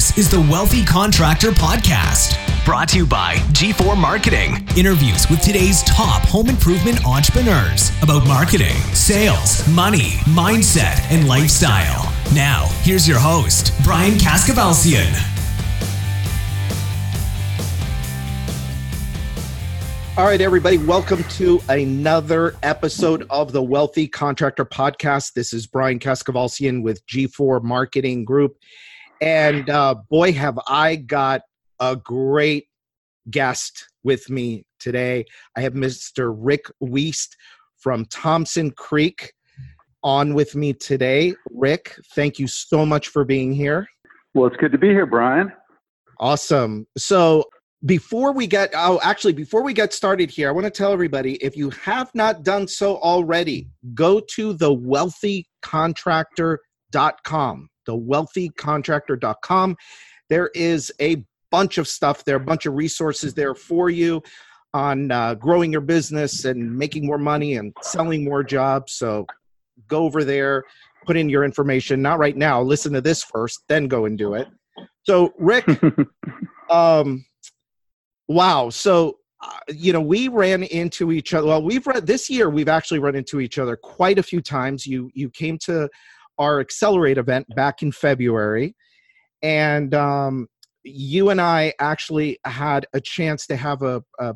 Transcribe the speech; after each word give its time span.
This 0.00 0.16
is 0.16 0.30
the 0.30 0.40
Wealthy 0.40 0.82
Contractor 0.82 1.50
Podcast, 1.50 2.34
brought 2.64 2.88
to 2.88 2.96
you 2.96 3.06
by 3.06 3.34
G4 3.52 4.00
Marketing. 4.00 4.66
Interviews 4.74 5.28
with 5.28 5.42
today's 5.42 5.82
top 5.82 6.22
home 6.22 6.48
improvement 6.48 7.04
entrepreneurs 7.04 7.90
about 8.00 8.26
marketing, 8.26 8.76
sales, 8.94 9.68
money, 9.68 10.12
mindset, 10.24 11.02
and 11.10 11.28
lifestyle. 11.28 12.10
Now, 12.34 12.68
here's 12.80 13.06
your 13.06 13.18
host, 13.18 13.74
Brian 13.84 14.14
Kaskavalciyan. 14.14 15.12
All 20.16 20.24
right, 20.24 20.40
everybody, 20.40 20.78
welcome 20.78 21.22
to 21.24 21.60
another 21.68 22.56
episode 22.62 23.26
of 23.28 23.52
the 23.52 23.62
Wealthy 23.62 24.08
Contractor 24.08 24.64
Podcast. 24.64 25.34
This 25.34 25.52
is 25.52 25.66
Brian 25.66 25.98
Kaskavalciyan 25.98 26.82
with 26.82 27.06
G4 27.06 27.62
Marketing 27.62 28.24
Group. 28.24 28.56
And 29.20 29.68
uh, 29.68 29.96
boy, 30.08 30.32
have 30.32 30.58
I 30.66 30.96
got 30.96 31.42
a 31.78 31.96
great 31.96 32.68
guest 33.30 33.86
with 34.02 34.30
me 34.30 34.64
today. 34.78 35.26
I 35.56 35.60
have 35.60 35.74
Mr. 35.74 36.34
Rick 36.36 36.64
Wuest 36.82 37.36
from 37.78 38.06
Thompson 38.06 38.70
Creek 38.70 39.32
on 40.02 40.32
with 40.34 40.56
me 40.56 40.72
today. 40.72 41.34
Rick, 41.50 41.94
thank 42.14 42.38
you 42.38 42.46
so 42.46 42.86
much 42.86 43.08
for 43.08 43.24
being 43.24 43.52
here. 43.52 43.86
Well, 44.34 44.46
it's 44.46 44.56
good 44.56 44.72
to 44.72 44.78
be 44.78 44.88
here, 44.88 45.04
Brian. 45.06 45.52
Awesome. 46.18 46.86
So, 46.96 47.44
before 47.86 48.32
we 48.32 48.46
get 48.46 48.70
oh 48.74 49.00
actually 49.02 49.32
before 49.32 49.62
we 49.62 49.72
get 49.72 49.94
started 49.94 50.28
here 50.28 50.50
i 50.50 50.52
want 50.52 50.66
to 50.66 50.70
tell 50.70 50.92
everybody 50.92 51.36
if 51.36 51.56
you 51.56 51.70
have 51.70 52.14
not 52.14 52.42
done 52.42 52.68
so 52.68 52.98
already 52.98 53.70
go 53.94 54.20
to 54.20 54.52
the 54.52 54.70
wealthycontractor.com 54.70 57.69
thewealthycontractor.com. 57.90 59.76
There 60.28 60.50
is 60.54 60.92
a 61.00 61.24
bunch 61.50 61.78
of 61.78 61.88
stuff 61.88 62.24
there, 62.24 62.36
a 62.36 62.40
bunch 62.40 62.66
of 62.66 62.74
resources 62.74 63.34
there 63.34 63.54
for 63.54 63.90
you 63.90 64.22
on 64.72 65.10
uh, 65.10 65.34
growing 65.34 65.72
your 65.72 65.80
business 65.80 66.44
and 66.44 66.76
making 66.76 67.06
more 67.06 67.18
money 67.18 67.56
and 67.56 67.74
selling 67.82 68.24
more 68.24 68.44
jobs. 68.44 68.92
So 68.92 69.26
go 69.88 70.04
over 70.04 70.24
there, 70.24 70.64
put 71.04 71.16
in 71.16 71.28
your 71.28 71.44
information. 71.44 72.00
Not 72.02 72.18
right 72.18 72.36
now. 72.36 72.62
Listen 72.62 72.92
to 72.92 73.00
this 73.00 73.22
first, 73.22 73.64
then 73.68 73.88
go 73.88 74.04
and 74.04 74.16
do 74.16 74.34
it. 74.34 74.48
So, 75.02 75.34
Rick, 75.38 75.66
um, 76.70 77.24
wow. 78.28 78.70
So, 78.70 79.18
uh, 79.42 79.58
you 79.68 79.92
know, 79.92 80.00
we 80.00 80.28
ran 80.28 80.62
into 80.64 81.12
each 81.12 81.34
other. 81.34 81.48
Well, 81.48 81.62
we've 81.62 81.86
read 81.86 82.06
this 82.06 82.28
year. 82.30 82.50
We've 82.50 82.68
actually 82.68 82.98
run 82.98 83.16
into 83.16 83.40
each 83.40 83.58
other 83.58 83.76
quite 83.76 84.18
a 84.18 84.22
few 84.22 84.40
times. 84.40 84.86
You 84.86 85.10
you 85.14 85.30
came 85.30 85.58
to 85.64 85.88
our 86.40 86.58
Accelerate 86.58 87.18
event 87.18 87.46
back 87.54 87.82
in 87.82 87.92
February. 87.92 88.74
And 89.42 89.94
um, 89.94 90.48
you 90.82 91.30
and 91.30 91.40
I 91.40 91.74
actually 91.78 92.38
had 92.44 92.86
a 92.92 93.00
chance 93.00 93.46
to 93.46 93.56
have 93.56 93.82
a, 93.82 94.02
a, 94.18 94.34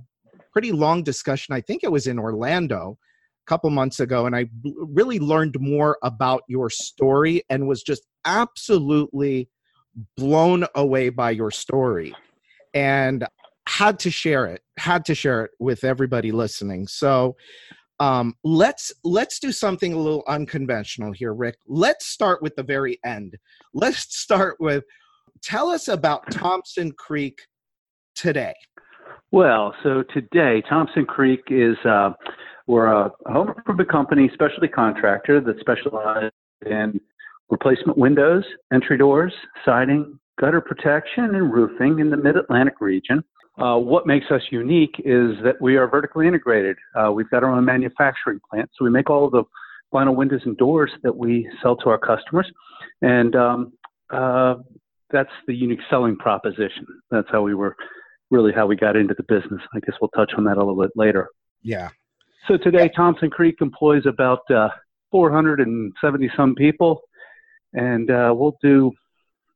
pretty 0.52 0.70
long 0.70 1.02
discussion. 1.02 1.52
I 1.52 1.60
think 1.60 1.82
it 1.82 1.90
was 1.90 2.06
in 2.06 2.16
Orlando 2.16 2.96
a 3.44 3.50
couple 3.50 3.70
months 3.70 3.98
ago. 3.98 4.24
And 4.24 4.36
I 4.36 4.46
really 4.62 5.18
learned 5.18 5.56
more 5.58 5.98
about 6.04 6.42
your 6.46 6.70
story 6.70 7.42
and 7.50 7.66
was 7.66 7.82
just 7.82 8.02
absolutely 8.24 9.48
blown 10.16 10.64
away 10.76 11.08
by 11.08 11.32
your 11.32 11.50
story. 11.50 12.14
And 12.72 13.26
had 13.66 13.98
to 13.98 14.10
share 14.10 14.46
it 14.46 14.60
had 14.76 15.06
to 15.06 15.14
share 15.14 15.44
it 15.44 15.50
with 15.58 15.84
everybody 15.84 16.32
listening 16.32 16.86
so 16.86 17.34
um, 18.00 18.34
let's 18.42 18.92
let's 19.04 19.38
do 19.38 19.52
something 19.52 19.92
a 19.92 19.98
little 19.98 20.24
unconventional 20.26 21.12
here 21.12 21.34
rick. 21.34 21.56
Let's 21.66 22.06
start 22.06 22.42
with 22.42 22.56
the 22.56 22.62
very 22.62 22.98
end. 23.04 23.36
Let's 23.72 24.16
start 24.18 24.56
with 24.60 24.84
tell 25.42 25.68
us 25.68 25.88
about 25.88 26.30
thompson 26.30 26.92
creek 26.92 27.38
today. 28.14 28.54
Well 29.30 29.74
so 29.82 30.02
today 30.12 30.62
thompson 30.68 31.06
creek 31.06 31.40
is 31.48 31.76
uh, 31.84 32.10
we're 32.66 32.86
a 32.86 33.10
home 33.26 33.48
improvement 33.48 33.90
company 33.90 34.30
specialty 34.34 34.68
contractor 34.68 35.40
that 35.40 35.60
specializes 35.60 36.32
in 36.66 37.00
replacement 37.50 37.98
windows 37.98 38.44
entry 38.72 38.96
doors 38.96 39.32
siding 39.64 40.18
gutter 40.40 40.60
protection 40.60 41.34
and 41.34 41.52
roofing 41.52 42.00
in 42.00 42.10
the 42.10 42.16
mid-atlantic 42.16 42.80
region 42.80 43.22
uh, 43.58 43.76
what 43.76 44.06
makes 44.06 44.26
us 44.30 44.42
unique 44.50 44.94
is 45.04 45.36
that 45.44 45.54
we 45.60 45.76
are 45.76 45.86
vertically 45.86 46.26
integrated. 46.26 46.76
Uh, 46.94 47.12
we've 47.12 47.30
got 47.30 47.44
our 47.44 47.50
own 47.50 47.64
manufacturing 47.64 48.40
plant, 48.50 48.68
so 48.76 48.84
we 48.84 48.90
make 48.90 49.08
all 49.08 49.26
of 49.26 49.32
the 49.32 49.44
vinyl 49.92 50.16
windows 50.16 50.40
and 50.44 50.56
doors 50.56 50.90
that 51.02 51.16
we 51.16 51.48
sell 51.62 51.76
to 51.76 51.88
our 51.88 51.98
customers, 51.98 52.50
and 53.02 53.36
um, 53.36 53.72
uh, 54.10 54.56
that's 55.10 55.30
the 55.46 55.54
unique 55.54 55.78
selling 55.88 56.16
proposition. 56.16 56.84
That's 57.10 57.28
how 57.30 57.42
we 57.42 57.54
were 57.54 57.76
really 58.30 58.52
how 58.52 58.66
we 58.66 58.74
got 58.74 58.96
into 58.96 59.14
the 59.14 59.22
business. 59.22 59.62
I 59.72 59.80
guess 59.80 59.94
we'll 60.00 60.10
touch 60.10 60.32
on 60.36 60.44
that 60.44 60.56
a 60.56 60.60
little 60.60 60.80
bit 60.82 60.90
later. 60.96 61.28
Yeah. 61.62 61.90
So 62.48 62.56
today, 62.56 62.90
Thompson 62.94 63.30
Creek 63.30 63.56
employs 63.60 64.04
about 64.04 64.50
uh, 64.50 64.68
470 65.12 66.30
some 66.36 66.56
people, 66.56 67.02
and 67.72 68.10
uh, 68.10 68.34
we'll 68.36 68.56
do 68.60 68.92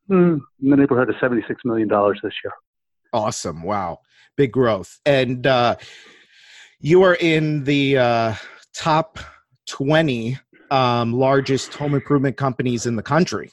mm, 0.08 0.38
in 0.62 0.70
the 0.70 0.76
neighborhood 0.76 1.10
of 1.10 1.16
76 1.20 1.60
million 1.64 1.88
dollars 1.88 2.20
this 2.22 2.32
year. 2.44 2.52
Awesome. 3.12 3.62
Wow. 3.62 4.00
Big 4.36 4.52
growth. 4.52 4.98
And 5.04 5.46
uh, 5.46 5.76
you 6.80 7.02
are 7.02 7.14
in 7.14 7.64
the 7.64 7.98
uh, 7.98 8.34
top 8.74 9.18
20 9.66 10.38
um, 10.70 11.12
largest 11.12 11.74
home 11.74 11.94
improvement 11.94 12.36
companies 12.36 12.86
in 12.86 12.96
the 12.96 13.02
country. 13.02 13.50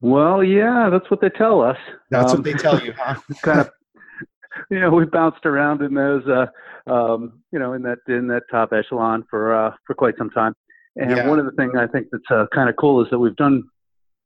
Well, 0.00 0.44
yeah, 0.44 0.88
that's 0.90 1.10
what 1.10 1.20
they 1.20 1.30
tell 1.30 1.60
us. 1.60 1.76
That's 2.10 2.32
um, 2.32 2.38
what 2.38 2.44
they 2.44 2.52
tell 2.52 2.80
you, 2.80 2.92
huh? 2.96 3.16
kind 3.42 3.60
of, 3.60 3.70
you 4.70 4.78
know, 4.78 4.90
we 4.90 5.04
bounced 5.06 5.44
around 5.44 5.82
in 5.82 5.94
those, 5.94 6.22
uh, 6.28 6.46
um, 6.90 7.42
you 7.52 7.58
know, 7.58 7.72
in 7.72 7.82
that 7.82 7.98
in 8.06 8.28
that 8.28 8.42
top 8.50 8.72
echelon 8.72 9.24
for 9.28 9.54
uh, 9.54 9.74
for 9.86 9.94
quite 9.94 10.14
some 10.16 10.30
time. 10.30 10.54
And 10.96 11.10
yeah. 11.10 11.28
one 11.28 11.38
of 11.38 11.46
the 11.46 11.52
things 11.52 11.72
I 11.76 11.86
think 11.86 12.08
that's 12.12 12.24
uh, 12.30 12.46
kind 12.54 12.68
of 12.68 12.76
cool 12.76 13.02
is 13.02 13.10
that 13.10 13.18
we've 13.18 13.36
done 13.36 13.64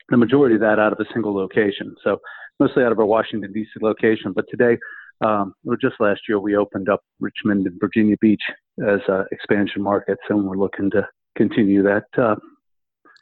the 0.09 0.17
majority 0.17 0.55
of 0.55 0.61
that 0.61 0.79
out 0.79 0.93
of 0.93 1.01
a 1.01 1.05
single 1.13 1.35
location. 1.35 1.95
So 2.05 2.21
mostly 2.61 2.85
out 2.85 2.93
of 2.93 2.99
our 2.99 3.07
Washington 3.07 3.53
D.C. 3.53 3.71
location. 3.81 4.33
But 4.33 4.45
today, 4.51 4.79
um, 5.25 5.55
or 5.67 5.77
just 5.77 5.95
last 6.01 6.21
year, 6.29 6.39
we 6.39 6.57
opened 6.57 6.89
up 6.89 7.01
Richmond 7.21 7.67
and 7.67 7.79
Virginia 7.81 8.17
Beach 8.21 8.43
as 8.87 9.01
uh, 9.09 9.25
expansion 9.33 9.83
markets, 9.83 10.23
and 10.29 10.45
we're 10.45 10.57
looking 10.57 10.91
to 10.91 11.07
continue 11.37 11.83
that. 11.83 12.05
Uh, 12.17 12.37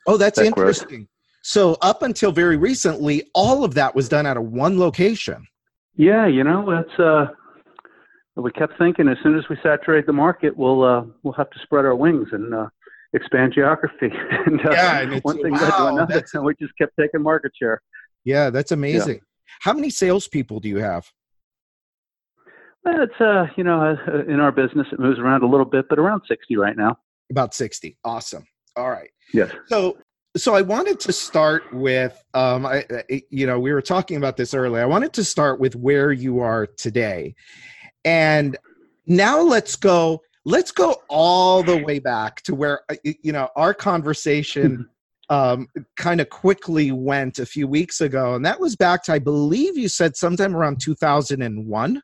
oh, 0.06 0.16
that's 0.16 0.38
that 0.38 0.46
interesting. 0.46 0.88
Growth. 0.88 1.06
So 1.42 1.76
up 1.80 2.02
until 2.02 2.32
very 2.32 2.56
recently, 2.56 3.30
all 3.34 3.64
of 3.64 3.74
that 3.74 3.94
was 3.94 4.08
done 4.08 4.26
out 4.26 4.36
of 4.36 4.44
one 4.44 4.78
location. 4.78 5.46
Yeah, 5.96 6.26
you 6.26 6.44
know, 6.44 6.66
that's 6.70 6.98
uh, 6.98 7.26
we 8.36 8.50
kept 8.52 8.78
thinking 8.78 9.08
as 9.08 9.16
soon 9.22 9.38
as 9.38 9.44
we 9.48 9.56
saturate 9.62 10.06
the 10.06 10.12
market, 10.12 10.56
we'll 10.56 10.82
uh, 10.82 11.04
we'll 11.22 11.34
have 11.34 11.50
to 11.50 11.58
spread 11.62 11.84
our 11.84 11.94
wings 11.94 12.28
and 12.32 12.54
uh, 12.54 12.68
expand 13.12 13.52
geography. 13.54 14.10
and, 14.46 14.60
uh, 14.66 14.70
yeah, 14.70 15.00
and 15.00 15.22
one 15.22 15.42
thing 15.42 15.52
wow, 15.52 15.60
led 15.60 15.70
to 15.70 15.86
another, 15.86 16.24
and 16.34 16.44
we 16.44 16.54
just 16.60 16.76
kept 16.78 16.92
taking 16.98 17.22
market 17.22 17.52
share. 17.60 17.80
Yeah, 18.24 18.50
that's 18.50 18.72
amazing. 18.72 19.16
Yeah. 19.16 19.20
How 19.60 19.72
many 19.72 19.90
salespeople 19.90 20.60
do 20.60 20.68
you 20.68 20.78
have? 20.78 21.10
Well, 22.84 23.02
it's 23.02 23.20
uh, 23.20 23.46
you 23.56 23.64
know, 23.64 23.80
uh, 23.80 23.96
uh, 24.10 24.24
in 24.24 24.40
our 24.40 24.52
business, 24.52 24.86
it 24.90 24.98
moves 24.98 25.18
around 25.18 25.42
a 25.42 25.46
little 25.46 25.66
bit, 25.66 25.86
but 25.88 25.98
around 25.98 26.22
sixty 26.26 26.56
right 26.56 26.76
now. 26.76 26.98
About 27.30 27.54
sixty. 27.54 27.98
Awesome. 28.04 28.44
All 28.76 28.90
right. 28.90 29.10
Yes. 29.34 29.50
So, 29.66 29.98
so 30.36 30.54
I 30.54 30.62
wanted 30.62 30.98
to 31.00 31.12
start 31.12 31.72
with, 31.74 32.22
um, 32.34 32.64
I, 32.64 32.84
you 33.30 33.46
know, 33.46 33.58
we 33.58 33.72
were 33.72 33.82
talking 33.82 34.16
about 34.16 34.36
this 34.36 34.54
earlier. 34.54 34.82
I 34.82 34.86
wanted 34.86 35.12
to 35.14 35.24
start 35.24 35.60
with 35.60 35.76
where 35.76 36.12
you 36.12 36.40
are 36.40 36.66
today, 36.66 37.34
and 38.04 38.56
now 39.06 39.40
let's 39.40 39.76
go. 39.76 40.22
Let's 40.46 40.72
go 40.72 41.02
all 41.08 41.62
the 41.62 41.84
way 41.84 41.98
back 41.98 42.40
to 42.42 42.54
where 42.54 42.80
uh, 42.88 42.94
you 43.04 43.32
know 43.32 43.48
our 43.56 43.74
conversation 43.74 44.88
um, 45.30 45.68
kind 45.96 46.20
of 46.20 46.28
quickly 46.28 46.92
went 46.92 47.38
a 47.38 47.46
few 47.46 47.66
weeks 47.66 48.00
ago, 48.00 48.34
and 48.34 48.44
that 48.44 48.60
was 48.60 48.76
back 48.76 49.04
to 49.04 49.12
I 49.12 49.18
believe 49.18 49.78
you 49.78 49.88
said 49.88 50.16
sometime 50.16 50.54
around 50.54 50.80
2001. 50.80 52.02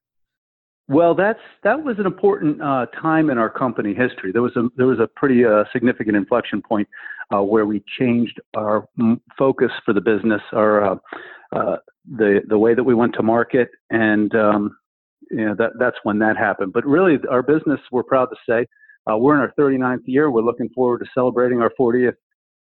Well, 0.89 1.17
that's 1.17 1.41
that 1.65 1.83
was 1.83 1.99
an 1.99 2.07
important 2.07 2.63
uh, 2.63 2.87
time 3.03 3.29
in 3.29 3.39
our 3.39 3.51
company 3.51 3.93
history. 3.93 4.31
There 4.31 4.43
was 4.43 4.55
a 4.57 4.69
there 4.77 4.87
was 4.87 5.01
a 5.01 5.09
pretty 5.17 5.45
uh, 5.45 5.65
significant 5.73 6.17
inflection 6.17 6.63
point 6.63 6.89
uh, 7.35 7.43
where 7.43 7.67
we 7.67 7.83
changed 7.99 8.41
our 8.57 8.87
focus 9.37 9.73
for 9.85 9.93
the 9.93 10.01
business, 10.01 10.41
our 10.53 10.93
uh, 10.93 10.97
uh, 11.53 11.77
the 12.17 12.41
the 12.49 12.57
way 12.57 12.75
that 12.75 12.85
we 12.85 12.95
went 12.95 13.15
to 13.15 13.25
market, 13.25 13.71
and 13.91 14.33
um, 14.37 14.77
you 15.33 15.45
know 15.45 15.57
that 15.57 15.73
that's 15.81 15.97
when 16.05 16.21
that 16.21 16.37
happened. 16.37 16.73
But 16.73 16.87
really, 16.87 17.19
our 17.29 17.43
business, 17.43 17.81
we're 17.91 18.05
proud 18.05 18.27
to 18.27 18.37
say, 18.49 18.65
uh, 19.11 19.17
we're 19.17 19.35
in 19.35 19.41
our 19.41 19.53
39th 19.59 20.03
year. 20.05 20.31
We're 20.31 20.43
looking 20.43 20.69
forward 20.69 20.99
to 20.99 21.07
celebrating 21.15 21.61
our 21.61 21.73
40th 21.79 22.15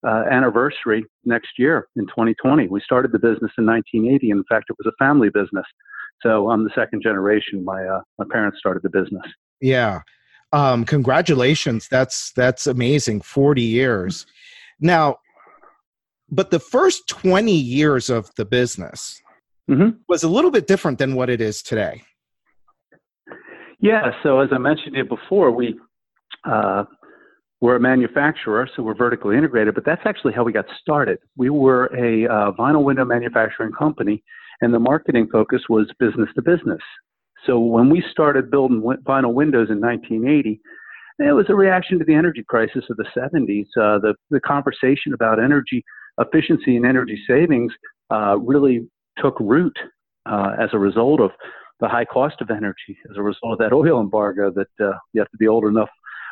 uh, 0.07 0.25
anniversary 0.31 1.05
next 1.25 1.59
year 1.59 1.89
in 1.97 2.07
2020. 2.07 2.69
We 2.69 2.81
started 2.81 3.13
the 3.13 3.19
business 3.19 3.53
in 3.59 3.67
1980. 3.67 4.31
In 4.31 4.45
fact, 4.49 4.67
it 4.71 4.77
was 4.79 4.93
a 4.93 5.05
family 5.05 5.29
business. 5.29 5.67
So 6.23 6.51
I'm 6.51 6.65
the 6.65 6.71
second 6.75 7.03
generation. 7.03 7.65
My 7.65 7.85
uh, 7.85 8.01
my 8.19 8.25
parents 8.31 8.59
started 8.59 8.83
the 8.83 8.91
business. 8.91 9.25
Yeah, 9.61 10.01
um, 10.53 10.85
congratulations. 10.85 11.89
That's 11.91 12.33
that's 12.33 12.67
amazing. 12.67 13.23
40 13.23 13.63
years. 13.63 14.27
Now, 14.81 15.17
but 16.31 16.51
the 16.51 16.61
first 16.61 17.09
20 17.09 17.53
years 17.53 18.09
of 18.11 18.31
the 18.37 18.45
business, 18.45 19.21
mm-hmm. 19.69 19.91
was 20.09 20.23
a 20.23 20.29
little 20.29 20.51
bit 20.51 20.67
different 20.67 20.99
than 20.99 21.15
what 21.15 21.31
it 21.31 21.41
is 21.41 21.63
today. 21.63 22.03
Yeah. 23.81 24.13
So 24.23 24.41
as 24.41 24.49
I 24.53 24.59
mentioned 24.59 24.97
it 24.97 25.09
before, 25.09 25.51
we 25.51 25.79
uh, 26.45 26.85
we're 27.63 27.77
a 27.77 27.81
manufacturer, 27.81 28.69
so 28.75 28.83
we're 28.83 28.95
vertically 28.95 29.39
integrated. 29.39 29.77
But 29.77 29.85
that's 29.85 30.03
actually 30.05 30.33
how 30.33 30.43
we 30.43 30.53
got 30.53 30.67
started. 30.81 31.19
We 31.37 31.49
were 31.49 31.87
a 31.97 32.27
uh, 32.27 32.53
vinyl 32.59 32.83
window 32.83 33.05
manufacturing 33.05 33.71
company, 33.73 34.23
and 34.61 34.75
the 34.75 34.81
marketing 34.81 35.29
focus 35.31 35.63
was 35.69 35.87
business 36.01 36.29
to 36.35 36.43
business. 36.43 36.81
So 37.47 37.61
when 37.61 37.89
we 37.89 38.03
started 38.11 38.51
building 38.51 38.83
vinyl 39.07 39.33
windows 39.33 39.69
in 39.71 39.81
1980, 39.81 40.61
it 41.21 41.33
was 41.33 41.47
a 41.51 41.55
reaction 41.55 42.01
to 42.01 42.05
the 42.05 42.15
energy 42.15 42.45
crisis 42.49 42.85
of 42.91 42.97
the 42.97 43.07
70s. 43.17 43.67
Uh, 43.81 44.01
the, 44.01 44.15
the 44.31 44.41
conversation 44.41 45.15
about 45.15 45.41
energy 45.41 45.85
efficiency 46.19 46.77
and 46.77 46.85
energy 46.85 47.23
savings 47.29 47.73
uh, 48.13 48.37
really 48.39 48.89
took 49.19 49.39
root 49.39 49.77
uh, 50.27 50.57
as 50.61 50.71
a 50.73 50.79
result 50.79 51.21
of 51.21 51.31
the 51.79 51.89
high 51.89 52.05
cost 52.05 52.41
of 52.41 52.51
energy, 52.51 52.99
as 53.09 53.17
a 53.17 53.23
result 53.23 53.53
of 53.53 53.59
that 53.59 53.73
oil 53.73 54.01
embargo 54.01 54.51
that 54.51 54.85
uh, 54.85 54.93
you 55.13 55.21
have 55.21 55.31
to 55.31 55.37
be 55.39 55.47
old 55.47 55.65
enough 55.65 55.91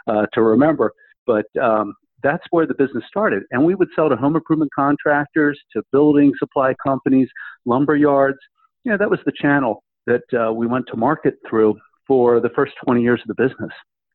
uh, 0.08 0.26
to 0.32 0.42
remember. 0.42 0.92
But 1.26 1.46
um, 1.60 1.94
that's 2.22 2.44
where 2.50 2.66
the 2.66 2.74
business 2.74 3.04
started. 3.08 3.42
And 3.50 3.64
we 3.64 3.74
would 3.74 3.88
sell 3.94 4.08
to 4.08 4.16
home 4.16 4.36
improvement 4.36 4.70
contractors, 4.74 5.58
to 5.74 5.82
building 5.92 6.32
supply 6.38 6.74
companies, 6.84 7.28
lumber 7.64 7.96
yards. 7.96 8.38
You 8.84 8.92
know, 8.92 8.98
that 8.98 9.10
was 9.10 9.20
the 9.24 9.32
channel 9.40 9.82
that 10.06 10.22
uh, 10.34 10.52
we 10.52 10.66
went 10.66 10.86
to 10.88 10.96
market 10.96 11.34
through 11.48 11.76
for 12.06 12.40
the 12.40 12.50
first 12.50 12.72
20 12.84 13.02
years 13.02 13.20
of 13.22 13.34
the 13.36 13.42
business. 13.42 13.72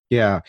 Yeah. 0.09 0.41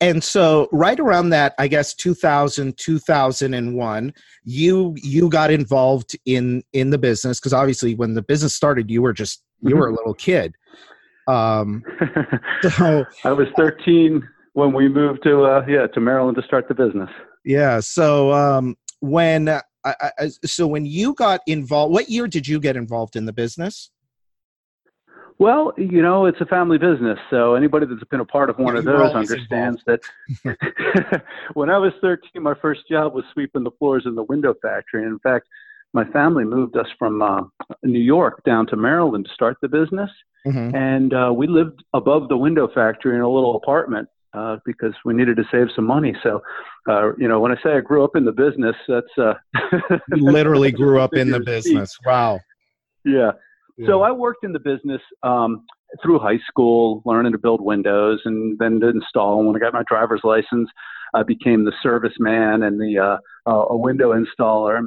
And 0.00 0.22
so 0.22 0.68
right 0.72 0.98
around 0.98 1.30
that, 1.30 1.54
I 1.58 1.68
guess 1.68 1.94
2000, 1.94 2.76
2001, 2.76 4.14
you 4.44 4.94
you 4.96 5.28
got 5.28 5.50
involved 5.50 6.16
in 6.24 6.64
in 6.72 6.90
the 6.90 6.98
business 6.98 7.38
because 7.38 7.52
obviously 7.52 7.94
when 7.94 8.14
the 8.14 8.22
business 8.22 8.54
started, 8.54 8.90
you 8.90 9.02
were 9.02 9.12
just 9.12 9.44
you 9.60 9.70
mm-hmm. 9.70 9.78
were 9.78 9.88
a 9.88 9.94
little 9.94 10.14
kid. 10.14 10.56
Um 11.28 11.84
so 12.62 13.04
I 13.24 13.32
was 13.32 13.46
13 13.56 14.26
when 14.56 14.72
we 14.72 14.88
moved 14.88 15.22
to 15.22 15.44
uh 15.44 15.64
yeah, 15.68 15.86
to 15.88 16.00
Maryland 16.00 16.36
to 16.36 16.42
start 16.42 16.66
the 16.66 16.74
business. 16.74 17.10
Yeah. 17.44 17.80
So 17.80 18.32
um 18.32 18.76
when 19.00 19.48
I, 19.50 19.62
I, 19.84 20.28
so 20.44 20.66
when 20.66 20.86
you 20.86 21.14
got 21.14 21.42
involved, 21.46 21.92
what 21.92 22.08
year 22.08 22.26
did 22.26 22.48
you 22.48 22.58
get 22.58 22.74
involved 22.74 23.14
in 23.14 23.26
the 23.26 23.32
business? 23.32 23.90
Well, 25.38 25.74
you 25.76 26.00
know, 26.00 26.24
it's 26.24 26.40
a 26.40 26.46
family 26.46 26.78
business, 26.78 27.18
so 27.28 27.54
anybody 27.54 27.84
that's 27.84 28.02
been 28.04 28.20
a 28.20 28.24
part 28.24 28.48
of 28.48 28.58
one 28.58 28.72
yeah, 28.72 28.78
of 28.78 28.84
those 28.86 29.12
understands 29.12 29.82
involved. 29.86 30.08
that. 30.42 31.22
when 31.52 31.68
I 31.68 31.76
was 31.76 31.92
13, 32.00 32.42
my 32.42 32.54
first 32.54 32.88
job 32.90 33.12
was 33.14 33.24
sweeping 33.34 33.62
the 33.62 33.70
floors 33.78 34.04
in 34.06 34.14
the 34.14 34.24
window 34.24 34.54
factory. 34.62 35.04
And 35.04 35.12
in 35.12 35.18
fact, 35.18 35.46
my 35.92 36.04
family 36.06 36.44
moved 36.44 36.78
us 36.78 36.88
from 36.98 37.20
uh, 37.20 37.42
New 37.82 38.00
York 38.00 38.42
down 38.44 38.66
to 38.68 38.76
Maryland 38.76 39.26
to 39.26 39.34
start 39.34 39.58
the 39.60 39.68
business, 39.68 40.10
mm-hmm. 40.46 40.74
and 40.74 41.12
uh, 41.12 41.30
we 41.36 41.46
lived 41.46 41.84
above 41.92 42.28
the 42.28 42.36
window 42.38 42.68
factory 42.74 43.14
in 43.14 43.20
a 43.20 43.30
little 43.30 43.56
apartment 43.56 44.08
uh, 44.36 44.58
because 44.64 44.92
we 45.04 45.14
needed 45.14 45.36
to 45.36 45.44
save 45.50 45.68
some 45.74 45.86
money. 45.86 46.14
So, 46.22 46.42
uh, 46.88 47.14
you 47.16 47.28
know, 47.28 47.40
when 47.40 47.52
I 47.52 47.56
say 47.62 47.70
I 47.70 47.80
grew 47.80 48.04
up 48.04 48.16
in 48.16 48.24
the 48.24 48.32
business, 48.32 48.76
that's 48.86 49.06
uh, 49.18 49.34
literally 50.10 50.70
grew 50.70 51.00
up 51.00 51.14
in 51.14 51.30
the 51.30 51.40
business. 51.54 51.96
Wow. 52.04 52.40
Yeah. 53.04 53.32
So 53.84 54.02
I 54.02 54.10
worked 54.10 54.42
in 54.42 54.52
the 54.52 54.58
business 54.58 55.02
um, 55.22 55.66
through 56.02 56.18
high 56.18 56.38
school, 56.48 57.02
learning 57.04 57.32
to 57.32 57.38
build 57.38 57.60
windows 57.60 58.20
and 58.24 58.58
then 58.58 58.80
to 58.80 58.88
install. 58.88 59.38
And 59.38 59.46
when 59.46 59.56
I 59.56 59.58
got 59.58 59.74
my 59.74 59.84
driver's 59.86 60.22
license, 60.24 60.70
I 61.14 61.22
became 61.22 61.64
the 61.64 61.74
service 61.82 62.14
man 62.18 62.62
and 62.62 62.80
the 62.80 62.98
uh, 62.98 63.50
uh, 63.50 63.66
a 63.68 63.76
window 63.76 64.14
installer. 64.14 64.80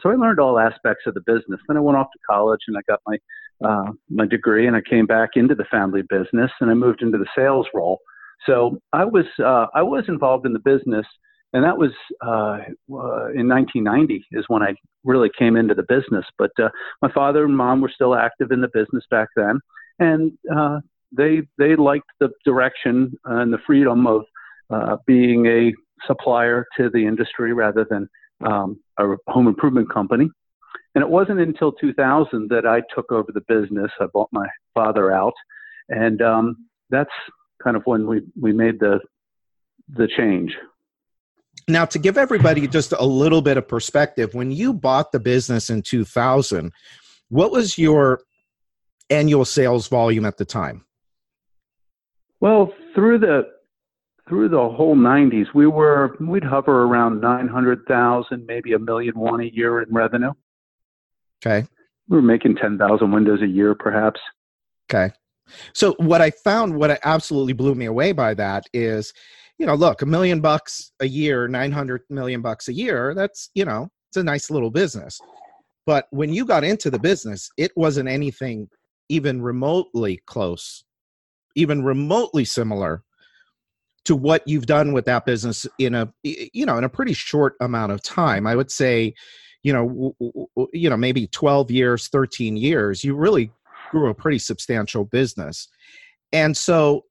So 0.00 0.10
I 0.10 0.14
learned 0.14 0.40
all 0.40 0.58
aspects 0.58 1.04
of 1.06 1.14
the 1.14 1.20
business. 1.20 1.60
Then 1.68 1.76
I 1.76 1.80
went 1.80 1.98
off 1.98 2.08
to 2.12 2.18
college 2.28 2.60
and 2.68 2.76
I 2.76 2.80
got 2.88 3.00
my 3.06 3.18
uh, 3.62 3.92
my 4.10 4.26
degree, 4.26 4.66
and 4.66 4.74
I 4.74 4.80
came 4.80 5.06
back 5.06 5.30
into 5.34 5.54
the 5.54 5.66
family 5.70 6.02
business 6.08 6.50
and 6.60 6.70
I 6.70 6.74
moved 6.74 7.02
into 7.02 7.18
the 7.18 7.28
sales 7.36 7.66
role. 7.72 8.00
So 8.46 8.80
I 8.92 9.04
was 9.04 9.26
uh, 9.38 9.66
I 9.74 9.82
was 9.82 10.04
involved 10.08 10.46
in 10.46 10.52
the 10.52 10.58
business 10.58 11.06
and 11.52 11.64
that 11.64 11.76
was 11.76 11.90
uh, 12.24 12.58
uh, 12.94 13.28
in 13.34 13.48
1990 13.48 14.24
is 14.32 14.44
when 14.48 14.62
I 14.62 14.74
really 15.04 15.30
came 15.38 15.56
into 15.56 15.74
the 15.74 15.82
business. 15.82 16.24
But 16.38 16.50
uh, 16.58 16.70
my 17.02 17.12
father 17.12 17.44
and 17.44 17.56
mom 17.56 17.80
were 17.80 17.92
still 17.94 18.14
active 18.14 18.52
in 18.52 18.60
the 18.60 18.70
business 18.72 19.04
back 19.10 19.28
then, 19.36 19.60
and 19.98 20.32
uh, 20.54 20.80
they 21.16 21.42
they 21.58 21.76
liked 21.76 22.08
the 22.20 22.30
direction 22.44 23.12
and 23.26 23.52
the 23.52 23.58
freedom 23.66 24.06
of 24.06 24.22
uh, 24.70 24.96
being 25.06 25.46
a 25.46 25.72
supplier 26.06 26.66
to 26.78 26.88
the 26.90 27.06
industry 27.06 27.52
rather 27.52 27.86
than 27.88 28.08
um, 28.46 28.80
a 28.98 29.04
home 29.28 29.46
improvement 29.46 29.92
company. 29.92 30.28
And 30.94 31.02
it 31.02 31.08
wasn't 31.08 31.40
until 31.40 31.72
2000 31.72 32.50
that 32.50 32.66
I 32.66 32.82
took 32.94 33.12
over 33.12 33.30
the 33.32 33.42
business. 33.42 33.90
I 34.00 34.06
bought 34.06 34.28
my 34.32 34.46
father 34.74 35.12
out, 35.12 35.34
and 35.90 36.22
um, 36.22 36.68
that's 36.88 37.10
kind 37.62 37.76
of 37.76 37.82
when 37.84 38.06
we 38.06 38.22
we 38.40 38.52
made 38.52 38.80
the 38.80 39.00
the 39.88 40.08
change. 40.16 40.56
Now, 41.68 41.84
to 41.84 41.98
give 41.98 42.18
everybody 42.18 42.66
just 42.66 42.92
a 42.92 43.04
little 43.04 43.42
bit 43.42 43.56
of 43.56 43.68
perspective, 43.68 44.34
when 44.34 44.50
you 44.50 44.72
bought 44.72 45.12
the 45.12 45.20
business 45.20 45.70
in 45.70 45.82
2000, 45.82 46.72
what 47.28 47.52
was 47.52 47.78
your 47.78 48.20
annual 49.10 49.44
sales 49.44 49.86
volume 49.88 50.24
at 50.24 50.38
the 50.38 50.44
time? 50.44 50.84
Well, 52.40 52.72
through 52.94 53.18
the 53.18 53.44
through 54.28 54.48
the 54.48 54.68
whole 54.68 54.96
90s, 54.96 55.46
we 55.54 55.66
were 55.66 56.16
we'd 56.20 56.44
hover 56.44 56.84
around 56.84 57.20
900,000, 57.20 58.46
maybe 58.46 58.72
a 58.72 58.78
million 58.78 59.18
one 59.18 59.40
a 59.40 59.44
year 59.44 59.82
in 59.82 59.92
revenue. 59.92 60.32
Okay. 61.44 61.66
We 62.08 62.16
were 62.16 62.22
making 62.22 62.56
10,000 62.56 63.10
windows 63.10 63.42
a 63.42 63.46
year, 63.46 63.74
perhaps. 63.74 64.20
Okay. 64.90 65.12
So 65.74 65.94
what 65.98 66.20
I 66.20 66.30
found, 66.30 66.76
what 66.76 66.98
absolutely 67.04 67.52
blew 67.52 67.74
me 67.74 67.86
away 67.86 68.12
by 68.12 68.34
that 68.34 68.64
is 68.72 69.12
you 69.62 69.66
know, 69.66 69.74
look, 69.74 70.02
a 70.02 70.06
million 70.06 70.40
bucks 70.40 70.90
a 70.98 71.06
year, 71.06 71.46
900 71.46 72.02
million 72.10 72.42
bucks 72.42 72.66
a 72.66 72.72
year, 72.72 73.14
that's, 73.14 73.48
you 73.54 73.64
know, 73.64 73.88
it's 74.10 74.16
a 74.16 74.24
nice 74.24 74.50
little 74.50 74.70
business. 74.70 75.20
But 75.86 76.06
when 76.10 76.32
you 76.32 76.44
got 76.44 76.64
into 76.64 76.90
the 76.90 76.98
business, 76.98 77.48
it 77.56 77.70
wasn't 77.76 78.08
anything 78.08 78.68
even 79.08 79.40
remotely 79.40 80.20
close, 80.26 80.84
even 81.54 81.84
remotely 81.84 82.44
similar 82.44 83.04
to 84.04 84.16
what 84.16 84.42
you've 84.46 84.66
done 84.66 84.92
with 84.92 85.04
that 85.04 85.24
business 85.24 85.64
in 85.78 85.94
a 85.94 86.12
you 86.24 86.66
know 86.66 86.76
in 86.76 86.82
a 86.82 86.88
pretty 86.88 87.12
short 87.12 87.54
amount 87.60 87.92
of 87.92 88.02
time 88.02 88.48
i 88.48 88.56
would 88.56 88.68
say 88.68 89.14
you 89.62 89.72
know 89.72 90.12
you 90.72 90.90
know 90.90 90.96
maybe 90.96 91.28
12 91.28 91.70
years 91.70 92.08
13 92.08 92.56
years 92.56 93.04
you 93.04 93.14
really 93.14 93.52
grew 93.92 94.10
a 94.10 94.14
pretty 94.14 94.38
substantial 94.38 95.04
business 95.04 95.68
and 96.32 96.56
so 96.56 97.04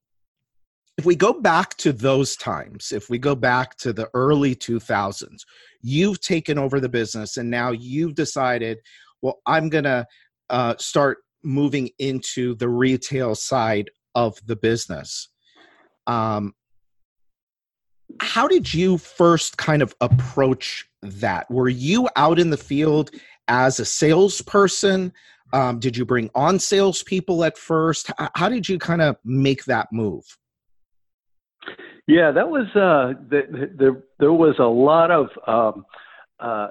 if 0.98 1.06
we 1.06 1.16
go 1.16 1.32
back 1.32 1.76
to 1.78 1.92
those 1.92 2.36
times, 2.36 2.92
if 2.92 3.08
we 3.08 3.18
go 3.18 3.34
back 3.34 3.76
to 3.78 3.92
the 3.92 4.10
early 4.14 4.54
2000s, 4.54 5.42
you've 5.80 6.20
taken 6.20 6.58
over 6.58 6.80
the 6.80 6.88
business 6.88 7.38
and 7.38 7.50
now 7.50 7.70
you've 7.70 8.14
decided, 8.14 8.78
well, 9.22 9.40
I'm 9.46 9.68
going 9.68 9.84
to 9.84 10.06
uh, 10.50 10.74
start 10.78 11.18
moving 11.42 11.88
into 11.98 12.54
the 12.56 12.68
retail 12.68 13.34
side 13.34 13.90
of 14.14 14.38
the 14.46 14.56
business. 14.56 15.28
Um, 16.06 16.54
how 18.20 18.46
did 18.46 18.72
you 18.72 18.98
first 18.98 19.56
kind 19.56 19.80
of 19.80 19.94
approach 20.02 20.86
that? 21.00 21.50
Were 21.50 21.70
you 21.70 22.08
out 22.16 22.38
in 22.38 22.50
the 22.50 22.58
field 22.58 23.10
as 23.48 23.80
a 23.80 23.84
salesperson? 23.86 25.12
Um, 25.52 25.78
did 25.78 25.96
you 25.96 26.04
bring 26.04 26.30
on 26.34 26.58
salespeople 26.58 27.44
at 27.44 27.58
first? 27.58 28.10
How 28.34 28.48
did 28.48 28.68
you 28.68 28.78
kind 28.78 29.02
of 29.02 29.16
make 29.24 29.64
that 29.64 29.88
move? 29.92 30.24
Yeah, 32.06 32.32
that 32.32 32.48
was 32.48 32.66
uh, 32.74 33.18
the, 33.28 33.70
the, 33.76 34.02
there 34.18 34.32
was 34.32 34.56
a 34.58 34.64
lot 34.64 35.10
of 35.10 35.28
um, 35.46 35.84
uh, 36.40 36.68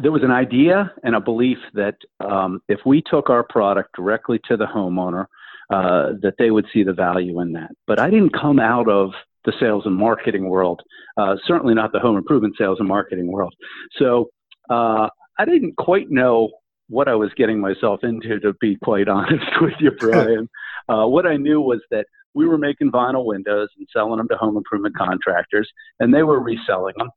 there 0.00 0.12
was 0.12 0.22
an 0.22 0.30
idea 0.30 0.92
and 1.02 1.16
a 1.16 1.20
belief 1.20 1.58
that 1.74 1.96
um, 2.20 2.60
if 2.68 2.78
we 2.86 3.02
took 3.10 3.30
our 3.30 3.42
product 3.42 3.90
directly 3.96 4.38
to 4.48 4.56
the 4.56 4.66
homeowner, 4.66 5.26
uh, 5.70 6.12
that 6.22 6.34
they 6.38 6.50
would 6.50 6.66
see 6.72 6.84
the 6.84 6.92
value 6.92 7.40
in 7.40 7.52
that. 7.52 7.70
But 7.86 8.00
I 8.00 8.10
didn't 8.10 8.32
come 8.32 8.60
out 8.60 8.88
of 8.88 9.10
the 9.44 9.52
sales 9.60 9.84
and 9.86 9.96
marketing 9.96 10.48
world, 10.48 10.80
uh, 11.16 11.36
certainly 11.46 11.74
not 11.74 11.92
the 11.92 11.98
home 11.98 12.16
improvement 12.16 12.54
sales 12.56 12.78
and 12.78 12.88
marketing 12.88 13.30
world. 13.30 13.54
So 13.98 14.30
uh, 14.70 15.08
I 15.38 15.44
didn't 15.44 15.76
quite 15.76 16.10
know 16.10 16.50
what 16.88 17.08
I 17.08 17.14
was 17.14 17.30
getting 17.36 17.60
myself 17.60 18.00
into, 18.02 18.40
to 18.40 18.54
be 18.60 18.76
quite 18.82 19.08
honest 19.18 19.44
with 19.60 19.74
you, 19.80 19.90
Brian. 19.92 20.48
Uh, 20.90 21.06
what 21.06 21.26
I 21.26 21.36
knew 21.36 21.60
was 21.60 21.82
that 21.90 22.06
we 22.32 22.46
were 22.46 22.56
making 22.56 22.90
vinyl 22.90 23.26
windows 23.26 23.68
and 23.76 23.86
selling 23.92 24.16
them 24.16 24.28
to 24.28 24.36
home 24.36 24.56
improvement 24.56 24.96
contractors, 24.96 25.68
and 26.00 26.14
they 26.14 26.22
were 26.22 26.40
reselling 26.40 26.94
them. 26.96 27.10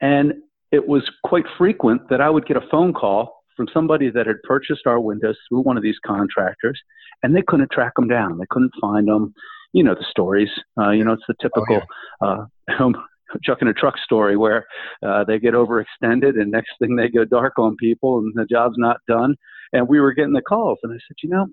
And 0.00 0.34
it 0.70 0.86
was 0.86 1.02
quite 1.24 1.44
frequent 1.58 2.08
that 2.10 2.20
I 2.20 2.30
would 2.30 2.46
get 2.46 2.56
a 2.56 2.62
phone 2.70 2.92
call 2.92 3.42
from 3.56 3.66
somebody 3.74 4.10
that 4.10 4.28
had 4.28 4.36
purchased 4.44 4.86
our 4.86 5.00
windows 5.00 5.36
through 5.48 5.62
one 5.62 5.76
of 5.76 5.82
these 5.82 5.98
contractors, 6.06 6.80
and 7.24 7.34
they 7.34 7.42
couldn't 7.42 7.72
track 7.72 7.94
them 7.96 8.06
down. 8.06 8.38
They 8.38 8.46
couldn't 8.48 8.72
find 8.80 9.08
them. 9.08 9.34
You 9.72 9.82
know 9.82 9.94
the 9.94 10.06
stories. 10.08 10.50
Uh, 10.78 10.90
you 10.90 11.04
know 11.04 11.14
it's 11.14 11.24
the 11.26 11.34
typical 11.40 11.80
oh, 11.80 11.82
yeah. 12.22 12.28
uh, 12.28 12.76
home 12.76 12.94
chuck 13.42 13.58
in 13.62 13.68
a 13.68 13.74
truck 13.74 13.96
story 13.98 14.36
where 14.36 14.66
uh, 15.06 15.24
they 15.24 15.38
get 15.38 15.54
overextended, 15.54 16.40
and 16.40 16.50
next 16.50 16.70
thing 16.78 16.96
they 16.96 17.08
go 17.08 17.24
dark 17.24 17.58
on 17.58 17.76
people, 17.76 18.18
and 18.18 18.32
the 18.34 18.46
job's 18.46 18.76
not 18.78 18.98
done. 19.08 19.36
and 19.72 19.88
we 19.88 20.00
were 20.00 20.12
getting 20.12 20.32
the 20.32 20.42
calls, 20.42 20.78
and 20.82 20.92
I 20.92 20.96
said, 20.96 21.16
you 21.22 21.30
know, 21.30 21.46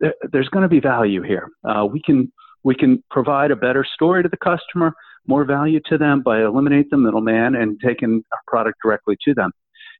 there, 0.00 0.14
there's 0.32 0.48
going 0.48 0.62
to 0.62 0.68
be 0.68 0.80
value 0.80 1.22
here. 1.22 1.48
Uh, 1.64 1.84
we 1.84 2.00
can 2.02 2.32
we 2.64 2.74
can 2.74 3.02
provide 3.10 3.50
a 3.50 3.56
better 3.56 3.84
story 3.94 4.22
to 4.22 4.28
the 4.28 4.36
customer, 4.36 4.92
more 5.26 5.44
value 5.44 5.80
to 5.86 5.96
them 5.96 6.22
by 6.22 6.42
eliminating 6.42 6.88
the 6.90 6.96
middleman 6.96 7.54
and 7.54 7.80
taking 7.84 8.22
our 8.32 8.40
product 8.46 8.78
directly 8.82 9.16
to 9.24 9.34
them. 9.34 9.52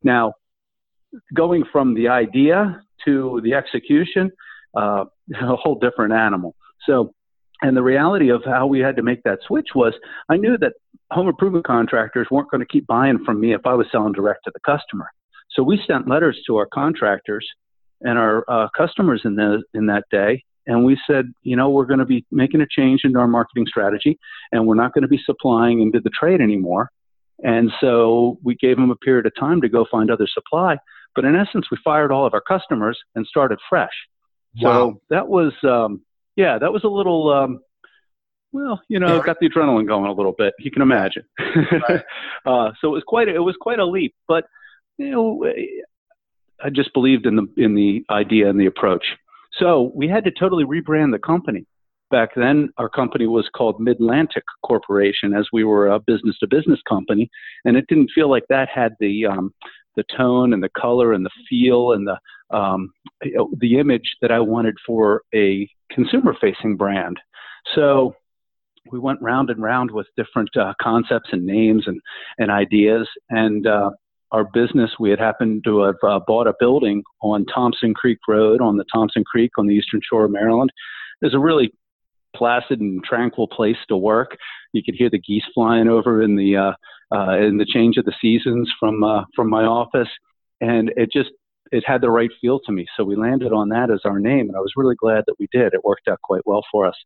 Now, 0.02 0.34
going 1.34 1.64
from 1.70 1.94
the 1.94 2.08
idea 2.08 2.82
to 3.04 3.40
the 3.44 3.54
execution, 3.54 4.30
uh, 4.76 5.04
a 5.40 5.56
whole 5.56 5.78
different 5.78 6.12
animal. 6.12 6.54
So, 6.86 7.14
and 7.62 7.76
the 7.76 7.82
reality 7.82 8.30
of 8.30 8.42
how 8.44 8.66
we 8.66 8.80
had 8.80 8.96
to 8.96 9.02
make 9.02 9.22
that 9.24 9.40
switch 9.46 9.68
was 9.74 9.92
I 10.28 10.36
knew 10.36 10.56
that 10.58 10.74
home 11.10 11.28
improvement 11.28 11.66
contractors 11.66 12.28
weren't 12.30 12.50
going 12.50 12.60
to 12.60 12.66
keep 12.66 12.86
buying 12.86 13.24
from 13.24 13.40
me 13.40 13.54
if 13.54 13.62
I 13.64 13.74
was 13.74 13.86
selling 13.90 14.12
direct 14.12 14.44
to 14.44 14.52
the 14.52 14.60
customer. 14.60 15.10
So 15.50 15.62
we 15.62 15.80
sent 15.86 16.08
letters 16.08 16.38
to 16.46 16.56
our 16.56 16.66
contractors 16.66 17.46
and 18.00 18.18
our 18.18 18.44
uh, 18.48 18.68
customers 18.76 19.22
in 19.24 19.34
the 19.34 19.62
in 19.74 19.86
that 19.86 20.04
day, 20.10 20.44
and 20.66 20.84
we 20.84 20.98
said, 21.06 21.32
you 21.42 21.56
know, 21.56 21.70
we're 21.70 21.86
going 21.86 21.98
to 21.98 22.04
be 22.04 22.24
making 22.30 22.60
a 22.60 22.66
change 22.70 23.00
in 23.04 23.16
our 23.16 23.26
marketing 23.26 23.66
strategy, 23.66 24.18
and 24.52 24.66
we're 24.66 24.74
not 24.74 24.92
going 24.92 25.02
to 25.02 25.08
be 25.08 25.20
supplying 25.24 25.80
into 25.80 26.00
the 26.00 26.10
trade 26.10 26.40
anymore. 26.40 26.90
And 27.42 27.70
so 27.80 28.38
we 28.42 28.54
gave 28.56 28.76
them 28.76 28.90
a 28.90 28.96
period 28.96 29.26
of 29.26 29.32
time 29.38 29.60
to 29.62 29.68
go 29.68 29.86
find 29.90 30.10
other 30.10 30.26
supply. 30.26 30.76
But 31.14 31.24
in 31.24 31.36
essence, 31.36 31.66
we 31.70 31.78
fired 31.82 32.12
all 32.12 32.26
of 32.26 32.34
our 32.34 32.40
customers 32.40 32.98
and 33.14 33.26
started 33.26 33.58
fresh. 33.68 33.92
Wow. 34.60 34.90
So 34.90 35.00
that 35.10 35.28
was, 35.28 35.52
um, 35.62 36.02
yeah, 36.36 36.58
that 36.58 36.72
was 36.72 36.84
a 36.84 36.88
little, 36.88 37.32
um, 37.32 37.60
well, 38.52 38.80
you 38.88 38.98
know, 38.98 39.20
got 39.22 39.38
the 39.40 39.48
adrenaline 39.48 39.86
going 39.86 40.06
a 40.06 40.12
little 40.12 40.34
bit. 40.36 40.54
You 40.58 40.70
can 40.70 40.82
imagine. 40.82 41.24
Right. 41.38 42.02
uh, 42.46 42.70
so 42.80 42.88
it 42.88 42.92
was 42.92 43.02
quite, 43.06 43.28
a, 43.28 43.34
it 43.34 43.42
was 43.42 43.56
quite 43.60 43.78
a 43.78 43.84
leap. 43.84 44.14
But 44.26 44.44
you 44.96 45.10
know, 45.10 45.44
I 46.62 46.70
just 46.70 46.92
believed 46.92 47.26
in 47.26 47.36
the 47.36 47.46
in 47.56 47.74
the 47.74 48.04
idea 48.10 48.48
and 48.48 48.60
the 48.60 48.66
approach. 48.66 49.04
So 49.54 49.92
we 49.94 50.08
had 50.08 50.24
to 50.24 50.30
totally 50.30 50.64
rebrand 50.64 51.12
the 51.12 51.18
company. 51.18 51.66
Back 52.10 52.30
then, 52.36 52.70
our 52.78 52.88
company 52.88 53.26
was 53.26 53.48
called 53.54 53.80
Midlantic 53.80 54.44
Corporation, 54.64 55.34
as 55.34 55.46
we 55.52 55.62
were 55.64 55.88
a 55.88 56.00
business 56.00 56.38
to 56.38 56.46
business 56.46 56.80
company, 56.88 57.30
and 57.66 57.76
it 57.76 57.86
didn't 57.88 58.10
feel 58.14 58.30
like 58.30 58.44
that 58.48 58.68
had 58.68 58.94
the 58.98 59.26
um, 59.26 59.52
the 59.96 60.04
tone 60.16 60.54
and 60.54 60.62
the 60.62 60.70
color 60.70 61.12
and 61.12 61.24
the 61.24 61.30
feel 61.48 61.92
and 61.92 62.08
the 62.08 62.56
um, 62.56 62.92
the 63.58 63.78
image 63.78 64.16
that 64.22 64.32
I 64.32 64.40
wanted 64.40 64.76
for 64.86 65.22
a 65.34 65.68
consumer 65.92 66.34
facing 66.40 66.76
brand. 66.76 67.18
So 67.74 68.14
we 68.90 68.98
went 68.98 69.20
round 69.22 69.50
and 69.50 69.62
round 69.62 69.90
with 69.90 70.06
different 70.16 70.50
uh, 70.56 70.74
concepts 70.80 71.30
and 71.32 71.44
names 71.44 71.84
and, 71.86 72.00
and 72.38 72.50
ideas. 72.50 73.08
And 73.30 73.66
uh, 73.66 73.90
our 74.32 74.44
business, 74.44 74.90
we 74.98 75.10
had 75.10 75.18
happened 75.18 75.64
to 75.64 75.82
have 75.82 75.96
uh, 76.06 76.20
bought 76.26 76.46
a 76.46 76.54
building 76.58 77.02
on 77.22 77.46
Thompson 77.46 77.94
Creek 77.94 78.18
Road 78.28 78.60
on 78.60 78.76
the 78.76 78.84
Thompson 78.92 79.24
Creek 79.24 79.52
on 79.58 79.66
the 79.66 79.74
eastern 79.74 80.00
shore 80.08 80.24
of 80.24 80.30
Maryland. 80.30 80.70
It's 81.22 81.34
a 81.34 81.38
really 81.38 81.72
placid 82.36 82.80
and 82.80 83.02
tranquil 83.04 83.48
place 83.48 83.76
to 83.88 83.96
work. 83.96 84.36
You 84.72 84.82
could 84.84 84.94
hear 84.94 85.10
the 85.10 85.18
geese 85.18 85.44
flying 85.54 85.88
over 85.88 86.22
in 86.22 86.36
the 86.36 86.56
uh, 86.56 86.72
uh, 87.10 87.38
in 87.38 87.56
the 87.56 87.64
change 87.64 87.96
of 87.96 88.04
the 88.04 88.14
seasons 88.20 88.70
from 88.78 89.02
uh, 89.02 89.24
from 89.34 89.48
my 89.48 89.64
office, 89.64 90.08
and 90.60 90.92
it 90.96 91.10
just 91.10 91.30
it 91.72 91.84
had 91.86 92.00
the 92.00 92.10
right 92.10 92.30
feel 92.40 92.60
to 92.60 92.72
me. 92.72 92.86
So 92.96 93.04
we 93.04 93.16
landed 93.16 93.52
on 93.52 93.68
that 93.70 93.90
as 93.90 94.00
our 94.04 94.18
name, 94.18 94.48
and 94.48 94.56
I 94.56 94.60
was 94.60 94.72
really 94.76 94.94
glad 94.94 95.24
that 95.26 95.36
we 95.38 95.48
did. 95.52 95.74
It 95.74 95.84
worked 95.84 96.08
out 96.08 96.20
quite 96.22 96.46
well 96.46 96.62
for 96.70 96.86
us. 96.86 96.96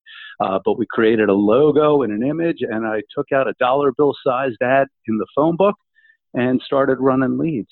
Uh, 0.41 0.59
but 0.65 0.79
we 0.79 0.87
created 0.91 1.29
a 1.29 1.35
logo 1.35 2.03
and 2.03 2.13
an 2.13 2.29
image, 2.29 2.59
and 2.61 2.87
I 2.87 3.03
took 3.15 3.27
out 3.33 3.49
a 3.49 3.55
dollar 3.59 3.93
bill 3.93 4.15
sized 4.25 4.63
ad 4.63 4.89
in 5.07 5.19
the 5.19 5.27
phone 5.35 5.57
book 5.57 5.77
and 6.35 6.61
started 6.65 6.99
running 7.01 7.39
leads. 7.39 7.71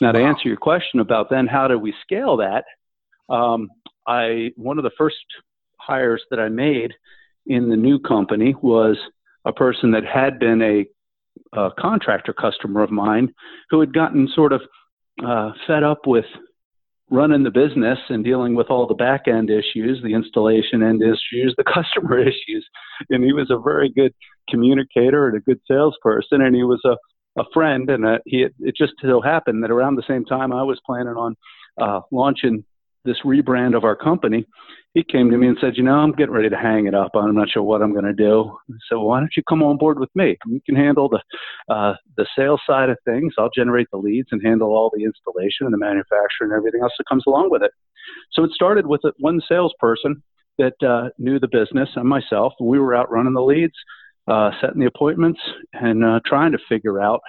Now, 0.00 0.12
to 0.12 0.20
wow. 0.20 0.28
answer 0.28 0.48
your 0.48 0.56
question 0.56 1.00
about 1.00 1.30
then 1.30 1.46
how 1.46 1.68
do 1.68 1.78
we 1.78 1.94
scale 2.02 2.38
that, 2.38 2.64
um, 3.32 3.68
I 4.06 4.50
one 4.56 4.78
of 4.78 4.84
the 4.84 4.90
first 4.98 5.16
hires 5.78 6.22
that 6.30 6.40
I 6.40 6.48
made 6.48 6.92
in 7.46 7.68
the 7.68 7.76
new 7.76 7.98
company 7.98 8.54
was 8.62 8.96
a 9.44 9.52
person 9.52 9.90
that 9.92 10.04
had 10.04 10.38
been 10.38 10.62
a, 10.62 11.58
a 11.58 11.70
contractor 11.78 12.32
customer 12.32 12.82
of 12.82 12.90
mine 12.90 13.32
who 13.70 13.80
had 13.80 13.92
gotten 13.92 14.28
sort 14.34 14.52
of 14.52 14.62
uh, 15.24 15.52
fed 15.66 15.82
up 15.82 16.06
with 16.06 16.24
running 17.10 17.42
the 17.42 17.50
business 17.50 17.98
and 18.08 18.24
dealing 18.24 18.54
with 18.54 18.70
all 18.70 18.86
the 18.86 18.94
back 18.94 19.28
end 19.28 19.50
issues, 19.50 20.00
the 20.02 20.14
installation 20.14 20.82
end 20.82 21.02
issues, 21.02 21.54
the 21.56 21.64
customer 21.74 22.18
issues. 22.18 22.66
And 23.10 23.22
he 23.22 23.32
was 23.32 23.50
a 23.50 23.58
very 23.58 23.90
good 23.90 24.14
communicator 24.48 25.28
and 25.28 25.36
a 25.36 25.40
good 25.40 25.60
salesperson. 25.68 26.40
And 26.40 26.54
he 26.54 26.62
was 26.62 26.80
a 26.84 26.96
a 27.36 27.44
friend, 27.52 27.88
and 27.88 28.04
uh, 28.04 28.18
he 28.26 28.46
it 28.60 28.76
just 28.76 28.92
so 29.00 29.20
happened 29.20 29.62
that 29.62 29.70
around 29.70 29.96
the 29.96 30.04
same 30.06 30.24
time 30.24 30.52
I 30.52 30.62
was 30.62 30.80
planning 30.84 31.14
on 31.14 31.36
uh, 31.80 32.00
launching 32.10 32.64
this 33.04 33.18
rebrand 33.24 33.76
of 33.76 33.84
our 33.84 33.96
company, 33.96 34.46
he 34.94 35.02
came 35.02 35.30
to 35.30 35.36
me 35.36 35.48
and 35.48 35.56
said, 35.60 35.76
"You 35.76 35.82
know, 35.82 35.94
I'm 35.94 36.12
getting 36.12 36.34
ready 36.34 36.50
to 36.50 36.56
hang 36.56 36.86
it 36.86 36.94
up. 36.94 37.12
I'm 37.14 37.34
not 37.34 37.50
sure 37.50 37.62
what 37.62 37.82
I'm 37.82 37.92
going 37.92 38.04
to 38.04 38.12
do. 38.12 38.56
So 38.88 39.00
why 39.00 39.20
don't 39.20 39.36
you 39.36 39.42
come 39.48 39.62
on 39.62 39.78
board 39.78 39.98
with 39.98 40.10
me? 40.14 40.36
You 40.46 40.60
can 40.64 40.76
handle 40.76 41.08
the 41.08 41.20
uh, 41.72 41.94
the 42.16 42.26
sales 42.36 42.60
side 42.66 42.90
of 42.90 42.98
things. 43.04 43.34
I'll 43.38 43.50
generate 43.54 43.88
the 43.90 43.98
leads 43.98 44.28
and 44.32 44.42
handle 44.44 44.70
all 44.70 44.90
the 44.94 45.04
installation 45.04 45.66
and 45.66 45.72
the 45.72 45.78
manufacturer 45.78 46.46
and 46.46 46.52
everything 46.52 46.82
else 46.82 46.92
that 46.98 47.08
comes 47.08 47.24
along 47.26 47.50
with 47.50 47.62
it." 47.62 47.72
So 48.32 48.44
it 48.44 48.50
started 48.52 48.86
with 48.86 49.00
one 49.18 49.40
salesperson 49.48 50.22
that 50.58 50.74
uh, 50.82 51.10
knew 51.18 51.38
the 51.38 51.48
business 51.48 51.88
and 51.96 52.08
myself. 52.08 52.52
We 52.60 52.78
were 52.78 52.94
out 52.94 53.10
running 53.10 53.34
the 53.34 53.42
leads 53.42 53.74
uh, 54.28 54.50
setting 54.60 54.80
the 54.80 54.86
appointments 54.86 55.40
and 55.72 56.04
uh, 56.04 56.20
trying 56.24 56.52
to 56.52 56.58
figure 56.68 57.00
out 57.00 57.20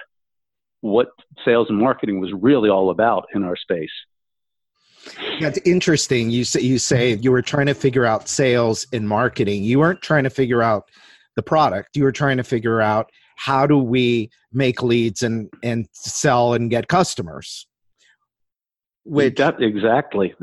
what 0.80 1.08
sales 1.44 1.68
and 1.70 1.78
marketing 1.78 2.20
was 2.20 2.32
really 2.40 2.68
all 2.68 2.90
about 2.90 3.26
in 3.34 3.42
our 3.42 3.56
space. 3.56 3.90
Yeah, 5.38 5.48
it's 5.48 5.58
interesting. 5.64 6.30
You 6.30 6.44
say 6.44 6.60
you 6.60 6.78
say 6.78 7.14
you 7.14 7.32
were 7.32 7.42
trying 7.42 7.66
to 7.66 7.74
figure 7.74 8.06
out 8.06 8.28
sales 8.28 8.86
and 8.92 9.08
marketing. 9.08 9.64
You 9.64 9.80
weren't 9.80 10.02
trying 10.02 10.24
to 10.24 10.30
figure 10.30 10.62
out 10.62 10.88
the 11.36 11.42
product. 11.42 11.96
You 11.96 12.04
were 12.04 12.12
trying 12.12 12.36
to 12.36 12.44
figure 12.44 12.80
out 12.80 13.10
how 13.36 13.66
do 13.66 13.78
we 13.78 14.30
make 14.52 14.82
leads 14.82 15.22
and 15.22 15.50
and 15.62 15.86
sell 15.92 16.54
and 16.54 16.70
get 16.70 16.88
customers. 16.88 17.66
Which 19.04 19.38
exactly 19.40 20.34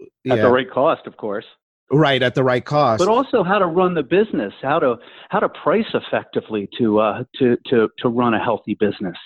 at 0.00 0.08
yeah. 0.24 0.36
the 0.36 0.50
right 0.50 0.70
cost, 0.70 1.06
of 1.06 1.16
course 1.16 1.44
right 1.90 2.22
at 2.22 2.34
the 2.34 2.44
right 2.44 2.64
cost 2.64 2.98
but 2.98 3.08
also 3.08 3.42
how 3.42 3.58
to 3.58 3.66
run 3.66 3.94
the 3.94 4.02
business 4.02 4.52
how 4.60 4.78
to 4.78 4.96
how 5.30 5.38
to 5.38 5.48
price 5.48 5.86
effectively 5.94 6.68
to 6.76 6.98
uh 6.98 7.24
to 7.38 7.56
to 7.66 7.88
to 7.98 8.08
run 8.08 8.34
a 8.34 8.42
healthy 8.42 8.74
business 8.74 9.16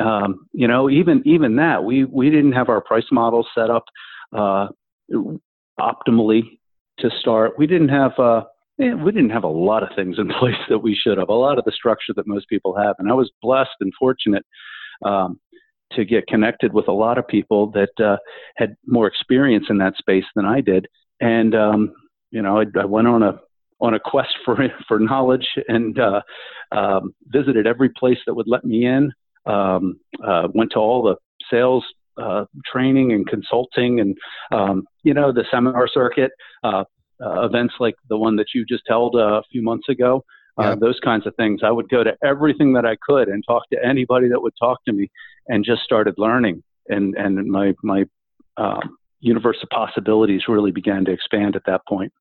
um 0.00 0.46
you 0.52 0.68
know 0.68 0.90
even 0.90 1.22
even 1.24 1.56
that 1.56 1.82
we 1.82 2.04
we 2.04 2.28
didn't 2.28 2.52
have 2.52 2.68
our 2.68 2.80
price 2.82 3.06
model 3.10 3.46
set 3.54 3.70
up 3.70 3.84
uh 4.36 4.68
optimally 5.80 6.42
to 6.98 7.10
start. 7.20 7.58
We 7.58 7.66
didn't 7.66 7.88
have 7.88 8.18
uh 8.18 8.42
we 8.78 9.12
didn't 9.12 9.30
have 9.30 9.44
a 9.44 9.48
lot 9.48 9.82
of 9.82 9.90
things 9.94 10.18
in 10.18 10.28
place 10.40 10.54
that 10.68 10.78
we 10.78 10.94
should 10.94 11.18
have. 11.18 11.28
A 11.28 11.34
lot 11.34 11.58
of 11.58 11.64
the 11.64 11.72
structure 11.72 12.12
that 12.16 12.26
most 12.26 12.48
people 12.48 12.76
have. 12.76 12.96
And 12.98 13.10
i 13.10 13.14
was 13.14 13.30
blessed 13.42 13.76
and 13.80 13.92
fortunate 13.98 14.44
um 15.04 15.38
to 15.94 16.04
get 16.04 16.26
connected 16.26 16.72
with 16.72 16.88
a 16.88 16.92
lot 16.92 17.18
of 17.18 17.26
people 17.28 17.70
that 17.72 18.04
uh, 18.04 18.16
had 18.56 18.76
more 18.86 19.06
experience 19.06 19.66
in 19.68 19.78
that 19.78 19.94
space 19.96 20.24
than 20.34 20.44
I 20.44 20.60
did, 20.60 20.86
and 21.20 21.54
um, 21.54 21.92
you 22.30 22.42
know, 22.42 22.58
I, 22.58 22.64
I 22.80 22.84
went 22.84 23.08
on 23.08 23.22
a 23.22 23.40
on 23.80 23.94
a 23.94 24.00
quest 24.00 24.30
for 24.44 24.56
for 24.88 24.98
knowledge 24.98 25.46
and 25.68 25.98
uh, 25.98 26.20
um, 26.72 27.14
visited 27.26 27.66
every 27.66 27.90
place 27.90 28.18
that 28.26 28.34
would 28.34 28.48
let 28.48 28.64
me 28.64 28.86
in. 28.86 29.12
Um, 29.44 29.98
uh, 30.24 30.48
went 30.54 30.70
to 30.72 30.78
all 30.78 31.02
the 31.02 31.16
sales 31.50 31.84
uh, 32.16 32.44
training 32.70 33.12
and 33.12 33.26
consulting, 33.26 34.00
and 34.00 34.16
um, 34.50 34.86
you 35.02 35.14
know 35.14 35.32
the 35.32 35.44
seminar 35.50 35.88
circuit 35.88 36.30
uh, 36.62 36.84
uh, 37.24 37.44
events 37.44 37.74
like 37.80 37.94
the 38.08 38.16
one 38.16 38.36
that 38.36 38.46
you 38.54 38.64
just 38.64 38.84
held 38.88 39.14
uh, 39.14 39.38
a 39.38 39.42
few 39.50 39.62
months 39.62 39.88
ago. 39.88 40.24
Yeah. 40.58 40.74
those 40.74 41.00
kinds 41.02 41.26
of 41.26 41.34
things. 41.36 41.62
I 41.64 41.70
would 41.70 41.88
go 41.88 42.04
to 42.04 42.12
everything 42.22 42.74
that 42.74 42.84
I 42.84 42.96
could 43.08 43.28
and 43.28 43.42
talk 43.46 43.62
to 43.70 43.82
anybody 43.82 44.28
that 44.28 44.42
would 44.42 44.52
talk 44.60 44.84
to 44.84 44.92
me, 44.92 45.10
and 45.48 45.64
just 45.64 45.82
started 45.82 46.14
learning. 46.18 46.62
And 46.88 47.14
and 47.16 47.46
my 47.46 47.74
my 47.82 48.04
um, 48.58 48.98
universe 49.20 49.56
of 49.62 49.70
possibilities 49.70 50.42
really 50.48 50.70
began 50.70 51.04
to 51.06 51.12
expand 51.12 51.56
at 51.56 51.62
that 51.66 51.80
point. 51.88 52.12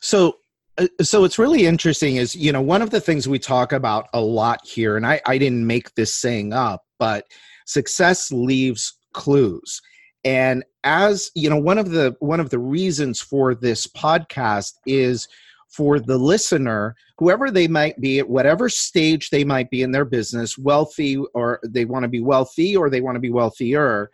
So, 0.00 0.36
uh, 0.78 0.88
so 1.00 1.24
it's 1.24 1.38
really 1.38 1.66
interesting 1.66 2.16
is 2.16 2.36
you 2.36 2.52
know 2.52 2.60
one 2.60 2.82
of 2.82 2.90
the 2.90 3.00
things 3.00 3.28
we 3.28 3.38
talk 3.38 3.72
about 3.72 4.08
a 4.12 4.20
lot 4.20 4.60
here 4.64 4.96
and 4.96 5.06
I, 5.06 5.20
I 5.26 5.38
didn't 5.38 5.66
make 5.66 5.94
this 5.94 6.14
saying 6.14 6.52
up 6.52 6.82
but 6.98 7.24
success 7.66 8.32
leaves 8.32 8.98
clues 9.12 9.80
and 10.24 10.64
as 10.84 11.30
you 11.34 11.48
know 11.48 11.58
one 11.58 11.78
of 11.78 11.90
the 11.90 12.16
one 12.20 12.40
of 12.40 12.50
the 12.50 12.58
reasons 12.58 13.20
for 13.20 13.54
this 13.54 13.86
podcast 13.86 14.72
is 14.86 15.28
for 15.76 16.00
the 16.00 16.16
listener, 16.16 16.96
whoever 17.18 17.50
they 17.50 17.68
might 17.68 18.00
be 18.00 18.18
at 18.18 18.28
whatever 18.28 18.68
stage 18.68 19.28
they 19.28 19.44
might 19.44 19.68
be 19.68 19.82
in 19.82 19.90
their 19.90 20.06
business, 20.06 20.56
wealthy 20.56 21.16
or 21.34 21.60
they 21.66 21.84
want 21.84 22.02
to 22.02 22.08
be 22.08 22.22
wealthy 22.22 22.74
or 22.74 22.88
they 22.88 23.02
want 23.02 23.14
to 23.14 23.20
be 23.20 23.30
wealthier, 23.30 24.10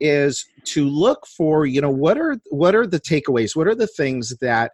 is 0.00 0.44
to 0.64 0.86
look 0.86 1.26
for, 1.26 1.64
you 1.64 1.80
know, 1.80 1.90
what 1.90 2.18
are 2.18 2.36
what 2.50 2.74
are 2.74 2.86
the 2.86 3.00
takeaways? 3.00 3.56
What 3.56 3.66
are 3.66 3.74
the 3.74 3.86
things 3.86 4.36
that 4.40 4.72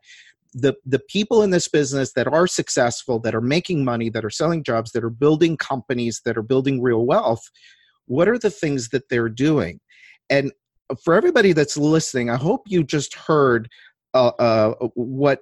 the 0.54 0.74
the 0.84 0.98
people 0.98 1.42
in 1.42 1.50
this 1.50 1.68
business 1.68 2.12
that 2.14 2.26
are 2.26 2.48
successful, 2.48 3.20
that 3.20 3.34
are 3.34 3.40
making 3.40 3.84
money, 3.84 4.08
that 4.10 4.24
are 4.24 4.30
selling 4.30 4.64
jobs, 4.64 4.90
that 4.92 5.04
are 5.04 5.10
building 5.10 5.56
companies, 5.56 6.20
that 6.24 6.36
are 6.36 6.42
building 6.42 6.82
real 6.82 7.06
wealth, 7.06 7.48
what 8.06 8.28
are 8.28 8.38
the 8.38 8.50
things 8.50 8.88
that 8.90 9.08
they're 9.08 9.28
doing? 9.28 9.80
And 10.30 10.52
for 11.02 11.14
everybody 11.14 11.52
that's 11.52 11.76
listening, 11.76 12.30
I 12.30 12.36
hope 12.36 12.62
you 12.66 12.84
just 12.84 13.14
heard 13.14 13.68
uh, 14.12 14.32
uh, 14.38 14.74
what 14.94 15.40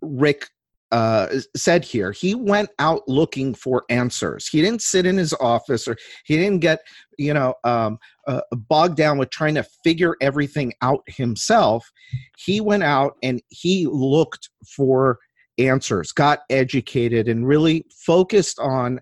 Rick 0.00 0.46
uh, 0.92 1.40
said 1.56 1.84
here. 1.84 2.12
He 2.12 2.36
went 2.36 2.70
out 2.78 3.02
looking 3.08 3.52
for 3.52 3.84
answers. 3.90 4.46
He 4.46 4.62
didn't 4.62 4.82
sit 4.82 5.06
in 5.06 5.16
his 5.16 5.34
office 5.40 5.88
or 5.88 5.96
he 6.24 6.36
didn't 6.36 6.60
get, 6.60 6.80
you 7.18 7.34
know, 7.34 7.54
um, 7.64 7.98
uh, 8.28 8.42
bogged 8.52 8.96
down 8.96 9.18
with 9.18 9.30
trying 9.30 9.56
to 9.56 9.66
figure 9.82 10.14
everything 10.20 10.72
out 10.82 11.02
himself. 11.08 11.90
He 12.38 12.60
went 12.60 12.84
out 12.84 13.16
and 13.24 13.42
he 13.48 13.86
looked 13.86 14.50
for 14.76 15.18
answers, 15.58 16.12
got 16.12 16.40
educated, 16.48 17.28
and 17.28 17.46
really 17.46 17.86
focused 18.06 18.60
on. 18.60 19.00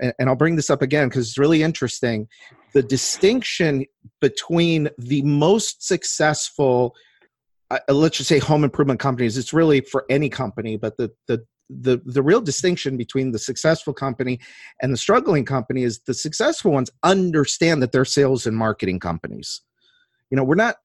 And 0.00 0.28
I'll 0.28 0.36
bring 0.36 0.56
this 0.56 0.70
up 0.70 0.82
again 0.82 1.08
because 1.08 1.28
it's 1.28 1.38
really 1.38 1.62
interesting. 1.62 2.26
The 2.72 2.82
distinction 2.82 3.86
between 4.20 4.88
the 4.98 5.22
most 5.22 5.86
successful 5.86 6.94
uh, 7.70 7.78
let's 7.88 8.18
just 8.18 8.28
say 8.28 8.38
home 8.38 8.62
improvement 8.62 9.00
companies 9.00 9.38
it's 9.38 9.52
really 9.52 9.80
for 9.80 10.04
any 10.10 10.28
company 10.28 10.76
but 10.76 10.96
the 10.96 11.10
the 11.28 11.42
the 11.70 12.00
the 12.04 12.22
real 12.22 12.40
distinction 12.40 12.96
between 12.96 13.32
the 13.32 13.38
successful 13.38 13.94
company 13.94 14.38
and 14.82 14.92
the 14.92 14.96
struggling 14.96 15.44
company 15.44 15.82
is 15.82 16.00
the 16.06 16.14
successful 16.14 16.72
ones 16.72 16.90
understand 17.02 17.82
that 17.82 17.90
they're 17.90 18.04
sales 18.04 18.46
and 18.46 18.56
marketing 18.56 19.00
companies 19.00 19.62
you 20.30 20.36
know 20.36 20.44
we're 20.44 20.54
not 20.54 20.76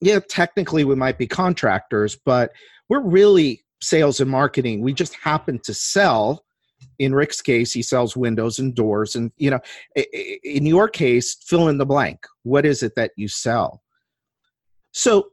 yeah 0.00 0.20
technically 0.28 0.84
we 0.84 0.94
might 0.94 1.18
be 1.18 1.26
contractors 1.26 2.16
but 2.24 2.52
we're 2.88 3.02
really 3.02 3.64
sales 3.82 4.20
and 4.20 4.30
marketing 4.30 4.82
we 4.82 4.92
just 4.92 5.14
happen 5.14 5.58
to 5.58 5.74
sell 5.74 6.44
in 7.00 7.14
rick's 7.14 7.40
case 7.40 7.72
he 7.72 7.82
sells 7.82 8.14
windows 8.14 8.58
and 8.58 8.74
doors 8.74 9.16
and 9.16 9.32
you 9.38 9.50
know 9.50 9.58
in 10.44 10.66
your 10.66 10.88
case 10.88 11.36
fill 11.42 11.68
in 11.68 11.78
the 11.78 11.86
blank. 11.86 12.26
What 12.42 12.64
is 12.64 12.82
it 12.82 12.94
that 12.96 13.12
you 13.16 13.26
sell? 13.26 13.82
So 14.92 15.30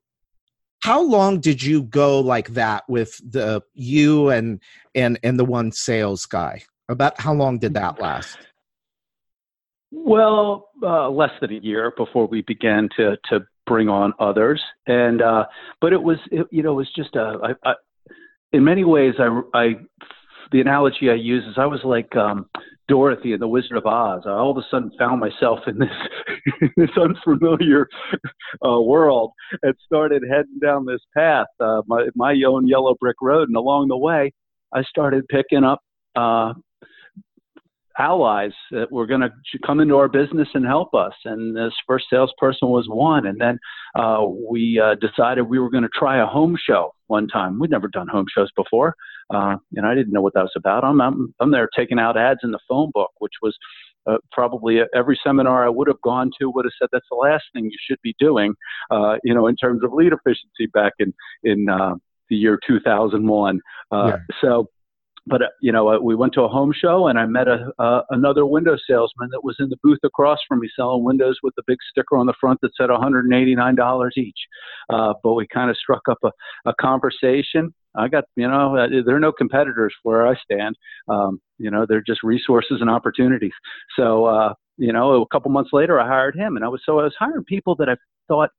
how 0.82 1.02
long 1.02 1.40
did 1.40 1.62
you 1.62 1.84
go 1.84 2.20
like 2.20 2.50
that 2.50 2.84
with 2.88 3.18
the 3.30 3.62
you 3.74 4.30
and 4.30 4.62
and 4.96 5.20
and 5.24 5.40
the 5.40 5.46
one 5.46 5.72
sales 5.72 6.26
guy? 6.26 6.64
About 6.90 7.20
how 7.20 7.34
long 7.34 7.60
did 7.60 7.74
that 7.74 8.00
last? 8.00 8.38
Well 9.92 10.70
uh, 10.82 11.10
less 11.10 11.32
than 11.42 11.52
a 11.52 11.60
year 11.60 11.94
before 11.98 12.28
we 12.28 12.42
began 12.42 12.90
to 12.98 13.18
to 13.30 13.42
bring 13.66 13.90
on 13.90 14.14
others. 14.20 14.62
And 14.86 15.22
uh 15.22 15.46
but 15.82 15.92
it 15.94 16.02
was 16.02 16.18
it, 16.32 16.48
you 16.52 16.64
know 16.64 16.72
it 16.72 16.76
was 16.76 16.94
just 16.96 17.16
a 17.16 17.56
in 18.54 18.64
many 18.64 18.86
ways 18.86 19.14
i 19.20 19.42
i 19.54 19.76
the 20.52 20.62
analogy 20.62 21.10
i 21.10 21.14
use 21.14 21.44
is 21.46 21.56
i 21.58 21.66
was 21.66 21.82
like 21.84 22.16
um 22.16 22.46
Dorothy 22.88 23.34
in 23.34 23.40
the 23.40 23.48
Wizard 23.48 23.78
of 23.78 23.86
Oz. 23.86 24.24
I 24.26 24.30
all 24.30 24.52
of 24.52 24.58
a 24.58 24.66
sudden 24.72 24.92
found 24.98 25.20
myself 25.20 25.60
in 25.68 25.78
this 25.78 26.70
this 26.78 26.90
unfamiliar 26.98 27.88
uh, 28.66 28.82
world 28.82 29.32
and 29.62 29.76
started 29.86 30.24
heading 30.30 30.60
down 30.62 30.86
this 30.86 31.02
path, 31.16 31.48
uh, 31.60 31.82
my 31.88 32.08
my 32.16 32.36
own 32.48 32.68
yellow 32.68 32.96
brick 33.00 33.18
road. 33.22 33.50
And 33.50 33.58
along 33.58 33.90
the 33.90 33.98
way, 33.98 34.32
I 34.74 34.84
started 34.84 35.28
picking 35.28 35.64
up 35.64 35.82
uh, 36.16 36.54
allies 38.00 38.52
that 38.72 38.92
were 38.92 39.08
going 39.08 39.22
to 39.22 39.32
come 39.66 39.80
into 39.80 39.98
our 39.98 40.08
business 40.08 40.48
and 40.54 40.66
help 40.66 40.94
us. 40.94 41.14
And 41.26 41.56
this 41.56 41.74
first 41.88 42.06
salesperson 42.10 42.70
was 42.70 42.86
one. 42.88 43.26
And 43.26 43.40
then 43.40 43.60
uh, 43.96 44.26
we 44.50 44.82
uh, 44.84 44.96
decided 44.96 45.44
we 45.44 45.60
were 45.60 45.70
going 45.70 45.84
to 45.84 45.90
try 45.98 46.22
a 46.22 46.26
home 46.26 46.56
show 46.64 46.94
one 47.08 47.28
time. 47.28 47.60
We'd 47.60 47.72
never 47.72 47.88
done 47.88 48.08
home 48.08 48.26
shows 48.34 48.50
before, 48.56 48.96
uh, 49.34 49.58
and 49.76 49.86
I 49.86 49.96
didn't 49.96 50.14
know 50.14 50.22
what 50.22 50.34
that 50.34 50.44
was 50.44 50.54
about. 50.56 50.84
I'm, 50.84 51.02
I'm, 51.02 51.34
I'm 51.40 51.52
there 51.52 51.70
taking 51.76 52.00
out 52.00 52.18
ads 52.18 52.40
in 52.44 52.52
the 52.52 52.60
phone 52.68 52.92
book, 52.94 53.12
which 53.20 53.34
was 53.42 53.56
uh, 54.08 54.18
probably 54.32 54.80
every 54.96 55.20
seminar 55.24 55.66
I 55.66 55.70
would 55.70 55.88
have 55.88 56.02
gone 56.02 56.32
to 56.40 56.50
would 56.50 56.66
have 56.66 56.72
said 56.80 56.90
that's 56.92 57.08
the 57.12 57.18
last 57.18 57.44
thing 57.54 57.66
you 57.66 57.78
should 57.90 58.02
be 58.02 58.16
doing, 58.20 58.54
uh, 58.90 59.18
you 59.24 59.34
know, 59.34 59.48
in 59.48 59.56
terms 59.56 59.84
of 59.84 59.92
lead 59.94 60.14
efficiency 60.14 60.68
back 60.74 60.94
in 61.00 61.14
in 61.44 61.68
uh, 61.70 61.96
the 62.30 62.36
year 62.36 62.60
2001. 62.66 63.62
Uh, 63.92 64.08
yeah. 64.08 64.18
So 64.42 64.68
but 65.28 65.42
uh, 65.42 65.48
you 65.62 65.72
know, 65.72 65.90
uh, 65.90 66.00
we 66.00 66.16
went 66.16 66.34
to 66.34 66.42
a 66.42 66.48
home 66.48 66.74
show, 66.74 67.08
and 67.08 67.20
I 67.20 67.26
met 67.26 67.48
a 67.48 67.72
uh, 67.80 68.02
another 68.10 68.46
window 68.46 68.78
salesman 68.88 69.30
that 69.32 69.44
was 69.44 69.58
in 69.60 69.70
the 69.70 69.78
booth 69.84 70.00
across 70.04 70.40
from 70.48 70.62
me 70.62 70.70
selling 70.76 71.04
windows 71.04 71.38
with 71.44 71.54
a 71.60 71.64
big 71.68 71.78
sticker 71.92 72.18
on 72.18 72.26
the 72.26 72.34
front 72.40 72.60
that 72.62 72.72
said 72.78 72.90
$189 72.90 74.10
each. 74.16 74.40
Uh, 74.90 75.14
but 75.24 75.34
we 75.34 75.46
kind 75.54 75.70
of 75.70 75.78
struck 75.78 76.04
up 76.10 76.20
a, 76.24 76.32
a 76.66 76.74
conversation. 76.80 77.74
I 77.98 78.08
got, 78.08 78.26
you 78.36 78.48
know, 78.48 78.88
there 79.06 79.16
are 79.16 79.20
no 79.20 79.32
competitors 79.32 79.94
where 80.04 80.28
I 80.28 80.36
stand. 80.36 80.76
Um, 81.08 81.40
you 81.58 81.72
know, 81.72 81.86
they're 81.88 82.04
just 82.06 82.24
resources 82.24 82.78
and 82.82 82.90
opportunities. 82.90 83.54
So, 83.98 84.26
uh, 84.26 84.54
you 84.78 84.94
know, 84.94 85.22
a 85.22 85.28
couple 85.28 85.52
months 85.52 85.72
later, 85.74 86.00
I 86.00 86.08
hired 86.08 86.36
him, 86.36 86.56
and 86.56 86.64
I 86.64 86.68
was 86.68 86.82
so 86.86 87.00
I 87.00 87.04
was 87.04 87.16
hiring 87.18 87.44
people 87.44 87.76
that 87.78 87.90
I 87.90 87.96
thought 88.28 88.52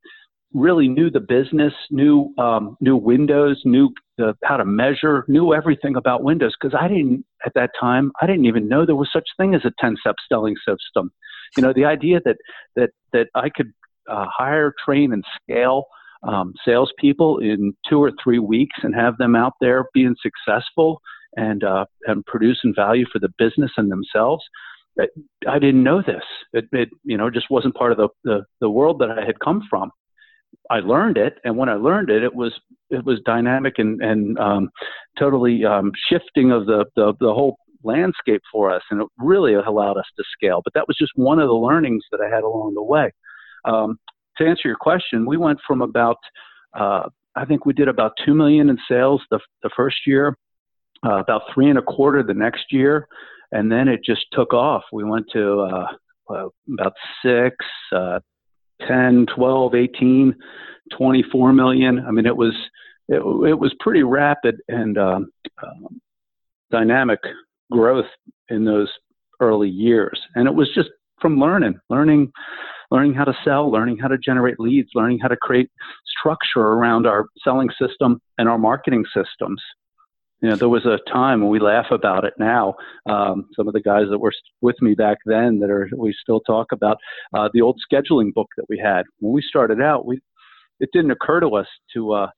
really 0.53 0.89
knew 0.89 1.11
the 1.11 1.21
business, 1.21 1.73
knew 1.91 2.35
um, 2.39 2.77
knew 2.81 2.97
Windows, 2.97 3.61
knew 3.65 3.91
the, 4.17 4.35
how 4.45 4.57
to 4.57 4.65
measure, 4.65 5.25
knew 5.29 5.55
everything 5.55 5.97
about 5.97 6.25
Windows 6.25 6.55
because 6.61 6.77
I 6.79 6.89
didn't 6.89 7.25
at 7.47 7.53
that 7.55 7.71
time. 7.79 8.11
I 8.21 8.27
didn't 8.27 8.47
even 8.47 8.69
know 8.69 8.85
there 8.85 8.97
was 8.97 9.11
such 9.13 9.29
thing 9.37 9.55
as 9.55 9.65
a 9.65 9.73
ten-step 9.81 10.17
selling 10.29 10.57
system. 10.67 11.13
You 11.57 11.63
know, 11.63 11.73
the 11.73 11.85
idea 11.85 12.21
that 12.25 12.37
that 12.77 12.91
that 13.13 13.29
I 13.35 13.49
could 13.51 13.73
uh, 14.11 14.27
hire, 14.29 14.75
train, 14.85 15.13
and 15.13 15.25
scale 15.43 15.85
um, 16.23 16.53
salespeople 16.65 17.39
in 17.39 17.75
two 17.89 18.03
or 18.03 18.13
three 18.23 18.39
weeks 18.39 18.77
and 18.83 18.95
have 18.95 19.17
them 19.19 19.37
out 19.37 19.53
there 19.61 19.87
being 19.95 20.17
successful 20.23 21.01
and 21.37 21.65
uh, 21.65 21.85
and 22.07 22.25
producing 22.27 22.75
value 22.75 23.05
for 23.13 23.19
the 23.19 23.33
business 23.39 23.71
and 23.77 23.91
themselves. 23.91 24.45
I 25.47 25.59
didn't 25.61 25.85
know 25.85 26.03
this. 26.03 26.25
It, 26.53 26.65
it, 26.73 26.89
you 27.05 27.17
know, 27.17 27.31
just 27.31 27.51
wasn't 27.51 27.77
part 27.77 27.93
of 27.93 27.99
the, 27.99 28.09
the, 28.25 28.45
the 28.61 28.71
world 28.71 28.99
that 28.99 29.11
I 29.11 29.25
had 29.25 29.39
come 29.39 29.63
from. 29.71 29.93
I 30.71 30.81
learned 30.81 31.19
it, 31.19 31.39
and 31.45 31.57
when 31.57 31.69
I 31.69 31.75
learned 31.75 32.11
it, 32.11 32.23
it 32.23 32.35
was 32.35 32.53
it 32.91 33.05
was 33.05 33.21
dynamic 33.25 33.75
and 33.79 34.03
and 34.03 34.39
um, 34.39 34.71
totally 35.19 35.65
um, 35.65 35.93
shifting 36.09 36.51
of 36.51 36.67
the, 36.67 36.85
the 36.97 37.13
the 37.21 37.33
whole 37.33 37.59
landscape 37.85 38.43
for 38.51 38.75
us, 38.75 38.83
and 38.91 39.01
it 39.01 39.09
really 39.19 39.55
allowed 39.55 39.99
us 39.99 40.07
to 40.17 40.25
scale. 40.33 40.61
But 40.65 40.75
that 40.75 40.89
was 40.89 40.97
just 40.99 41.13
one 41.15 41.39
of 41.39 41.49
the 41.49 41.55
learnings 41.55 42.05
that 42.11 42.21
I 42.21 42.35
had 42.35 42.43
along 42.43 42.75
the 42.75 42.83
way. 42.83 43.13
Um, 43.65 43.99
to 44.39 44.47
answer 44.47 44.69
your 44.69 44.77
question, 44.77 45.27
we 45.27 45.37
went 45.37 45.59
from 45.67 45.83
about 45.83 46.19
uh, 46.79 47.09
I 47.37 47.45
think 47.45 47.67
we 47.67 47.73
did 47.73 47.89
about 47.89 48.13
two 48.25 48.35
million 48.35 48.69
in 48.69 48.79
sales 48.89 49.23
the 49.31 49.39
the 49.63 49.71
first 49.77 49.99
year, 50.07 50.37
uh, 51.07 51.17
about 51.21 51.43
three 51.55 51.69
and 51.69 51.79
a 51.79 51.83
quarter 51.83 52.23
the 52.23 52.35
next 52.35 52.73
year, 52.73 53.07
and 53.53 53.71
then 53.71 53.89
it 53.89 54.01
just 54.05 54.27
took 54.33 54.53
off. 54.53 54.83
We 54.93 55.05
went 55.05 55.27
to 55.33 55.61
uh, 55.61 55.87
uh 56.31 56.49
about 56.73 56.95
six, 57.23 57.57
uh, 57.95 58.21
10, 58.87 59.27
12, 59.35 59.75
18, 59.75 60.35
24 60.97 61.53
million. 61.53 62.05
I 62.07 62.11
mean, 62.11 62.27
it 62.27 62.37
was 62.37 62.55
it, 63.09 63.17
it 63.17 63.59
was 63.59 63.75
pretty 63.81 64.03
rapid 64.03 64.61
and 64.69 64.99
um, 64.99 65.33
um, 65.63 66.01
dynamic 66.71 67.21
growth 67.71 68.07
in 68.49 68.65
those 68.65 68.91
early 69.41 69.69
years, 69.69 70.21
and 70.35 70.47
it 70.49 70.55
was 70.55 70.69
just 70.75 70.89
from 71.21 71.39
learning, 71.39 71.79
learning, 71.89 72.33
learning 72.91 73.15
how 73.15 73.25
to 73.25 73.37
sell, 73.45 73.71
learning 73.71 73.99
how 73.99 74.09
to 74.09 74.19
generate 74.19 74.59
leads, 74.59 74.89
learning 74.95 75.19
how 75.21 75.29
to 75.29 75.37
create 75.37 75.71
structure 76.19 76.61
around 76.61 77.07
our 77.07 77.27
selling 77.45 77.69
system 77.81 78.21
and 78.39 78.49
our 78.49 78.59
marketing 78.59 79.05
systems. 79.15 79.63
You 80.41 80.51
know, 80.51 80.57
there 80.57 80.69
was 80.69 80.87
a 80.87 80.99
time 81.11 81.41
when 81.41 81.51
we 81.51 81.59
laugh 81.59 81.87
about 81.91 82.25
it 82.25 82.35
now. 82.39 82.75
Um, 83.07 83.49
some 83.57 83.67
of 83.67 83.75
the 83.75 83.81
guys 83.81 84.05
that 84.11 84.19
were 84.19 84.33
with 84.61 84.81
me 84.81 84.95
back 84.95 85.19
then 85.27 85.59
that 85.59 85.71
are 85.71 85.89
we 85.97 86.15
still 86.21 86.41
talk 86.41 86.69
about 86.71 86.99
uh, 87.35 87.49
the 87.53 87.61
old 87.61 87.81
scheduling 87.93 88.33
book 88.33 88.47
that 88.57 88.67
we 88.69 88.79
had 88.79 89.03
when 89.19 89.33
we 89.33 89.43
started 89.43 89.83
out. 89.83 90.07
We 90.07 90.21
it 90.79 90.91
didn't 90.93 91.11
occur 91.11 91.41
to 91.41 91.49
us 91.57 91.67
to 91.95 92.13
uh, 92.13 92.29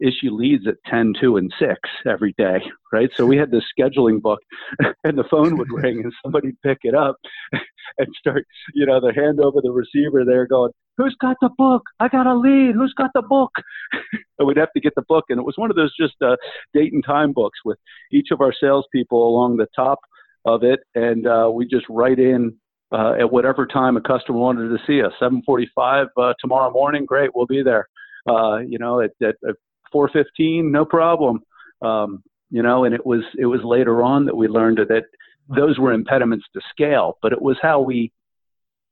issue 0.00 0.30
leads 0.30 0.66
at 0.66 0.76
10, 0.88 1.14
2, 1.20 1.36
and 1.36 1.52
6 1.58 1.74
every 2.06 2.34
day, 2.38 2.62
right? 2.92 3.10
So 3.16 3.26
we 3.26 3.36
had 3.36 3.50
this 3.50 3.64
scheduling 3.78 4.20
book, 4.20 4.40
and 5.04 5.18
the 5.18 5.24
phone 5.30 5.56
would 5.56 5.72
ring, 5.72 6.00
and 6.02 6.12
somebody'd 6.22 6.60
pick 6.62 6.78
it 6.82 6.94
up 6.94 7.16
and 7.98 8.08
start, 8.18 8.46
you 8.74 8.86
know, 8.86 9.00
the 9.00 9.12
hand 9.12 9.40
over 9.40 9.60
the 9.62 9.72
receiver 9.72 10.24
there 10.24 10.46
going, 10.46 10.72
Who's 10.96 11.16
got 11.18 11.38
the 11.40 11.48
book? 11.56 11.84
I 11.98 12.08
got 12.08 12.26
a 12.26 12.34
lead. 12.34 12.74
Who's 12.74 12.92
got 12.92 13.10
the 13.14 13.22
book? 13.22 13.52
and 14.38 14.46
we'd 14.46 14.58
have 14.58 14.72
to 14.72 14.80
get 14.80 14.94
the 14.96 15.04
book. 15.08 15.24
And 15.30 15.38
it 15.38 15.44
was 15.44 15.54
one 15.56 15.70
of 15.70 15.76
those 15.76 15.96
just 15.96 16.14
uh, 16.20 16.36
date 16.74 16.92
and 16.92 17.02
time 17.02 17.32
books 17.32 17.58
with 17.64 17.78
each 18.12 18.28
of 18.32 18.42
our 18.42 18.52
salespeople 18.52 19.26
along 19.26 19.56
the 19.56 19.66
top 19.74 20.00
of 20.44 20.62
it. 20.62 20.80
And 20.94 21.26
uh, 21.26 21.50
we 21.50 21.66
just 21.66 21.86
write 21.88 22.18
in 22.18 22.54
uh, 22.92 23.14
at 23.18 23.32
whatever 23.32 23.66
time 23.66 23.96
a 23.96 24.00
customer 24.00 24.38
wanted 24.38 24.68
to 24.68 24.78
see 24.86 25.02
us. 25.02 25.12
7:45 25.20 26.06
uh, 26.16 26.34
tomorrow 26.40 26.70
morning, 26.70 27.06
great, 27.06 27.30
we'll 27.34 27.46
be 27.46 27.62
there. 27.62 27.88
Uh, 28.28 28.58
you 28.58 28.78
know, 28.78 29.00
at, 29.00 29.12
at, 29.22 29.36
4:15, 29.94 30.70
no 30.70 30.84
problem. 30.84 31.40
Um, 31.82 32.22
you 32.50 32.62
know, 32.62 32.84
and 32.84 32.94
it 32.94 33.04
was 33.04 33.22
it 33.38 33.46
was 33.46 33.60
later 33.62 34.02
on 34.02 34.26
that 34.26 34.36
we 34.36 34.48
learned 34.48 34.78
that 34.78 35.04
those 35.48 35.78
were 35.78 35.92
impediments 35.92 36.46
to 36.54 36.60
scale, 36.70 37.18
but 37.22 37.32
it 37.32 37.40
was 37.40 37.56
how 37.62 37.80
we, 37.80 38.12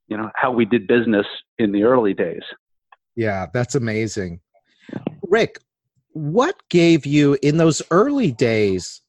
you 0.08 0.16
know, 0.16 0.30
how 0.34 0.52
we 0.52 0.64
did 0.64 0.86
business 0.86 1.26
in 1.58 1.72
the 1.72 1.84
early 1.84 2.14
days. 2.14 2.42
Yeah, 3.14 3.46
that's 3.52 3.74
amazing. 3.74 4.40
Rick, 5.22 5.58
what 6.12 6.56
gave 6.68 7.04
you 7.04 7.36
in 7.42 7.56
those 7.56 7.82
early 7.90 8.32
days? 8.32 9.02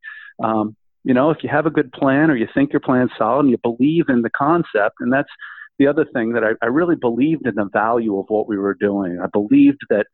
um, 0.42 0.76
you 1.04 1.14
know, 1.14 1.30
if 1.30 1.38
you 1.42 1.48
have 1.48 1.66
a 1.66 1.70
good 1.70 1.92
plan 1.92 2.30
or 2.30 2.36
you 2.36 2.46
think 2.54 2.72
your 2.72 2.80
plan's 2.80 3.10
solid 3.18 3.40
and 3.40 3.50
you 3.50 3.58
believe 3.58 4.08
in 4.08 4.22
the 4.22 4.30
concept, 4.30 4.96
and 5.00 5.12
that's 5.12 5.30
the 5.78 5.86
other 5.86 6.04
thing 6.04 6.32
that 6.34 6.44
I, 6.44 6.50
I 6.62 6.68
really 6.68 6.96
believed 6.96 7.46
in 7.46 7.54
the 7.56 7.68
value 7.72 8.18
of 8.18 8.26
what 8.28 8.46
we 8.46 8.56
were 8.56 8.74
doing. 8.74 9.18
I 9.20 9.26
believed 9.26 9.80
that 9.90 10.06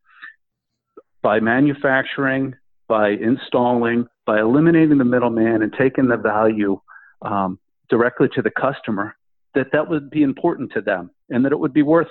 by 1.20 1.40
manufacturing, 1.40 2.54
by 2.86 3.10
installing, 3.10 4.06
by 4.24 4.40
eliminating 4.40 4.98
the 4.98 5.04
middleman 5.04 5.62
and 5.62 5.72
taking 5.72 6.08
the 6.08 6.16
value 6.16 6.80
um, 7.22 7.58
directly 7.90 8.28
to 8.34 8.42
the 8.42 8.50
customer, 8.50 9.14
that 9.54 9.68
that 9.72 9.88
would 9.88 10.10
be 10.10 10.22
important 10.22 10.72
to 10.72 10.80
them 10.80 11.10
and 11.30 11.44
that 11.44 11.52
it 11.52 11.58
would 11.58 11.72
be 11.72 11.82
worth 11.82 12.08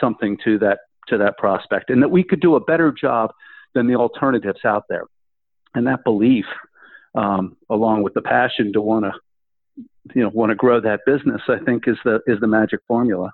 something 0.00 0.36
to 0.44 0.58
that 0.58 0.78
to 1.08 1.18
that 1.18 1.36
prospect 1.36 1.90
and 1.90 2.02
that 2.02 2.10
we 2.10 2.24
could 2.24 2.40
do 2.40 2.54
a 2.54 2.60
better 2.60 2.90
job 2.90 3.30
than 3.74 3.86
the 3.86 3.94
alternatives 3.94 4.64
out 4.64 4.84
there. 4.88 5.04
And 5.74 5.86
that 5.86 6.02
belief 6.04 6.46
um, 7.14 7.56
along 7.70 8.02
with 8.02 8.14
the 8.14 8.22
passion 8.22 8.72
to 8.72 8.80
want 8.80 9.04
to 9.04 9.12
you 10.14 10.22
know 10.22 10.30
want 10.34 10.50
to 10.50 10.54
grow 10.54 10.80
that 10.80 11.00
business 11.06 11.40
i 11.48 11.58
think 11.64 11.88
is 11.88 11.96
the 12.04 12.20
is 12.26 12.38
the 12.40 12.46
magic 12.46 12.78
formula 12.86 13.32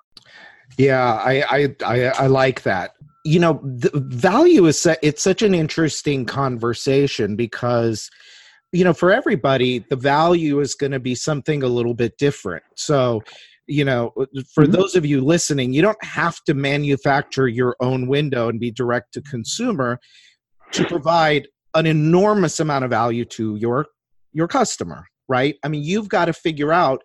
yeah 0.77 1.15
i 1.15 1.43
i 1.49 1.75
i, 1.85 2.03
I 2.05 2.27
like 2.27 2.63
that 2.63 2.93
you 3.25 3.39
know 3.39 3.59
the 3.63 3.91
value 3.93 4.65
is 4.65 4.87
it's 5.01 5.21
such 5.21 5.41
an 5.41 5.53
interesting 5.53 6.25
conversation 6.25 7.35
because 7.35 8.09
you 8.71 8.83
know 8.83 8.93
for 8.93 9.11
everybody 9.11 9.79
the 9.89 9.95
value 9.95 10.59
is 10.59 10.75
going 10.75 10.91
to 10.91 10.99
be 10.99 11.15
something 11.15 11.63
a 11.63 11.67
little 11.67 11.93
bit 11.93 12.17
different. 12.17 12.63
So 12.75 13.21
you 13.67 13.85
know 13.85 14.11
for 14.53 14.63
mm-hmm. 14.63 14.71
those 14.71 14.95
of 14.95 15.05
you 15.05 15.21
listening 15.21 15.73
you 15.73 15.81
don't 15.81 16.03
have 16.03 16.43
to 16.45 16.53
manufacture 16.53 17.47
your 17.47 17.75
own 17.79 18.07
window 18.07 18.49
and 18.49 18.59
be 18.59 18.71
direct 18.71 19.13
to 19.13 19.21
consumer 19.21 19.99
to 20.71 20.85
provide 20.85 21.47
an 21.75 21.85
enormous 21.85 22.59
amount 22.59 22.83
of 22.83 22.89
value 22.89 23.25
to 23.25 23.55
your 23.55 23.87
your 24.33 24.47
customer 24.47 25.05
right? 25.31 25.55
I 25.63 25.69
mean 25.69 25.83
you've 25.83 26.09
got 26.09 26.25
to 26.25 26.33
figure 26.33 26.73
out 26.73 27.01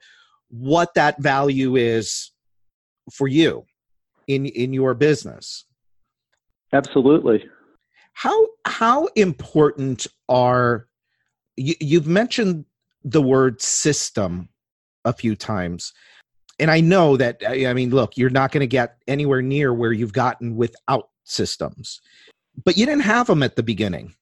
what 0.49 0.93
that 0.95 1.23
value 1.23 1.77
is 1.77 2.33
for 3.13 3.29
you 3.29 3.65
in 4.27 4.47
in 4.47 4.73
your 4.73 4.95
business. 4.95 5.65
Absolutely. 6.73 7.45
How 8.15 8.47
how 8.67 9.07
important 9.15 10.09
are 10.29 10.89
you, 11.57 11.75
you've 11.81 12.07
mentioned 12.07 12.65
the 13.05 13.23
word 13.23 13.61
system 13.61 14.49
a 15.05 15.13
few 15.13 15.37
times 15.37 15.93
and 16.59 16.71
i 16.71 16.81
know 16.81 17.17
that 17.17 17.41
i 17.49 17.73
mean 17.73 17.91
look 17.91 18.17
you're 18.17 18.31
not 18.31 18.53
going 18.53 18.61
to 18.61 18.67
get 18.67 18.97
anywhere 19.07 19.43
near 19.43 19.73
where 19.73 19.93
you've 19.93 20.13
gotten 20.13 20.57
without 20.57 21.11
systems 21.25 22.01
but 22.65 22.77
you 22.77 22.87
didn't 22.87 23.03
have 23.03 23.27
them 23.27 23.43
at 23.43 23.57
the 23.57 23.63
beginning. 23.63 24.15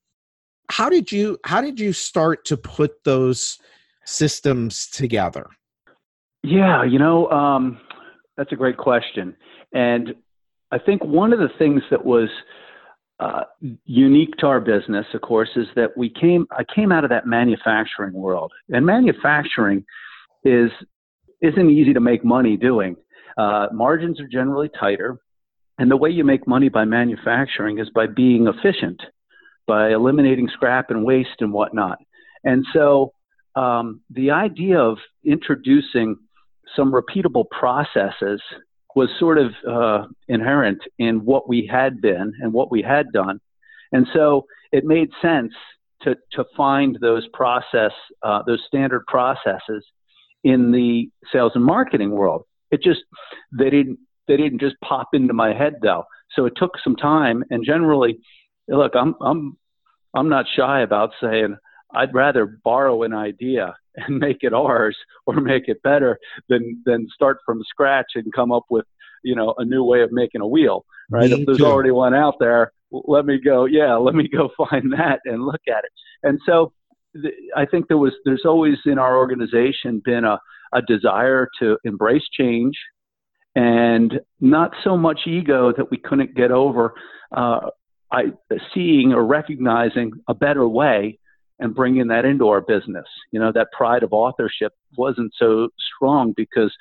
How 0.70 0.88
did 0.88 1.12
you 1.12 1.38
how 1.44 1.60
did 1.60 1.78
you 1.78 1.92
start 1.92 2.44
to 2.46 2.56
put 2.56 3.04
those 3.04 3.58
systems 4.04 4.88
together? 4.88 5.46
Yeah 6.42 6.84
you 6.84 6.98
know 6.98 7.30
um, 7.30 7.78
that's 8.36 8.52
a 8.52 8.56
great 8.56 8.76
question 8.76 9.36
and 9.72 10.14
i 10.72 10.78
think 10.78 11.02
one 11.04 11.32
of 11.32 11.38
the 11.38 11.48
things 11.58 11.82
that 11.90 12.04
was 12.04 12.28
uh, 13.20 13.44
unique 13.84 14.36
to 14.38 14.46
our 14.46 14.60
business 14.60 15.06
of 15.14 15.20
course 15.20 15.50
is 15.56 15.66
that 15.76 15.96
we 15.96 16.10
came 16.10 16.46
i 16.50 16.64
came 16.74 16.90
out 16.90 17.04
of 17.04 17.10
that 17.10 17.26
manufacturing 17.26 18.12
world. 18.12 18.52
And 18.70 18.84
manufacturing 18.84 19.84
is 20.44 20.70
isn't 21.40 21.70
easy 21.70 21.92
to 21.92 22.00
make 22.00 22.24
money 22.24 22.56
doing. 22.56 22.96
Uh, 23.36 23.66
margins 23.72 24.20
are 24.20 24.28
generally 24.28 24.70
tighter. 24.78 25.18
And 25.78 25.90
the 25.90 25.96
way 25.96 26.08
you 26.10 26.22
make 26.22 26.46
money 26.46 26.68
by 26.68 26.84
manufacturing 26.84 27.78
is 27.80 27.90
by 27.90 28.06
being 28.06 28.46
efficient 28.46 29.02
by 29.66 29.92
eliminating 29.92 30.48
scrap 30.52 30.90
and 30.90 31.04
waste 31.04 31.40
and 31.40 31.52
whatnot. 31.52 31.98
And 32.44 32.64
so 32.72 33.12
um, 33.56 34.00
the 34.10 34.30
idea 34.30 34.78
of 34.78 34.98
introducing 35.24 36.16
some 36.76 36.92
repeatable 36.92 37.44
processes 37.50 38.42
was 38.94 39.08
sort 39.18 39.38
of 39.38 39.52
uh, 39.68 40.06
inherent 40.28 40.82
in 40.98 41.24
what 41.24 41.48
we 41.48 41.68
had 41.70 42.00
been 42.00 42.32
and 42.40 42.52
what 42.52 42.70
we 42.70 42.82
had 42.82 43.10
done. 43.12 43.40
And 43.92 44.06
so 44.12 44.46
it 44.72 44.84
made 44.84 45.10
sense 45.20 45.52
to, 46.02 46.16
to 46.32 46.44
find 46.56 46.98
those 47.00 47.26
process, 47.32 47.92
uh, 48.22 48.42
those 48.46 48.62
standard 48.66 49.04
processes 49.06 49.84
in 50.42 50.72
the 50.72 51.08
sales 51.32 51.52
and 51.54 51.64
marketing 51.64 52.10
world. 52.10 52.44
It 52.70 52.82
just, 52.82 53.00
they 53.52 53.70
didn't, 53.70 53.98
they 54.28 54.36
didn't 54.36 54.60
just 54.60 54.76
pop 54.82 55.08
into 55.12 55.34
my 55.34 55.52
head 55.52 55.74
though. 55.82 56.04
So 56.34 56.46
it 56.46 56.54
took 56.56 56.72
some 56.82 56.96
time 56.96 57.44
and 57.50 57.64
generally 57.64 58.18
look, 58.68 58.92
I'm 58.94 59.14
I'm 59.20 59.56
I'm 60.14 60.28
not 60.28 60.46
shy 60.54 60.80
about 60.82 61.10
saying 61.20 61.56
I'd 61.94 62.14
rather 62.14 62.58
borrow 62.64 63.02
an 63.02 63.14
idea 63.14 63.74
and 63.96 64.18
make 64.18 64.38
it 64.42 64.52
ours 64.52 64.96
or 65.26 65.40
make 65.40 65.68
it 65.68 65.82
better 65.82 66.18
than 66.48 66.82
than 66.84 67.08
start 67.14 67.38
from 67.44 67.62
scratch 67.68 68.12
and 68.14 68.32
come 68.32 68.52
up 68.52 68.64
with 68.70 68.86
you 69.22 69.34
know 69.34 69.54
a 69.58 69.64
new 69.64 69.84
way 69.84 70.02
of 70.02 70.12
making 70.12 70.40
a 70.40 70.46
wheel 70.46 70.84
right 71.10 71.30
me 71.30 71.40
if 71.40 71.46
there's 71.46 71.58
too. 71.58 71.66
already 71.66 71.90
one 71.90 72.14
out 72.14 72.34
there 72.40 72.72
let 72.90 73.24
me 73.24 73.38
go 73.42 73.64
yeah 73.64 73.94
let 73.96 74.14
me 74.14 74.28
go 74.28 74.50
find 74.56 74.92
that 74.92 75.20
and 75.24 75.44
look 75.44 75.62
at 75.68 75.84
it 75.84 75.92
and 76.22 76.38
so 76.46 76.72
i 77.56 77.64
think 77.64 77.88
there 77.88 77.98
was 77.98 78.12
there's 78.24 78.44
always 78.44 78.76
in 78.86 78.98
our 78.98 79.16
organization 79.16 80.02
been 80.04 80.24
a, 80.24 80.38
a 80.72 80.82
desire 80.82 81.48
to 81.58 81.78
embrace 81.84 82.24
change 82.38 82.74
and 83.56 84.18
not 84.40 84.72
so 84.82 84.96
much 84.96 85.20
ego 85.26 85.72
that 85.76 85.88
we 85.90 85.96
couldn't 85.96 86.34
get 86.34 86.50
over 86.50 86.92
uh, 87.36 87.60
I, 88.10 88.32
seeing 88.74 89.12
or 89.12 89.24
recognizing 89.24 90.12
a 90.28 90.34
better 90.34 90.66
way 90.68 91.18
and 91.58 91.74
bringing 91.74 92.08
that 92.08 92.24
into 92.24 92.48
our 92.48 92.60
business. 92.60 93.06
You 93.30 93.40
know, 93.40 93.52
that 93.52 93.72
pride 93.72 94.02
of 94.02 94.12
authorship 94.12 94.72
wasn't 94.96 95.32
so 95.38 95.68
strong 95.96 96.34
because, 96.36 96.74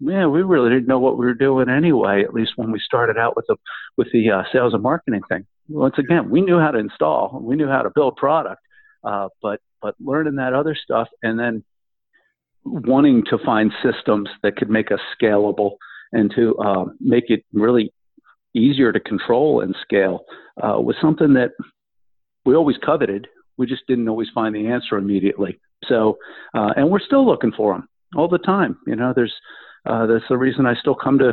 yeah, 0.00 0.26
we 0.26 0.42
really 0.42 0.70
didn't 0.70 0.88
know 0.88 0.98
what 0.98 1.18
we 1.18 1.26
were 1.26 1.34
doing 1.34 1.68
anyway. 1.68 2.22
At 2.22 2.34
least 2.34 2.52
when 2.56 2.70
we 2.70 2.80
started 2.80 3.18
out 3.18 3.36
with 3.36 3.46
the 3.48 3.56
with 3.96 4.08
the 4.12 4.30
uh, 4.30 4.42
sales 4.52 4.74
and 4.74 4.82
marketing 4.82 5.22
thing. 5.28 5.46
Once 5.68 5.96
again, 5.98 6.30
we 6.30 6.40
knew 6.40 6.58
how 6.58 6.70
to 6.70 6.78
install, 6.78 7.40
we 7.42 7.56
knew 7.56 7.68
how 7.68 7.82
to 7.82 7.90
build 7.94 8.16
product, 8.16 8.60
uh, 9.04 9.28
but 9.42 9.60
but 9.82 9.94
learning 10.00 10.36
that 10.36 10.54
other 10.54 10.76
stuff 10.80 11.08
and 11.22 11.38
then 11.38 11.64
wanting 12.64 13.22
to 13.30 13.38
find 13.44 13.72
systems 13.82 14.28
that 14.42 14.56
could 14.56 14.70
make 14.70 14.90
us 14.90 15.00
scalable 15.20 15.72
and 16.12 16.32
to 16.34 16.56
uh, 16.58 16.84
make 17.00 17.24
it 17.28 17.44
really 17.52 17.92
easier 18.54 18.92
to 18.92 19.00
control 19.00 19.60
and 19.60 19.74
scale 19.82 20.24
uh, 20.62 20.80
was 20.80 20.96
something 21.00 21.34
that 21.34 21.50
we 22.44 22.54
always 22.54 22.76
coveted. 22.84 23.28
We 23.58 23.66
just 23.66 23.86
didn't 23.86 24.08
always 24.08 24.28
find 24.34 24.54
the 24.54 24.66
answer 24.66 24.96
immediately. 24.96 25.58
So, 25.86 26.18
uh, 26.54 26.70
and 26.76 26.90
we're 26.90 27.00
still 27.00 27.26
looking 27.26 27.52
for 27.52 27.74
them 27.74 27.88
all 28.16 28.28
the 28.28 28.38
time. 28.38 28.78
You 28.86 28.96
know, 28.96 29.12
there's 29.14 29.34
uh, 29.84 30.06
that's 30.06 30.24
the 30.28 30.36
reason 30.36 30.66
I 30.66 30.74
still 30.74 30.94
come 30.94 31.18
to 31.18 31.32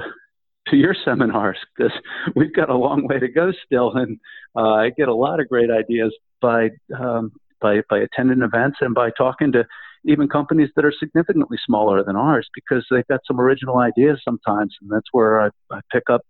to 0.70 0.78
your 0.78 0.96
seminars 1.04 1.58
because 1.76 1.94
we've 2.36 2.54
got 2.54 2.70
a 2.70 2.78
long 2.78 3.08
way 3.08 3.20
to 3.20 3.28
go 3.28 3.52
still, 3.66 3.94
and 3.94 4.20
uh, 4.56 4.74
I 4.74 4.90
get 4.92 5.08
a 5.08 5.14
lot 5.14 5.40
of 5.40 5.50
great 5.50 5.70
ideas 5.72 6.14
by 6.42 6.70
um, 6.98 7.32
by 7.62 7.82
by 7.90 8.00
attending 8.00 8.42
events 8.42 8.78
and 8.82 8.94
by 8.94 9.10
talking 9.18 9.52
to 9.54 9.66
even 10.06 10.28
companies 10.28 10.70
that 10.76 10.86
are 10.86 10.94
significantly 11.00 11.58
smaller 11.66 12.04
than 12.04 12.16
ours 12.16 12.48
because 12.54 12.86
they've 12.92 13.08
got 13.08 13.22
some 13.26 13.40
original 13.40 13.78
ideas 13.78 14.22
sometimes, 14.24 14.76
and 14.82 14.92
that's 14.92 15.08
where 15.12 15.42
I, 15.42 15.50
I 15.72 15.80
pick 15.92 16.04
up. 16.10 16.22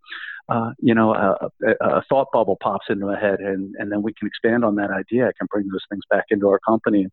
Uh, 0.49 0.71
you 0.79 0.93
know, 0.93 1.13
a, 1.13 1.49
a, 1.79 2.03
thought 2.09 2.27
bubble 2.33 2.57
pops 2.61 2.87
into 2.89 3.05
my 3.05 3.17
head, 3.17 3.39
and, 3.39 3.73
and 3.79 3.89
then 3.89 4.01
we 4.01 4.13
can 4.13 4.27
expand 4.27 4.65
on 4.65 4.75
that 4.75 4.91
idea. 4.91 5.25
I 5.25 5.31
can 5.37 5.47
bring 5.49 5.69
those 5.69 5.85
things 5.89 6.03
back 6.09 6.25
into 6.31 6.49
our 6.49 6.59
company. 6.59 7.07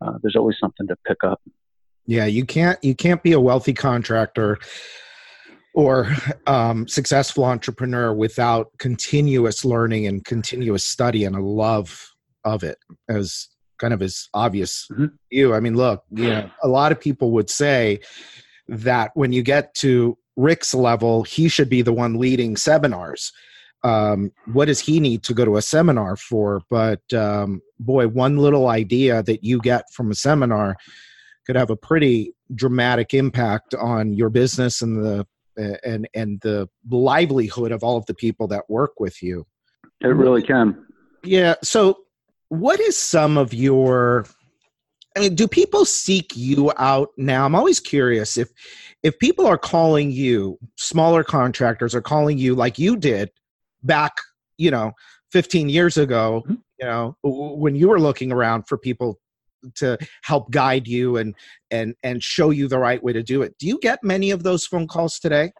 Uh, 0.00 0.12
there's 0.22 0.36
always 0.36 0.56
something 0.60 0.86
to 0.86 0.96
pick 1.04 1.24
up. 1.24 1.40
Yeah, 2.06 2.26
you 2.26 2.46
can't 2.46 2.82
you 2.84 2.94
can't 2.94 3.22
be 3.24 3.32
a 3.32 3.40
wealthy 3.40 3.72
contractor 3.72 4.58
or 5.76 6.10
um, 6.46 6.88
successful 6.88 7.44
entrepreneur 7.44 8.12
without 8.12 8.70
continuous 8.78 9.64
learning 9.64 10.06
and 10.06 10.24
continuous 10.24 10.84
study 10.84 11.24
and 11.24 11.36
a 11.36 11.40
love 11.40 12.12
of 12.44 12.64
it 12.64 12.78
as 13.08 13.48
kind 13.78 13.92
of 13.92 14.00
as 14.00 14.28
obvious 14.32 14.88
mm-hmm. 14.90 15.06
you 15.30 15.52
i 15.52 15.60
mean 15.60 15.74
look 15.74 16.02
you 16.10 16.30
know 16.30 16.50
a 16.62 16.68
lot 16.68 16.92
of 16.92 17.00
people 17.00 17.32
would 17.32 17.50
say 17.50 17.98
that 18.68 19.10
when 19.14 19.32
you 19.32 19.42
get 19.42 19.74
to 19.74 20.16
rick's 20.36 20.74
level 20.74 21.22
he 21.22 21.48
should 21.48 21.68
be 21.68 21.82
the 21.82 21.92
one 21.92 22.18
leading 22.18 22.56
seminars. 22.56 23.32
Um, 23.82 24.32
what 24.52 24.66
does 24.66 24.80
he 24.80 25.00
need 25.00 25.22
to 25.24 25.34
go 25.34 25.44
to 25.44 25.56
a 25.56 25.62
seminar 25.62 26.16
for? 26.16 26.60
But 26.70 27.00
um, 27.12 27.62
boy 27.78 28.08
one 28.08 28.36
little 28.38 28.68
idea 28.68 29.22
that 29.22 29.44
you 29.44 29.60
get 29.60 29.84
from 29.92 30.10
a 30.10 30.14
seminar 30.14 30.76
could 31.46 31.56
have 31.56 31.70
a 31.70 31.76
pretty 31.76 32.34
dramatic 32.54 33.14
impact 33.14 33.74
on 33.74 34.12
your 34.12 34.30
business 34.30 34.82
and 34.82 35.04
the 35.04 35.26
and 35.84 36.08
and 36.14 36.40
the 36.42 36.68
livelihood 36.90 37.72
of 37.72 37.82
all 37.82 37.96
of 37.96 38.06
the 38.06 38.14
people 38.14 38.46
that 38.48 38.68
work 38.68 39.00
with 39.00 39.22
you. 39.22 39.46
It 40.02 40.08
really 40.08 40.42
can. 40.42 40.84
Yeah 41.22 41.54
so 41.62 41.98
what 42.48 42.78
is 42.80 42.96
some 42.96 43.38
of 43.38 43.52
your 43.52 44.26
I 45.16 45.20
mean, 45.20 45.34
do 45.34 45.48
people 45.48 45.84
seek 45.84 46.36
you 46.36 46.72
out 46.76 47.08
now? 47.16 47.46
I'm 47.46 47.54
always 47.54 47.80
curious 47.80 48.36
if 48.36 48.50
if 49.02 49.18
people 49.18 49.46
are 49.46 49.58
calling 49.58 50.10
you, 50.10 50.58
smaller 50.76 51.24
contractors 51.24 51.94
are 51.94 52.02
calling 52.02 52.38
you 52.38 52.54
like 52.54 52.78
you 52.78 52.96
did 52.96 53.30
back, 53.82 54.12
you 54.58 54.70
know, 54.70 54.92
15 55.32 55.68
years 55.68 55.96
ago, 55.96 56.42
mm-hmm. 56.44 56.54
you 56.80 56.86
know, 56.86 57.16
when 57.22 57.74
you 57.74 57.88
were 57.88 58.00
looking 58.00 58.32
around 58.32 58.64
for 58.68 58.76
people 58.76 59.18
to 59.76 59.98
help 60.22 60.50
guide 60.50 60.86
you 60.86 61.16
and 61.16 61.34
and 61.70 61.94
and 62.02 62.22
show 62.22 62.50
you 62.50 62.68
the 62.68 62.78
right 62.78 63.02
way 63.02 63.12
to 63.12 63.22
do 63.22 63.42
it. 63.42 63.56
Do 63.58 63.66
you 63.66 63.78
get 63.80 64.02
many 64.02 64.30
of 64.30 64.42
those 64.42 64.66
phone 64.66 64.86
calls 64.86 65.18
today? 65.18 65.52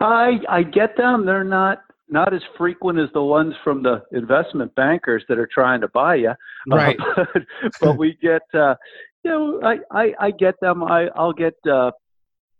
I 0.00 0.40
I 0.48 0.62
get 0.64 0.96
them. 0.96 1.24
They're 1.24 1.44
not 1.44 1.82
not 2.10 2.34
as 2.34 2.40
frequent 2.56 2.98
as 2.98 3.08
the 3.12 3.22
ones 3.22 3.54
from 3.62 3.82
the 3.82 4.02
investment 4.12 4.74
bankers 4.74 5.24
that 5.28 5.38
are 5.38 5.48
trying 5.52 5.80
to 5.80 5.88
buy 5.88 6.16
you. 6.16 6.32
Right. 6.70 6.96
Uh, 7.16 7.24
but, 7.34 7.72
but, 7.80 7.98
we 7.98 8.16
get, 8.20 8.42
uh, 8.54 8.74
you 9.24 9.30
know, 9.30 9.60
I, 9.62 9.78
I, 9.90 10.14
I 10.20 10.30
get 10.30 10.54
them. 10.60 10.82
I, 10.82 11.08
I'll 11.14 11.32
get 11.32 11.54
uh, 11.70 11.90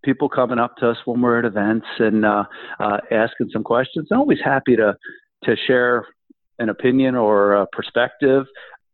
people 0.04 0.28
coming 0.28 0.58
up 0.58 0.76
to 0.78 0.90
us 0.90 0.96
when 1.04 1.20
we're 1.20 1.38
at 1.38 1.44
events 1.44 1.86
and 1.98 2.24
uh, 2.24 2.44
uh, 2.78 2.98
asking 3.10 3.50
some 3.52 3.62
questions. 3.62 4.08
I'm 4.10 4.20
always 4.20 4.40
happy 4.44 4.76
to 4.76 4.96
to 5.44 5.56
share 5.66 6.06
an 6.58 6.68
opinion 6.68 7.14
or 7.14 7.54
a 7.54 7.66
perspective. 7.72 8.44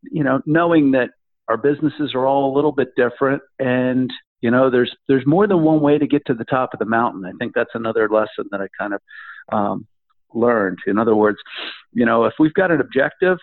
You 0.03 0.23
know, 0.23 0.41
knowing 0.47 0.93
that 0.93 1.11
our 1.49 1.57
businesses 1.57 2.13
are 2.15 2.27
all 2.27 2.53
a 2.53 2.55
little 2.55 2.73
bit 2.73 2.89
different 2.97 3.43
and 3.59 4.11
you 4.41 4.51
know 4.51 4.71
there's 4.71 4.95
there's 5.09 5.27
more 5.27 5.47
than 5.47 5.63
one 5.63 5.81
way 5.81 5.99
to 5.99 6.07
get 6.07 6.25
to 6.27 6.35
the 6.35 6.45
top 6.45 6.71
of 6.73 6.79
the 6.79 6.85
mountain 6.85 7.25
i 7.25 7.33
think 7.39 7.53
that's 7.55 7.71
another 7.75 8.09
lesson 8.09 8.45
that 8.51 8.61
i 8.61 8.67
kind 8.79 8.95
of 8.95 9.01
um, 9.53 9.87
learned. 10.37 10.79
In 10.87 10.99
other 10.99 11.17
words, 11.17 11.39
you 11.93 12.05
know, 12.05 12.25
if 12.25 12.35
we've 12.39 12.55
got 12.55 12.71
an 12.71 12.81
objective, 12.81 13.39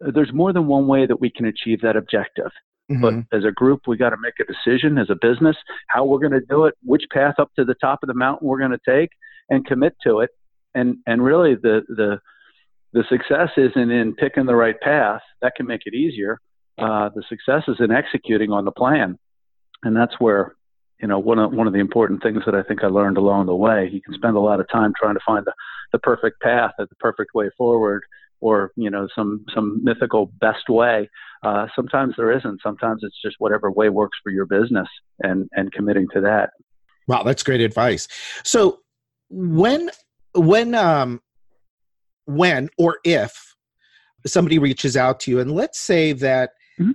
there's 0.00 0.32
more 0.32 0.52
than 0.52 0.66
one 0.66 0.86
way 0.86 1.06
that 1.06 1.20
we 1.20 1.30
can 1.30 1.46
achieve 1.46 1.80
that 1.80 1.96
objective. 1.96 2.50
Mm-hmm. 2.90 3.02
But 3.02 3.36
as 3.36 3.44
a 3.44 3.52
group, 3.52 3.82
we 3.86 3.96
got 3.96 4.10
to 4.10 4.16
make 4.20 4.34
a 4.40 4.44
decision 4.44 4.96
as 4.98 5.10
a 5.10 5.16
business 5.20 5.56
how 5.88 6.04
we're 6.04 6.20
going 6.20 6.32
to 6.32 6.46
do 6.48 6.64
it, 6.64 6.74
which 6.82 7.04
path 7.12 7.34
up 7.38 7.50
to 7.56 7.64
the 7.64 7.74
top 7.74 8.00
of 8.02 8.06
the 8.06 8.14
mountain 8.14 8.48
we're 8.48 8.58
going 8.58 8.70
to 8.70 8.80
take, 8.86 9.10
and 9.50 9.66
commit 9.66 9.94
to 10.04 10.20
it. 10.20 10.30
And 10.74 10.98
and 11.06 11.22
really, 11.22 11.54
the 11.54 11.82
the 11.88 12.20
the 12.92 13.04
success 13.08 13.50
isn't 13.56 13.90
in 13.90 14.14
picking 14.14 14.46
the 14.46 14.54
right 14.54 14.78
path. 14.80 15.20
That 15.42 15.54
can 15.56 15.66
make 15.66 15.82
it 15.84 15.94
easier. 15.94 16.40
Uh, 16.78 17.10
the 17.14 17.22
success 17.28 17.64
is 17.68 17.76
in 17.80 17.90
executing 17.90 18.52
on 18.52 18.64
the 18.64 18.70
plan, 18.70 19.18
and 19.82 19.96
that's 19.96 20.14
where 20.18 20.54
you 21.00 21.08
know 21.08 21.18
one 21.18 21.38
of 21.38 21.52
one 21.52 21.66
of 21.66 21.72
the 21.72 21.78
important 21.78 22.22
things 22.22 22.42
that 22.46 22.54
I 22.54 22.62
think 22.62 22.82
I 22.82 22.88
learned 22.88 23.16
along 23.16 23.46
the 23.46 23.54
way. 23.54 23.88
You 23.92 24.00
can 24.00 24.14
spend 24.14 24.36
a 24.36 24.40
lot 24.40 24.60
of 24.60 24.68
time 24.68 24.92
trying 24.98 25.14
to 25.14 25.20
find 25.26 25.44
the, 25.46 25.52
the 25.92 25.98
perfect 25.98 26.40
path, 26.40 26.72
the 26.78 26.86
perfect 26.98 27.34
way 27.34 27.50
forward, 27.56 28.02
or 28.40 28.72
you 28.76 28.90
know 28.90 29.08
some 29.14 29.44
some 29.54 29.82
mythical 29.82 30.32
best 30.40 30.68
way. 30.68 31.08
Uh, 31.42 31.66
sometimes 31.74 32.14
there 32.16 32.36
isn't. 32.36 32.60
Sometimes 32.62 33.02
it's 33.02 33.20
just 33.22 33.36
whatever 33.38 33.70
way 33.70 33.88
works 33.88 34.18
for 34.22 34.30
your 34.30 34.46
business, 34.46 34.88
and 35.20 35.48
and 35.52 35.72
committing 35.72 36.06
to 36.14 36.20
that. 36.20 36.50
Wow, 37.06 37.22
that's 37.22 37.42
great 37.42 37.60
advice. 37.60 38.08
So 38.44 38.80
when 39.30 39.90
when 40.34 40.74
um 40.74 41.20
when 42.26 42.68
or 42.76 42.98
if 43.04 43.54
somebody 44.26 44.58
reaches 44.58 44.96
out 44.96 45.20
to 45.20 45.30
you, 45.30 45.40
and 45.40 45.52
let's 45.52 45.78
say 45.78 46.12
that 46.12 46.50
mm-hmm. 46.78 46.92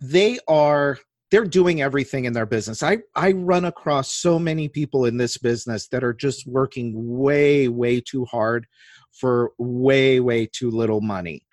they 0.00 0.38
are 0.48 0.98
they're 1.34 1.44
doing 1.44 1.82
everything 1.82 2.26
in 2.26 2.32
their 2.32 2.46
business. 2.46 2.80
I, 2.80 2.98
I 3.16 3.32
run 3.32 3.64
across 3.64 4.12
so 4.12 4.38
many 4.38 4.68
people 4.68 5.04
in 5.04 5.16
this 5.16 5.36
business 5.36 5.88
that 5.88 6.04
are 6.04 6.14
just 6.14 6.46
working 6.46 6.92
way, 6.94 7.66
way 7.66 8.00
too 8.00 8.24
hard 8.26 8.68
for 9.10 9.50
way, 9.58 10.20
way 10.20 10.46
too 10.46 10.70
little 10.70 11.00
money. 11.00 11.44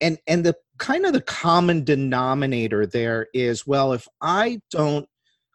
And 0.00 0.16
and 0.26 0.42
the 0.42 0.56
kind 0.78 1.04
of 1.04 1.12
the 1.12 1.20
common 1.20 1.84
denominator 1.84 2.86
there 2.86 3.26
is, 3.34 3.66
well, 3.66 3.92
if 3.92 4.08
I 4.22 4.62
don't 4.70 5.06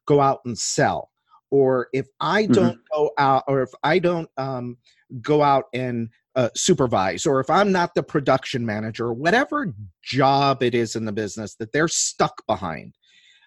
go 0.05 0.21
out 0.21 0.41
and 0.45 0.55
sell, 0.55 1.09
or 1.49 1.87
if 1.91 2.05
I 2.19 2.43
mm-hmm. 2.43 2.53
don't 2.53 2.75
mm-hmm. 2.75 3.01
go 3.03 3.11
out, 3.17 3.45
or 3.47 3.63
if 3.63 3.71
I 3.81 3.97
don't 3.97 4.29
um, 4.37 4.77
go 5.23 5.41
out 5.41 5.65
and 5.73 6.09
uh, 6.35 6.49
supervise, 6.55 7.25
or 7.25 7.39
if 7.39 7.49
I'm 7.49 7.71
not 7.71 7.95
the 7.95 8.03
production 8.03 8.63
manager, 8.63 9.11
whatever 9.11 9.73
job 10.03 10.61
it 10.61 10.75
is 10.75 10.95
in 10.95 11.05
the 11.05 11.11
business 11.11 11.55
that 11.55 11.71
they're 11.71 11.87
stuck 11.87 12.45
behind, 12.45 12.93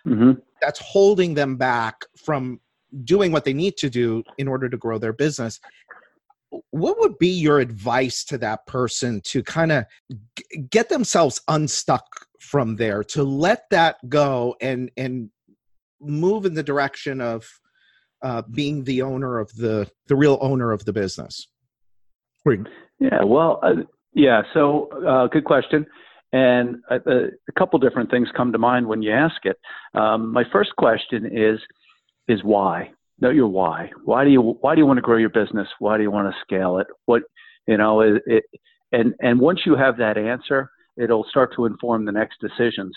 mm-hmm. 0.07 0.33
that's 0.61 0.81
holding 0.81 1.35
them 1.35 1.57
back 1.57 2.05
from 2.17 2.61
doing 3.05 3.33
what 3.33 3.45
they 3.45 3.53
need 3.53 3.77
to 3.79 3.90
do 3.90 4.23
in 4.38 4.49
order 4.49 4.69
to 4.69 4.77
grow 4.77 4.99
their 4.99 5.12
business. 5.12 5.61
What 6.71 7.01
would 7.01 7.19
be 7.19 7.31
your 7.31 7.59
advice 7.59 8.25
to 8.27 8.38
that 8.38 8.64
person 8.67 9.21
to 9.25 9.43
kind 9.43 9.73
of 9.73 9.85
g- 10.37 10.67
get 10.71 10.88
themselves 10.88 11.40
unstuck 11.49 12.05
from 12.38 12.77
there 12.77 13.03
to 13.03 13.25
let 13.25 13.64
that 13.71 13.97
go 14.09 14.55
and 14.61 14.90
and 14.97 15.31
move 16.01 16.45
in 16.45 16.55
the 16.55 16.62
direction 16.62 17.21
of 17.21 17.49
uh, 18.23 18.43
being 18.53 18.85
the 18.85 19.03
owner 19.03 19.38
of 19.38 19.53
the 19.57 19.90
the 20.07 20.14
real 20.14 20.38
owner 20.40 20.71
of 20.71 20.85
the 20.85 20.93
business? 20.93 21.49
Yeah 23.01 23.25
well 23.25 23.59
uh, 23.62 23.83
yeah 24.12 24.43
so 24.53 24.88
uh, 25.07 25.27
good 25.27 25.45
question 25.45 25.87
and 26.35 26.79
a, 26.90 26.97
a, 26.97 27.53
couple 27.57 27.79
different 27.79 28.11
things 28.11 28.27
come 28.37 28.51
to 28.51 28.59
mind 28.59 28.88
when 28.88 29.03
you 29.03 29.12
ask 29.12 29.37
it. 29.44 29.57
Um, 29.94 30.33
my 30.33 30.42
first 30.53 30.75
question 30.77 31.27
is 31.27 31.61
is 32.27 32.42
why? 32.42 32.90
Know 33.20 33.31
your 33.31 33.47
why. 33.47 33.90
Why 34.05 34.25
do 34.25 34.31
you 34.31 34.40
why 34.61 34.75
do 34.75 34.81
you 34.81 34.87
want 34.87 34.99
to 34.99 35.03
grow 35.03 35.16
your 35.16 35.31
business? 35.31 35.68
Why 35.79 35.97
do 35.97 36.03
you 36.03 36.11
want 36.11 36.29
to 36.29 36.40
scale 36.40 36.79
it? 36.79 36.88
What 37.07 37.23
you 37.68 37.77
know 37.77 38.01
it, 38.01 38.23
it 38.27 38.44
and 38.90 39.14
and 39.20 39.38
once 39.38 39.61
you 39.64 39.77
have 39.77 39.97
that 39.99 40.18
answer, 40.18 40.68
it'll 40.97 41.25
start 41.31 41.55
to 41.55 41.66
inform 41.66 42.05
the 42.05 42.12
next 42.12 42.40
decisions 42.40 42.97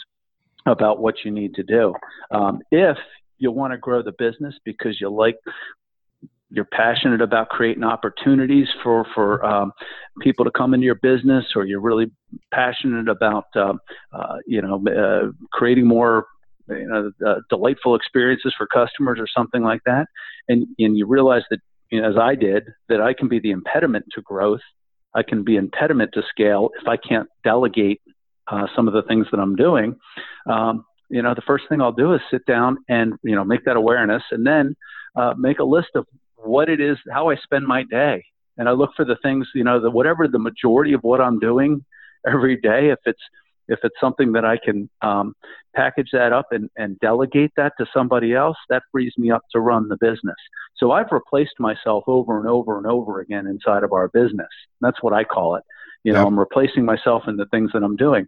about 0.65 0.99
what 0.99 1.15
you 1.23 1.29
need 1.29 1.53
to 1.53 1.63
do. 1.63 1.93
Um, 2.31 2.61
if 2.71 2.97
you 3.37 3.51
want 3.51 3.71
to 3.71 3.77
grow 3.77 4.01
the 4.01 4.13
business 4.17 4.55
because 4.65 4.99
you 4.99 5.09
like 5.09 5.37
you're 6.49 6.65
passionate 6.65 7.21
about 7.21 7.49
creating 7.49 7.83
opportunities 7.83 8.67
for 8.83 9.05
for 9.13 9.43
um, 9.45 9.71
people 10.21 10.45
to 10.45 10.51
come 10.51 10.73
into 10.73 10.85
your 10.85 10.95
business, 10.95 11.45
or 11.55 11.65
you're 11.65 11.81
really 11.81 12.11
passionate 12.53 13.09
about 13.09 13.45
uh, 13.55 13.73
uh, 14.13 14.37
you 14.45 14.61
know 14.61 14.81
uh, 14.87 15.31
creating 15.51 15.85
more 15.85 16.25
you 16.69 16.87
know 16.87 17.11
uh, 17.25 17.35
delightful 17.49 17.95
experiences 17.95 18.53
for 18.57 18.67
customers 18.67 19.19
or 19.19 19.27
something 19.35 19.61
like 19.61 19.81
that, 19.85 20.07
and 20.47 20.65
and 20.79 20.97
you 20.97 21.05
realize 21.05 21.43
that 21.49 21.59
you 21.91 22.01
know, 22.01 22.09
as 22.09 22.15
I 22.17 22.35
did 22.35 22.63
that 22.89 23.01
I 23.01 23.13
can 23.13 23.27
be 23.27 23.39
the 23.39 23.51
impediment 23.51 24.05
to 24.13 24.21
growth, 24.21 24.61
I 25.13 25.23
can 25.23 25.43
be 25.43 25.57
impediment 25.57 26.11
to 26.13 26.23
scale 26.29 26.69
if 26.81 26.87
I 26.87 26.97
can't 26.97 27.27
delegate 27.43 28.01
uh, 28.47 28.67
some 28.75 28.87
of 28.87 28.93
the 28.93 29.03
things 29.03 29.27
that 29.31 29.39
I'm 29.39 29.55
doing. 29.55 29.95
Um, 30.49 30.85
you 31.09 31.21
know, 31.21 31.33
the 31.33 31.41
first 31.41 31.65
thing 31.69 31.81
I'll 31.81 31.91
do 31.91 32.13
is 32.13 32.21
sit 32.31 32.45
down 32.45 32.77
and 32.87 33.15
you 33.23 33.35
know 33.35 33.43
make 33.43 33.65
that 33.65 33.75
awareness, 33.75 34.23
and 34.31 34.47
then 34.47 34.75
uh, 35.17 35.33
make 35.37 35.59
a 35.59 35.65
list 35.65 35.89
of 35.95 36.05
what 36.37 36.69
it 36.69 36.79
is, 36.79 36.97
how 37.11 37.29
I 37.29 37.35
spend 37.35 37.65
my 37.65 37.83
day. 37.83 38.23
And 38.57 38.67
I 38.67 38.71
look 38.71 38.91
for 38.95 39.05
the 39.05 39.17
things, 39.21 39.47
you 39.53 39.63
know, 39.63 39.79
the, 39.79 39.91
whatever 39.91 40.27
the 40.27 40.39
majority 40.39 40.93
of 40.93 41.01
what 41.03 41.21
I'm 41.21 41.39
doing 41.39 41.83
every 42.27 42.55
day, 42.57 42.89
if 42.89 42.99
it's, 43.05 43.21
if 43.67 43.79
it's 43.83 43.95
something 43.99 44.31
that 44.31 44.45
I 44.45 44.57
can 44.57 44.89
um, 45.01 45.35
package 45.75 46.09
that 46.13 46.31
up 46.31 46.47
and, 46.51 46.69
and 46.77 46.97
delegate 46.99 47.51
that 47.57 47.73
to 47.79 47.85
somebody 47.93 48.33
else, 48.33 48.57
that 48.69 48.83
frees 48.91 49.13
me 49.17 49.29
up 49.29 49.41
to 49.51 49.59
run 49.59 49.89
the 49.89 49.97
business. 49.99 50.35
So 50.77 50.91
I've 50.91 51.11
replaced 51.11 51.59
myself 51.59 52.05
over 52.07 52.39
and 52.39 52.47
over 52.47 52.77
and 52.77 52.87
over 52.87 53.19
again 53.19 53.45
inside 53.45 53.83
of 53.83 53.91
our 53.91 54.07
business. 54.07 54.47
That's 54.79 55.01
what 55.03 55.13
I 55.13 55.23
call 55.25 55.55
it. 55.55 55.63
You 56.03 56.13
know, 56.13 56.25
I'm 56.25 56.39
replacing 56.39 56.85
myself 56.85 57.23
in 57.27 57.35
the 57.35 57.47
things 57.47 57.71
that 57.73 57.83
I'm 57.83 57.97
doing. 57.97 58.27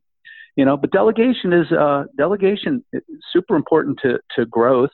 You 0.58 0.66
know, 0.66 0.76
but 0.76 0.92
delegation 0.92 1.54
is 1.54 1.72
uh, 1.72 2.06
delegation 2.18 2.84
is 2.92 3.04
super 3.32 3.56
important 3.56 4.00
to 4.02 4.20
to 4.36 4.46
growth, 4.46 4.90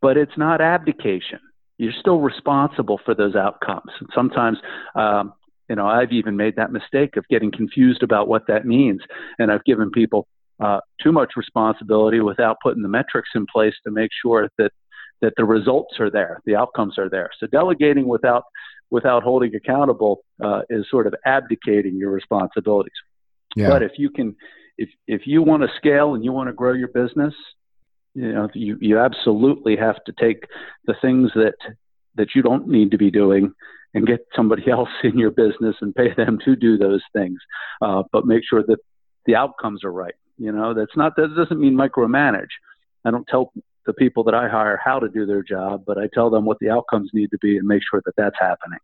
but 0.00 0.16
it's 0.16 0.38
not 0.38 0.62
abdication. 0.62 1.40
You're 1.78 1.92
still 1.98 2.20
responsible 2.20 3.00
for 3.04 3.14
those 3.14 3.34
outcomes. 3.34 3.90
And 4.00 4.08
sometimes 4.14 4.58
um, 4.94 5.32
you 5.68 5.76
know, 5.76 5.86
I've 5.86 6.12
even 6.12 6.36
made 6.36 6.56
that 6.56 6.72
mistake 6.72 7.16
of 7.16 7.28
getting 7.28 7.50
confused 7.50 8.02
about 8.02 8.26
what 8.26 8.46
that 8.48 8.64
means, 8.64 9.00
and 9.38 9.52
I've 9.52 9.64
given 9.64 9.90
people 9.90 10.26
uh, 10.60 10.80
too 11.00 11.12
much 11.12 11.32
responsibility 11.36 12.20
without 12.20 12.56
putting 12.62 12.82
the 12.82 12.88
metrics 12.88 13.28
in 13.34 13.46
place 13.46 13.74
to 13.84 13.90
make 13.90 14.10
sure 14.22 14.48
that 14.58 14.72
that 15.20 15.32
the 15.36 15.44
results 15.44 15.98
are 15.98 16.10
there, 16.10 16.40
the 16.46 16.54
outcomes 16.54 16.96
are 16.96 17.10
there. 17.10 17.28
So 17.40 17.48
delegating 17.48 18.06
without 18.06 18.44
without 18.90 19.22
holding 19.22 19.54
accountable 19.54 20.20
uh, 20.42 20.62
is 20.70 20.86
sort 20.90 21.06
of 21.06 21.14
abdicating 21.26 21.96
your 21.96 22.10
responsibilities. 22.10 22.92
Yeah. 23.56 23.68
But 23.68 23.82
if 23.82 23.92
you 23.98 24.10
can, 24.10 24.36
if 24.78 24.88
if 25.06 25.22
you 25.26 25.42
want 25.42 25.62
to 25.64 25.68
scale 25.76 26.14
and 26.14 26.24
you 26.24 26.32
want 26.32 26.48
to 26.48 26.54
grow 26.54 26.72
your 26.72 26.88
business, 26.88 27.34
you 28.18 28.32
know, 28.32 28.48
you 28.52 28.76
you 28.80 28.98
absolutely 28.98 29.76
have 29.76 30.02
to 30.04 30.12
take 30.12 30.46
the 30.86 30.94
things 31.00 31.30
that 31.34 31.54
that 32.16 32.34
you 32.34 32.42
don't 32.42 32.66
need 32.66 32.90
to 32.90 32.98
be 32.98 33.10
doing 33.10 33.52
and 33.94 34.06
get 34.06 34.26
somebody 34.34 34.68
else 34.70 34.88
in 35.04 35.16
your 35.16 35.30
business 35.30 35.76
and 35.80 35.94
pay 35.94 36.12
them 36.14 36.38
to 36.44 36.56
do 36.56 36.76
those 36.76 37.02
things, 37.12 37.38
uh, 37.80 38.02
but 38.12 38.26
make 38.26 38.42
sure 38.48 38.64
that 38.66 38.78
the 39.26 39.36
outcomes 39.36 39.84
are 39.84 39.92
right. 39.92 40.14
You 40.36 40.52
know, 40.52 40.74
that's 40.74 40.96
not 40.96 41.14
that 41.16 41.34
doesn't 41.36 41.60
mean 41.60 41.74
micromanage. 41.74 42.54
I 43.04 43.12
don't 43.12 43.26
tell 43.28 43.52
the 43.86 43.92
people 43.92 44.24
that 44.24 44.34
I 44.34 44.48
hire 44.48 44.80
how 44.84 44.98
to 44.98 45.08
do 45.08 45.24
their 45.24 45.42
job, 45.42 45.84
but 45.86 45.96
I 45.96 46.08
tell 46.12 46.28
them 46.28 46.44
what 46.44 46.58
the 46.60 46.70
outcomes 46.70 47.10
need 47.14 47.30
to 47.30 47.38
be 47.38 47.56
and 47.56 47.66
make 47.66 47.82
sure 47.88 48.02
that 48.04 48.16
that's 48.16 48.36
happening. 48.38 48.80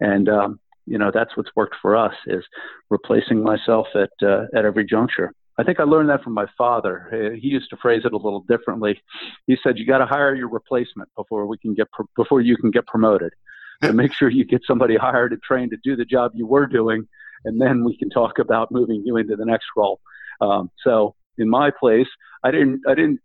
And 0.00 0.28
um, 0.28 0.60
you 0.86 0.98
know, 0.98 1.12
that's 1.14 1.36
what's 1.36 1.50
worked 1.54 1.76
for 1.80 1.96
us 1.96 2.14
is 2.26 2.44
replacing 2.90 3.42
myself 3.42 3.86
at 3.94 4.10
uh, 4.26 4.46
at 4.54 4.64
every 4.64 4.84
juncture. 4.84 5.32
I 5.58 5.64
think 5.64 5.80
I 5.80 5.84
learned 5.84 6.08
that 6.08 6.22
from 6.22 6.32
my 6.32 6.46
father. 6.56 7.36
He 7.40 7.48
used 7.48 7.68
to 7.70 7.76
phrase 7.76 8.02
it 8.04 8.12
a 8.12 8.16
little 8.16 8.44
differently. 8.48 9.00
He 9.46 9.56
said, 9.62 9.78
"You 9.78 9.86
got 9.86 9.98
to 9.98 10.06
hire 10.06 10.34
your 10.34 10.48
replacement 10.48 11.10
before 11.16 11.46
we 11.46 11.58
can 11.58 11.74
get 11.74 11.88
before 12.16 12.40
you 12.40 12.56
can 12.56 12.70
get 12.70 12.86
promoted." 12.86 13.32
to 13.82 13.92
make 13.92 14.12
sure 14.14 14.30
you 14.30 14.44
get 14.44 14.62
somebody 14.66 14.96
hired 14.96 15.32
and 15.32 15.42
trained 15.42 15.72
to 15.72 15.76
do 15.82 15.96
the 15.96 16.04
job 16.04 16.32
you 16.34 16.46
were 16.46 16.66
doing, 16.66 17.06
and 17.44 17.60
then 17.60 17.84
we 17.84 17.96
can 17.96 18.08
talk 18.10 18.38
about 18.38 18.70
moving 18.70 19.02
you 19.04 19.16
into 19.16 19.34
the 19.34 19.44
next 19.44 19.66
role. 19.76 20.00
Um, 20.40 20.70
so 20.84 21.14
in 21.38 21.48
my 21.48 21.70
place, 21.70 22.06
I 22.44 22.52
didn't, 22.52 22.82
I 22.88 22.94
didn't, 22.94 23.20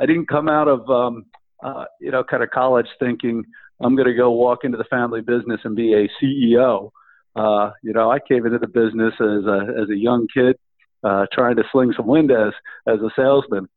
I 0.00 0.06
didn't 0.06 0.26
come 0.26 0.48
out 0.48 0.66
of, 0.66 0.88
um, 0.90 1.26
uh, 1.62 1.84
you 2.00 2.10
know, 2.10 2.24
kind 2.24 2.42
of 2.42 2.50
college 2.50 2.88
thinking 2.98 3.44
I'm 3.80 3.94
going 3.94 4.08
to 4.08 4.14
go 4.14 4.32
walk 4.32 4.60
into 4.64 4.76
the 4.76 4.84
family 4.84 5.20
business 5.20 5.60
and 5.64 5.76
be 5.76 5.94
a 5.94 6.08
CEO. 6.20 6.90
Uh, 7.36 7.70
you 7.82 7.92
know, 7.92 8.10
I 8.10 8.18
came 8.18 8.44
into 8.44 8.58
the 8.58 8.66
business 8.66 9.14
as 9.20 9.46
a 9.46 9.82
as 9.82 9.88
a 9.88 9.96
young 9.96 10.26
kid, 10.34 10.56
uh, 11.04 11.26
trying 11.32 11.56
to 11.56 11.64
sling 11.72 11.92
some 11.96 12.06
windows 12.06 12.52
as 12.86 13.00
a 13.00 13.10
salesman, 13.16 13.68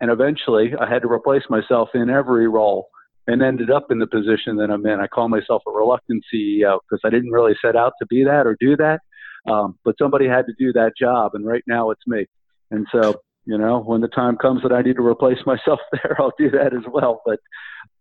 and 0.00 0.10
eventually 0.10 0.72
I 0.78 0.88
had 0.88 1.02
to 1.02 1.08
replace 1.08 1.42
myself 1.50 1.90
in 1.94 2.10
every 2.10 2.48
role 2.48 2.88
and 3.26 3.42
ended 3.42 3.70
up 3.70 3.90
in 3.90 3.98
the 3.98 4.06
position 4.06 4.56
that 4.56 4.70
I'm 4.70 4.84
in. 4.86 4.98
I 4.98 5.06
call 5.06 5.28
myself 5.28 5.62
a 5.66 5.70
reluctant 5.70 6.24
CEO 6.32 6.78
because 6.82 7.00
I 7.04 7.10
didn't 7.10 7.30
really 7.30 7.54
set 7.62 7.76
out 7.76 7.92
to 8.00 8.06
be 8.06 8.24
that 8.24 8.46
or 8.46 8.56
do 8.58 8.76
that. 8.76 9.00
Um, 9.48 9.78
but 9.84 9.94
somebody 9.98 10.26
had 10.26 10.46
to 10.46 10.54
do 10.58 10.72
that 10.74 10.92
job, 10.98 11.32
and 11.34 11.46
right 11.46 11.62
now 11.66 11.90
it's 11.90 12.06
me. 12.06 12.26
And 12.70 12.86
so, 12.92 13.20
you 13.46 13.56
know, 13.56 13.80
when 13.80 14.00
the 14.00 14.08
time 14.08 14.36
comes 14.36 14.62
that 14.62 14.72
I 14.72 14.82
need 14.82 14.96
to 14.96 15.06
replace 15.06 15.38
myself 15.46 15.80
there, 15.92 16.16
I'll 16.18 16.32
do 16.38 16.50
that 16.50 16.74
as 16.74 16.82
well. 16.92 17.22
But, 17.24 17.40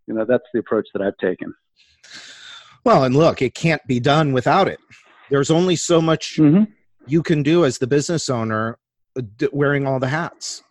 you 0.07 0.13
know, 0.13 0.25
that's 0.27 0.43
the 0.53 0.59
approach 0.59 0.87
that 0.93 1.01
I've 1.01 1.17
taken. 1.17 1.53
Well, 2.83 3.03
and 3.03 3.15
look, 3.15 3.41
it 3.41 3.55
can't 3.55 3.85
be 3.87 3.99
done 3.99 4.33
without 4.33 4.67
it. 4.67 4.79
There's 5.29 5.51
only 5.51 5.75
so 5.75 6.01
much 6.01 6.37
mm-hmm. 6.37 6.71
You 7.09 7.23
can 7.23 7.43
do 7.43 7.65
as 7.65 7.77
the 7.77 7.87
business 7.87 8.29
owner 8.29 8.77
uh, 9.17 9.21
wearing 9.51 9.87
all 9.87 9.99
the 9.99 10.07
hats. 10.07 10.63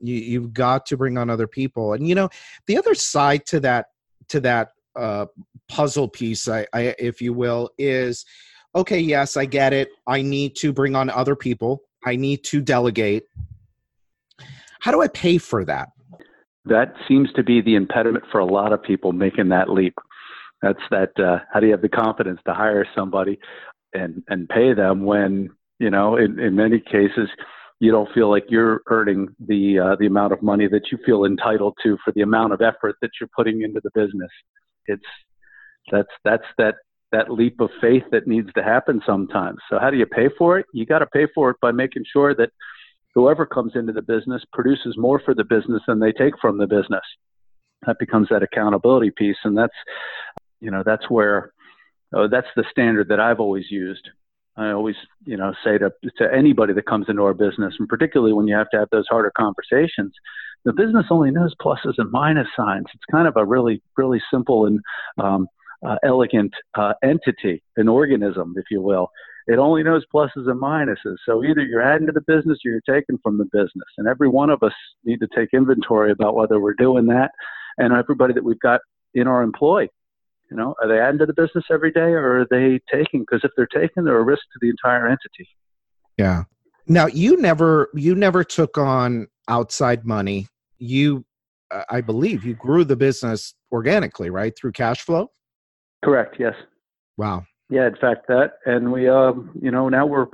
You, 0.00 0.16
you've 0.16 0.52
got 0.52 0.86
to 0.86 0.96
bring 0.96 1.18
on 1.18 1.30
other 1.30 1.46
people. 1.46 1.92
And 1.92 2.08
you 2.08 2.14
know 2.14 2.28
the 2.66 2.76
other 2.76 2.94
side 2.94 3.46
to 3.46 3.60
that 3.60 3.86
to 4.28 4.40
that 4.40 4.70
uh, 4.96 5.26
puzzle 5.68 6.08
piece 6.08 6.48
I, 6.48 6.66
I 6.72 6.94
if 6.98 7.20
you 7.20 7.32
will 7.32 7.70
is 7.78 8.24
okay 8.74 8.98
yes 9.00 9.36
i 9.36 9.44
get 9.44 9.72
it. 9.72 9.88
I 10.06 10.22
need 10.22 10.56
to 10.56 10.72
bring 10.72 10.94
on 10.94 11.10
other 11.10 11.36
people. 11.36 11.82
I 12.04 12.16
need 12.16 12.44
to 12.44 12.60
delegate. 12.60 13.24
How 14.80 14.92
do 14.92 15.02
i 15.02 15.08
pay 15.08 15.38
for 15.38 15.64
that? 15.64 15.88
That 16.66 16.94
seems 17.06 17.30
to 17.34 17.42
be 17.42 17.60
the 17.60 17.74
impediment 17.74 18.24
for 18.30 18.38
a 18.38 18.46
lot 18.46 18.72
of 18.72 18.82
people 18.82 19.12
making 19.12 19.50
that 19.50 19.68
leap. 19.68 19.94
That's 20.62 20.80
that 20.90 21.10
uh, 21.18 21.40
how 21.52 21.60
do 21.60 21.66
you 21.66 21.72
have 21.72 21.82
the 21.82 21.88
confidence 21.88 22.40
to 22.46 22.54
hire 22.54 22.86
somebody 22.94 23.38
and 23.92 24.22
and 24.28 24.48
pay 24.48 24.74
them 24.74 25.04
when 25.04 25.50
you 25.78 25.90
know 25.90 26.16
in, 26.16 26.38
in 26.38 26.54
many 26.54 26.80
cases 26.80 27.28
you 27.80 27.90
don't 27.90 28.12
feel 28.14 28.30
like 28.30 28.44
you're 28.48 28.82
earning 28.88 29.28
the 29.46 29.78
uh, 29.78 29.96
the 29.98 30.06
amount 30.06 30.32
of 30.32 30.42
money 30.42 30.68
that 30.68 30.90
you 30.90 30.98
feel 31.04 31.24
entitled 31.24 31.76
to 31.82 31.98
for 32.04 32.12
the 32.12 32.22
amount 32.22 32.52
of 32.52 32.60
effort 32.60 32.96
that 33.02 33.10
you're 33.20 33.30
putting 33.36 33.62
into 33.62 33.80
the 33.82 33.90
business. 33.94 34.30
It's 34.86 35.02
that's 35.90 36.08
that's 36.24 36.44
that 36.58 36.76
that 37.12 37.30
leap 37.30 37.60
of 37.60 37.70
faith 37.80 38.04
that 38.10 38.26
needs 38.26 38.48
to 38.54 38.62
happen 38.62 39.00
sometimes. 39.06 39.58
So 39.70 39.78
how 39.78 39.90
do 39.90 39.96
you 39.96 40.06
pay 40.06 40.28
for 40.38 40.58
it? 40.58 40.66
You 40.72 40.86
got 40.86 41.00
to 41.00 41.06
pay 41.06 41.26
for 41.34 41.50
it 41.50 41.56
by 41.60 41.70
making 41.72 42.04
sure 42.12 42.34
that 42.34 42.50
whoever 43.14 43.46
comes 43.46 43.72
into 43.74 43.92
the 43.92 44.02
business 44.02 44.42
produces 44.52 44.96
more 44.96 45.20
for 45.24 45.34
the 45.34 45.44
business 45.44 45.82
than 45.86 46.00
they 46.00 46.12
take 46.12 46.34
from 46.40 46.58
the 46.58 46.66
business. 46.66 47.04
That 47.86 47.98
becomes 47.98 48.28
that 48.30 48.42
accountability 48.42 49.12
piece, 49.16 49.36
and 49.44 49.56
that's 49.56 49.76
you 50.60 50.70
know 50.70 50.82
that's 50.86 51.10
where 51.10 51.52
oh, 52.14 52.28
that's 52.28 52.46
the 52.56 52.64
standard 52.70 53.08
that 53.08 53.20
I've 53.20 53.40
always 53.40 53.70
used 53.70 54.08
I 54.56 54.70
always, 54.70 54.94
you 55.24 55.36
know, 55.36 55.52
say 55.64 55.78
to 55.78 55.90
to 56.18 56.32
anybody 56.32 56.72
that 56.74 56.86
comes 56.86 57.06
into 57.08 57.22
our 57.22 57.34
business, 57.34 57.74
and 57.78 57.88
particularly 57.88 58.32
when 58.32 58.46
you 58.46 58.54
have 58.54 58.70
to 58.70 58.78
have 58.78 58.88
those 58.92 59.06
harder 59.10 59.32
conversations, 59.36 60.12
the 60.64 60.72
business 60.72 61.06
only 61.10 61.30
knows 61.30 61.54
pluses 61.60 61.94
and 61.98 62.10
minus 62.10 62.46
signs. 62.56 62.86
It's 62.94 63.04
kind 63.10 63.26
of 63.26 63.36
a 63.36 63.44
really, 63.44 63.82
really 63.96 64.22
simple 64.30 64.66
and 64.66 64.80
um, 65.20 65.48
uh, 65.84 65.96
elegant 66.04 66.52
uh, 66.76 66.92
entity, 67.02 67.62
an 67.76 67.88
organism, 67.88 68.54
if 68.56 68.66
you 68.70 68.80
will. 68.80 69.10
It 69.46 69.58
only 69.58 69.82
knows 69.82 70.04
pluses 70.14 70.48
and 70.48 70.60
minuses. 70.60 71.16
So 71.26 71.44
either 71.44 71.62
you're 71.62 71.82
adding 71.82 72.06
to 72.06 72.12
the 72.12 72.22
business 72.22 72.58
or 72.64 72.70
you're 72.70 72.80
taking 72.88 73.18
from 73.22 73.36
the 73.36 73.44
business. 73.52 73.88
And 73.98 74.08
every 74.08 74.28
one 74.28 74.48
of 74.48 74.62
us 74.62 74.72
need 75.04 75.20
to 75.20 75.28
take 75.34 75.50
inventory 75.52 76.12
about 76.12 76.34
whether 76.34 76.60
we're 76.60 76.74
doing 76.74 77.06
that, 77.06 77.32
and 77.76 77.92
everybody 77.92 78.32
that 78.34 78.44
we've 78.44 78.60
got 78.60 78.80
in 79.14 79.26
our 79.26 79.42
employ 79.42 79.88
you 80.54 80.60
know, 80.60 80.76
are 80.80 80.86
they 80.86 81.00
adding 81.00 81.18
to 81.18 81.26
the 81.26 81.32
business 81.32 81.64
every 81.68 81.90
day 81.90 82.12
or 82.12 82.42
are 82.42 82.46
they 82.48 82.80
taking? 82.88 83.22
Because 83.22 83.40
if 83.42 83.50
they're 83.56 83.66
taking, 83.66 84.04
they're 84.04 84.18
a 84.18 84.22
risk 84.22 84.42
to 84.52 84.58
the 84.60 84.68
entire 84.68 85.08
entity. 85.08 85.48
Yeah. 86.16 86.44
Now 86.86 87.06
you 87.08 87.40
never 87.40 87.88
you 87.92 88.14
never 88.14 88.44
took 88.44 88.78
on 88.78 89.26
outside 89.48 90.06
money. 90.06 90.46
You, 90.78 91.24
I 91.90 92.02
believe, 92.02 92.44
you 92.44 92.54
grew 92.54 92.84
the 92.84 92.94
business 92.94 93.54
organically, 93.72 94.30
right, 94.30 94.56
through 94.56 94.72
cash 94.72 95.00
flow. 95.00 95.32
Correct. 96.04 96.36
Yes. 96.38 96.54
Wow. 97.16 97.46
Yeah. 97.68 97.88
In 97.88 97.96
fact, 97.96 98.28
that, 98.28 98.58
and 98.64 98.92
we, 98.92 99.08
um, 99.08 99.50
you 99.60 99.72
know, 99.72 99.88
now 99.88 100.06
we're 100.06 100.26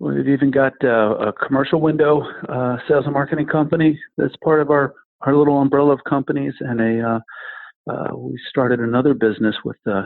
we've 0.00 0.28
even 0.28 0.50
got 0.50 0.72
uh, 0.82 1.14
a 1.16 1.32
commercial 1.32 1.80
window 1.80 2.22
uh, 2.48 2.78
sales 2.88 3.04
and 3.04 3.12
marketing 3.12 3.46
company 3.46 4.00
that's 4.16 4.34
part 4.42 4.60
of 4.60 4.70
our 4.70 4.94
our 5.20 5.36
little 5.36 5.60
umbrella 5.60 5.92
of 5.92 6.00
companies, 6.08 6.54
and 6.58 6.80
a 6.80 7.08
uh, 7.08 7.20
uh, 7.88 8.16
we 8.16 8.38
started 8.48 8.80
another 8.80 9.14
business 9.14 9.54
with 9.64 9.76
uh, 9.86 10.04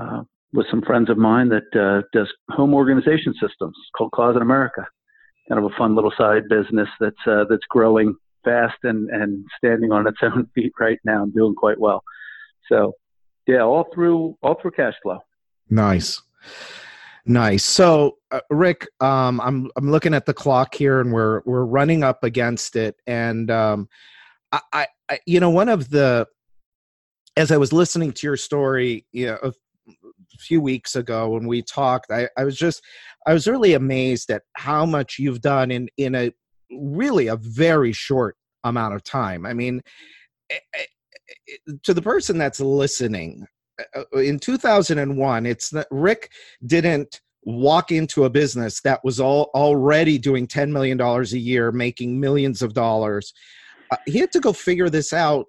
uh, 0.00 0.22
with 0.52 0.66
some 0.70 0.82
friends 0.82 1.10
of 1.10 1.18
mine 1.18 1.48
that 1.48 1.78
uh, 1.78 2.02
does 2.12 2.28
home 2.50 2.74
organization 2.74 3.34
systems 3.40 3.76
called 3.96 4.12
Closet 4.12 4.42
America. 4.42 4.86
Kind 5.48 5.64
of 5.64 5.70
a 5.70 5.76
fun 5.76 5.94
little 5.94 6.12
side 6.16 6.48
business 6.48 6.88
that's 7.00 7.26
uh, 7.26 7.44
that's 7.48 7.64
growing 7.68 8.14
fast 8.44 8.76
and 8.82 9.08
and 9.10 9.44
standing 9.58 9.92
on 9.92 10.06
its 10.06 10.18
own 10.22 10.48
feet 10.54 10.72
right 10.78 10.98
now 11.04 11.22
and 11.22 11.34
doing 11.34 11.54
quite 11.54 11.78
well. 11.78 12.02
So, 12.68 12.94
yeah, 13.46 13.62
all 13.62 13.86
through 13.94 14.36
all 14.42 14.58
through 14.60 14.72
cash 14.72 14.94
flow. 15.02 15.18
Nice. 15.70 16.22
Nice. 17.28 17.64
So, 17.64 18.18
uh, 18.30 18.40
Rick, 18.50 18.86
um, 19.00 19.40
I'm 19.40 19.70
I'm 19.76 19.90
looking 19.90 20.14
at 20.14 20.26
the 20.26 20.34
clock 20.34 20.74
here, 20.74 21.00
and 21.00 21.12
we're 21.12 21.42
we're 21.44 21.64
running 21.64 22.04
up 22.04 22.22
against 22.22 22.76
it. 22.76 22.96
And 23.06 23.50
um, 23.50 23.88
I, 24.52 24.86
I, 25.08 25.18
you 25.26 25.40
know, 25.40 25.50
one 25.50 25.68
of 25.68 25.90
the 25.90 26.28
as 27.36 27.52
I 27.52 27.56
was 27.56 27.72
listening 27.72 28.12
to 28.12 28.26
your 28.26 28.36
story, 28.36 29.06
you 29.12 29.26
know, 29.26 29.38
a 29.42 29.52
few 30.38 30.60
weeks 30.60 30.96
ago 30.96 31.30
when 31.30 31.46
we 31.46 31.62
talked, 31.62 32.10
I, 32.10 32.28
I 32.36 32.44
was 32.44 32.56
just, 32.56 32.82
I 33.26 33.32
was 33.32 33.46
really 33.46 33.74
amazed 33.74 34.30
at 34.30 34.42
how 34.54 34.86
much 34.86 35.18
you've 35.18 35.40
done 35.40 35.70
in 35.70 35.88
in 35.96 36.14
a 36.14 36.32
really 36.70 37.28
a 37.28 37.36
very 37.36 37.92
short 37.92 38.36
amount 38.64 38.94
of 38.94 39.04
time. 39.04 39.46
I 39.46 39.52
mean, 39.52 39.82
eh, 40.50 40.58
eh, 40.74 40.84
eh, 41.48 41.72
to 41.82 41.94
the 41.94 42.02
person 42.02 42.38
that's 42.38 42.60
listening, 42.60 43.46
uh, 43.94 44.18
in 44.18 44.38
2001, 44.38 45.46
it's 45.46 45.70
that 45.70 45.86
Rick 45.90 46.30
didn't 46.66 47.20
walk 47.44 47.92
into 47.92 48.24
a 48.24 48.30
business 48.30 48.80
that 48.80 49.04
was 49.04 49.20
all 49.20 49.50
already 49.54 50.18
doing 50.18 50.46
$10 50.48 50.70
million 50.70 51.00
a 51.00 51.22
year, 51.36 51.70
making 51.70 52.18
millions 52.18 52.62
of 52.62 52.74
dollars. 52.74 53.32
Uh, 53.90 53.96
he 54.06 54.18
had 54.18 54.32
to 54.32 54.40
go 54.40 54.52
figure 54.52 54.90
this 54.90 55.12
out 55.12 55.46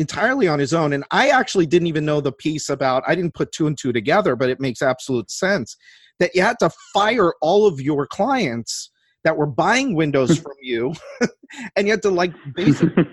entirely 0.00 0.48
on 0.48 0.58
his 0.58 0.72
own. 0.72 0.92
And 0.94 1.04
I 1.10 1.28
actually 1.28 1.66
didn't 1.66 1.88
even 1.88 2.04
know 2.04 2.20
the 2.20 2.32
piece 2.32 2.70
about, 2.70 3.04
I 3.06 3.14
didn't 3.14 3.34
put 3.34 3.52
two 3.52 3.66
and 3.66 3.76
two 3.76 3.92
together, 3.92 4.34
but 4.34 4.48
it 4.48 4.58
makes 4.58 4.82
absolute 4.82 5.30
sense 5.30 5.76
that 6.18 6.34
you 6.34 6.42
had 6.42 6.58
to 6.60 6.70
fire 6.92 7.34
all 7.40 7.66
of 7.66 7.80
your 7.80 8.06
clients 8.06 8.90
that 9.24 9.36
were 9.36 9.46
buying 9.46 9.94
windows 9.94 10.38
from 10.42 10.54
you 10.62 10.94
and 11.76 11.86
you 11.86 11.92
had 11.92 12.02
to 12.02 12.10
like 12.10 12.32
basically 12.54 13.04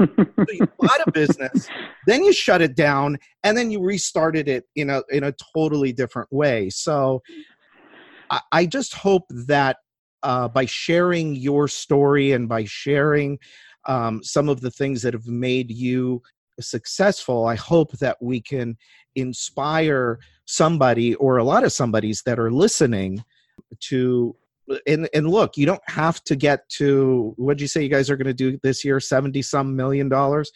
you 0.50 0.68
bought 0.80 1.06
a 1.06 1.12
business 1.12 1.68
then 2.06 2.24
you 2.24 2.32
shut 2.32 2.62
it 2.62 2.76
down 2.76 3.18
and 3.44 3.58
then 3.58 3.70
you 3.70 3.82
restarted 3.82 4.48
it 4.48 4.64
in 4.78 4.90
a 4.90 5.02
in 5.10 5.26
a 5.26 5.34
totally 5.54 5.92
different 5.92 6.32
way 6.32 6.70
so 6.70 7.22
i, 8.30 8.40
I 8.54 8.66
just 8.66 8.94
hope 8.94 9.24
that 9.30 9.78
uh, 10.24 10.48
by 10.48 10.66
sharing 10.66 11.36
your 11.36 11.68
story 11.68 12.32
and 12.32 12.48
by 12.48 12.64
sharing 12.64 13.38
um, 13.88 14.22
some 14.24 14.50
of 14.50 14.62
the 14.62 14.72
things 14.72 15.02
that 15.02 15.14
have 15.14 15.28
made 15.28 15.72
you 15.72 16.22
successful 16.60 17.46
i 17.46 17.56
hope 17.56 17.92
that 18.00 18.18
we 18.22 18.42
can 18.42 18.78
inspire 19.16 20.20
somebody 20.46 21.16
or 21.16 21.38
a 21.38 21.44
lot 21.44 21.64
of 21.64 21.72
somebodies 21.72 22.24
that 22.26 22.40
are 22.40 22.52
listening 22.52 23.24
to 23.80 24.36
and 24.86 25.08
and 25.14 25.30
look, 25.30 25.58
you 25.58 25.66
don't 25.66 25.88
have 25.88 26.24
to 26.26 26.36
get 26.36 26.68
to 26.70 27.34
what 27.38 27.58
did 27.58 27.62
you 27.62 27.68
say 27.68 27.84
you 27.84 27.90
guys 27.90 28.10
are 28.10 28.18
going 28.18 28.28
to 28.28 28.34
do 28.34 28.60
this 28.64 28.84
year? 28.84 29.00
Seventy 29.00 29.42
some 29.42 29.76
million 29.76 30.10
dollars. 30.10 30.52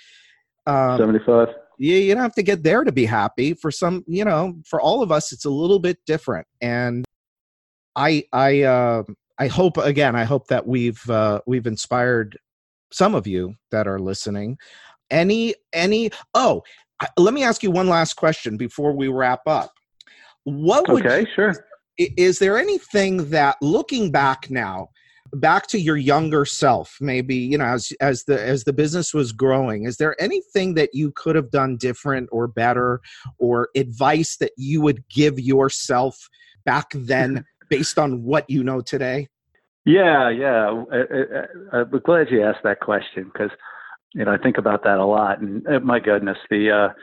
Um, 0.68 0.98
Seventy-five. 0.98 1.48
Yeah, 1.80 1.98
you 1.98 2.14
don't 2.14 2.24
have 2.24 2.36
to 2.36 2.44
get 2.44 2.64
there 2.64 2.84
to 2.84 2.92
be 2.92 3.06
happy. 3.06 3.54
For 3.54 3.72
some, 3.72 4.04
you 4.08 4.24
know, 4.24 4.56
for 4.66 4.80
all 4.80 5.02
of 5.02 5.12
us, 5.12 5.32
it's 5.32 5.46
a 5.46 5.50
little 5.50 5.80
bit 5.80 5.98
different. 6.06 6.46
And 6.62 7.04
I, 7.96 8.24
I, 8.32 8.62
uh, 8.62 9.04
I 9.40 9.48
hope 9.48 9.78
again, 9.78 10.16
I 10.16 10.24
hope 10.24 10.48
that 10.48 10.68
we've 10.68 11.10
uh, 11.10 11.42
we've 11.48 11.66
inspired 11.66 12.38
some 12.92 13.16
of 13.16 13.26
you 13.26 13.56
that 13.72 13.88
are 13.88 14.00
listening. 14.00 14.58
Any, 15.12 15.54
any. 15.74 16.10
Oh, 16.34 16.64
let 17.18 17.34
me 17.34 17.44
ask 17.44 17.62
you 17.62 17.70
one 17.70 17.88
last 17.88 18.16
question 18.16 18.58
before 18.58 18.94
we 18.94 19.08
wrap 19.08 19.42
up. 19.46 19.72
What 20.44 20.88
would 20.90 21.06
okay, 21.06 21.22
you, 21.22 21.28
sure 21.36 21.54
is 21.98 22.40
there 22.40 22.58
anything 22.58 23.30
that 23.30 23.58
looking 23.62 24.12
back 24.12 24.50
now 24.50 24.90
back 25.34 25.66
to 25.68 25.80
your 25.80 25.96
younger 25.96 26.44
self 26.44 26.98
maybe 27.00 27.36
you 27.36 27.58
know 27.58 27.66
as 27.66 27.94
as 28.02 28.24
the 28.26 28.42
as 28.42 28.66
the 28.66 28.74
business 28.74 29.14
was 29.14 29.32
growing 29.32 29.86
is 29.86 29.96
there 29.98 30.20
anything 30.22 30.74
that 30.74 30.90
you 30.94 31.12
could 31.16 31.36
have 31.36 31.50
done 31.52 31.78
different 31.78 32.28
or 32.32 32.48
better 32.48 33.00
or 33.40 33.70
advice 33.76 34.36
that 34.38 34.52
you 34.58 34.82
would 34.82 35.08
give 35.08 35.40
yourself 35.40 36.18
back 36.66 36.88
then 36.94 37.46
based 37.70 37.98
on 37.98 38.24
what 38.24 38.50
you 38.50 38.62
know 38.62 38.82
today 38.82 39.28
yeah 39.86 40.30
yeah 40.30 40.84
I, 40.92 40.98
I, 40.98 41.80
i'm 41.80 42.02
glad 42.04 42.30
you 42.30 42.44
asked 42.44 42.64
that 42.64 42.82
question 42.82 43.32
because 43.32 43.52
you 44.14 44.26
know 44.26 44.32
i 44.32 44.38
think 44.38 44.58
about 44.58 44.84
that 44.84 44.98
a 44.98 45.06
lot 45.06 45.40
and 45.42 45.66
uh, 45.68 45.80
my 45.80 46.00
goodness 46.00 46.38
the 46.50 46.70
uh 46.72 46.94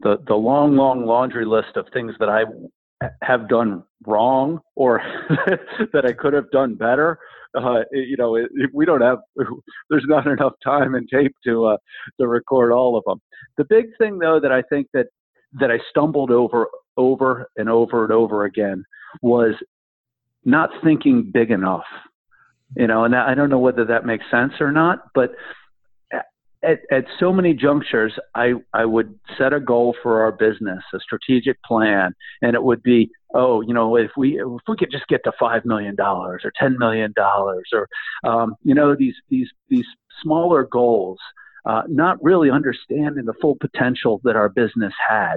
the 0.00 0.16
the 0.26 0.34
long 0.34 0.76
long 0.76 1.04
laundry 1.04 1.44
list 1.44 1.76
of 1.76 1.86
things 1.92 2.12
that 2.18 2.28
i 2.28 2.44
have 3.22 3.48
done 3.48 3.82
wrong 4.06 4.60
or 4.74 5.00
that 5.92 6.04
I 6.04 6.12
could 6.12 6.32
have 6.32 6.50
done 6.50 6.74
better. 6.74 7.18
Uh, 7.56 7.80
you 7.92 8.16
know, 8.16 8.36
if 8.36 8.70
we 8.74 8.84
don't 8.84 9.00
have, 9.00 9.18
there's 9.90 10.04
not 10.06 10.26
enough 10.26 10.54
time 10.62 10.94
and 10.94 11.08
tape 11.08 11.34
to 11.44 11.66
uh, 11.66 11.76
to 12.20 12.26
record 12.26 12.72
all 12.72 12.96
of 12.96 13.04
them. 13.04 13.20
The 13.56 13.64
big 13.64 13.86
thing, 13.98 14.18
though, 14.18 14.38
that 14.40 14.52
I 14.52 14.62
think 14.62 14.88
that 14.94 15.06
that 15.60 15.70
I 15.70 15.78
stumbled 15.90 16.30
over 16.30 16.68
over 16.96 17.48
and 17.56 17.68
over 17.68 18.04
and 18.04 18.12
over 18.12 18.44
again 18.44 18.84
was 19.22 19.54
not 20.44 20.70
thinking 20.84 21.30
big 21.32 21.50
enough. 21.50 21.84
You 22.76 22.86
know, 22.86 23.04
and 23.04 23.16
I 23.16 23.34
don't 23.34 23.48
know 23.48 23.58
whether 23.58 23.84
that 23.86 24.04
makes 24.04 24.26
sense 24.30 24.52
or 24.60 24.70
not, 24.70 25.04
but 25.14 25.30
at, 26.62 26.80
at 26.90 27.04
so 27.20 27.32
many 27.32 27.54
junctures, 27.54 28.14
I, 28.34 28.54
I 28.74 28.84
would 28.84 29.18
set 29.36 29.52
a 29.52 29.60
goal 29.60 29.94
for 30.02 30.22
our 30.22 30.32
business, 30.32 30.82
a 30.92 30.98
strategic 31.00 31.62
plan, 31.62 32.14
and 32.42 32.54
it 32.54 32.62
would 32.62 32.82
be, 32.82 33.10
oh, 33.34 33.60
you 33.60 33.72
know, 33.72 33.96
if 33.96 34.10
we 34.16 34.40
if 34.40 34.62
we 34.66 34.76
could 34.76 34.90
just 34.90 35.06
get 35.08 35.22
to 35.24 35.32
five 35.38 35.64
million 35.64 35.94
dollars 35.94 36.42
or 36.44 36.52
ten 36.58 36.76
million 36.78 37.12
dollars, 37.16 37.68
or 37.72 37.88
um, 38.28 38.56
you 38.62 38.74
know, 38.74 38.96
these 38.96 39.14
these 39.28 39.48
these 39.68 39.86
smaller 40.22 40.64
goals, 40.64 41.18
uh, 41.64 41.82
not 41.86 42.22
really 42.22 42.50
understanding 42.50 43.24
the 43.24 43.34
full 43.40 43.56
potential 43.60 44.20
that 44.24 44.34
our 44.34 44.48
business 44.48 44.92
had. 45.08 45.36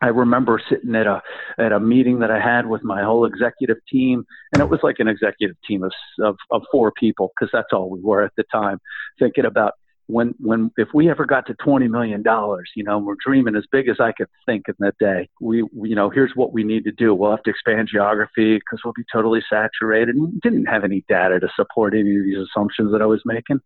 I 0.00 0.08
remember 0.08 0.60
sitting 0.68 0.96
at 0.96 1.06
a 1.06 1.22
at 1.58 1.70
a 1.70 1.78
meeting 1.78 2.18
that 2.18 2.32
I 2.32 2.40
had 2.40 2.66
with 2.66 2.82
my 2.82 3.04
whole 3.04 3.24
executive 3.24 3.76
team, 3.88 4.24
and 4.52 4.60
it 4.60 4.68
was 4.68 4.80
like 4.82 4.96
an 4.98 5.06
executive 5.06 5.56
team 5.68 5.84
of 5.84 5.92
of, 6.20 6.36
of 6.50 6.62
four 6.72 6.90
people 6.98 7.30
because 7.36 7.50
that's 7.52 7.72
all 7.72 7.88
we 7.88 8.00
were 8.00 8.24
at 8.24 8.32
the 8.36 8.44
time, 8.50 8.80
thinking 9.20 9.44
about 9.44 9.74
when 10.06 10.34
when 10.38 10.70
if 10.76 10.88
we 10.92 11.08
ever 11.08 11.24
got 11.24 11.46
to 11.46 11.54
20 11.54 11.88
million 11.88 12.22
dollars 12.22 12.70
you 12.74 12.84
know 12.84 12.98
we're 12.98 13.16
dreaming 13.24 13.56
as 13.56 13.64
big 13.70 13.88
as 13.88 13.96
i 14.00 14.12
could 14.12 14.26
think 14.46 14.64
in 14.68 14.74
that 14.80 14.94
day. 14.98 15.28
We, 15.40 15.62
we 15.74 15.90
you 15.90 15.94
know 15.94 16.10
here's 16.10 16.32
what 16.34 16.52
we 16.52 16.64
need 16.64 16.84
to 16.84 16.92
do. 16.92 17.14
We'll 17.14 17.30
have 17.30 17.42
to 17.44 17.50
expand 17.50 17.88
geography 17.90 18.56
because 18.56 18.80
we'll 18.84 18.94
be 18.94 19.04
totally 19.12 19.42
saturated 19.48 20.16
and 20.16 20.40
didn't 20.40 20.66
have 20.66 20.84
any 20.84 21.04
data 21.08 21.40
to 21.40 21.48
support 21.54 21.94
any 21.94 22.16
of 22.16 22.24
these 22.24 22.38
assumptions 22.38 22.92
that 22.92 23.02
i 23.02 23.06
was 23.06 23.22
making 23.24 23.60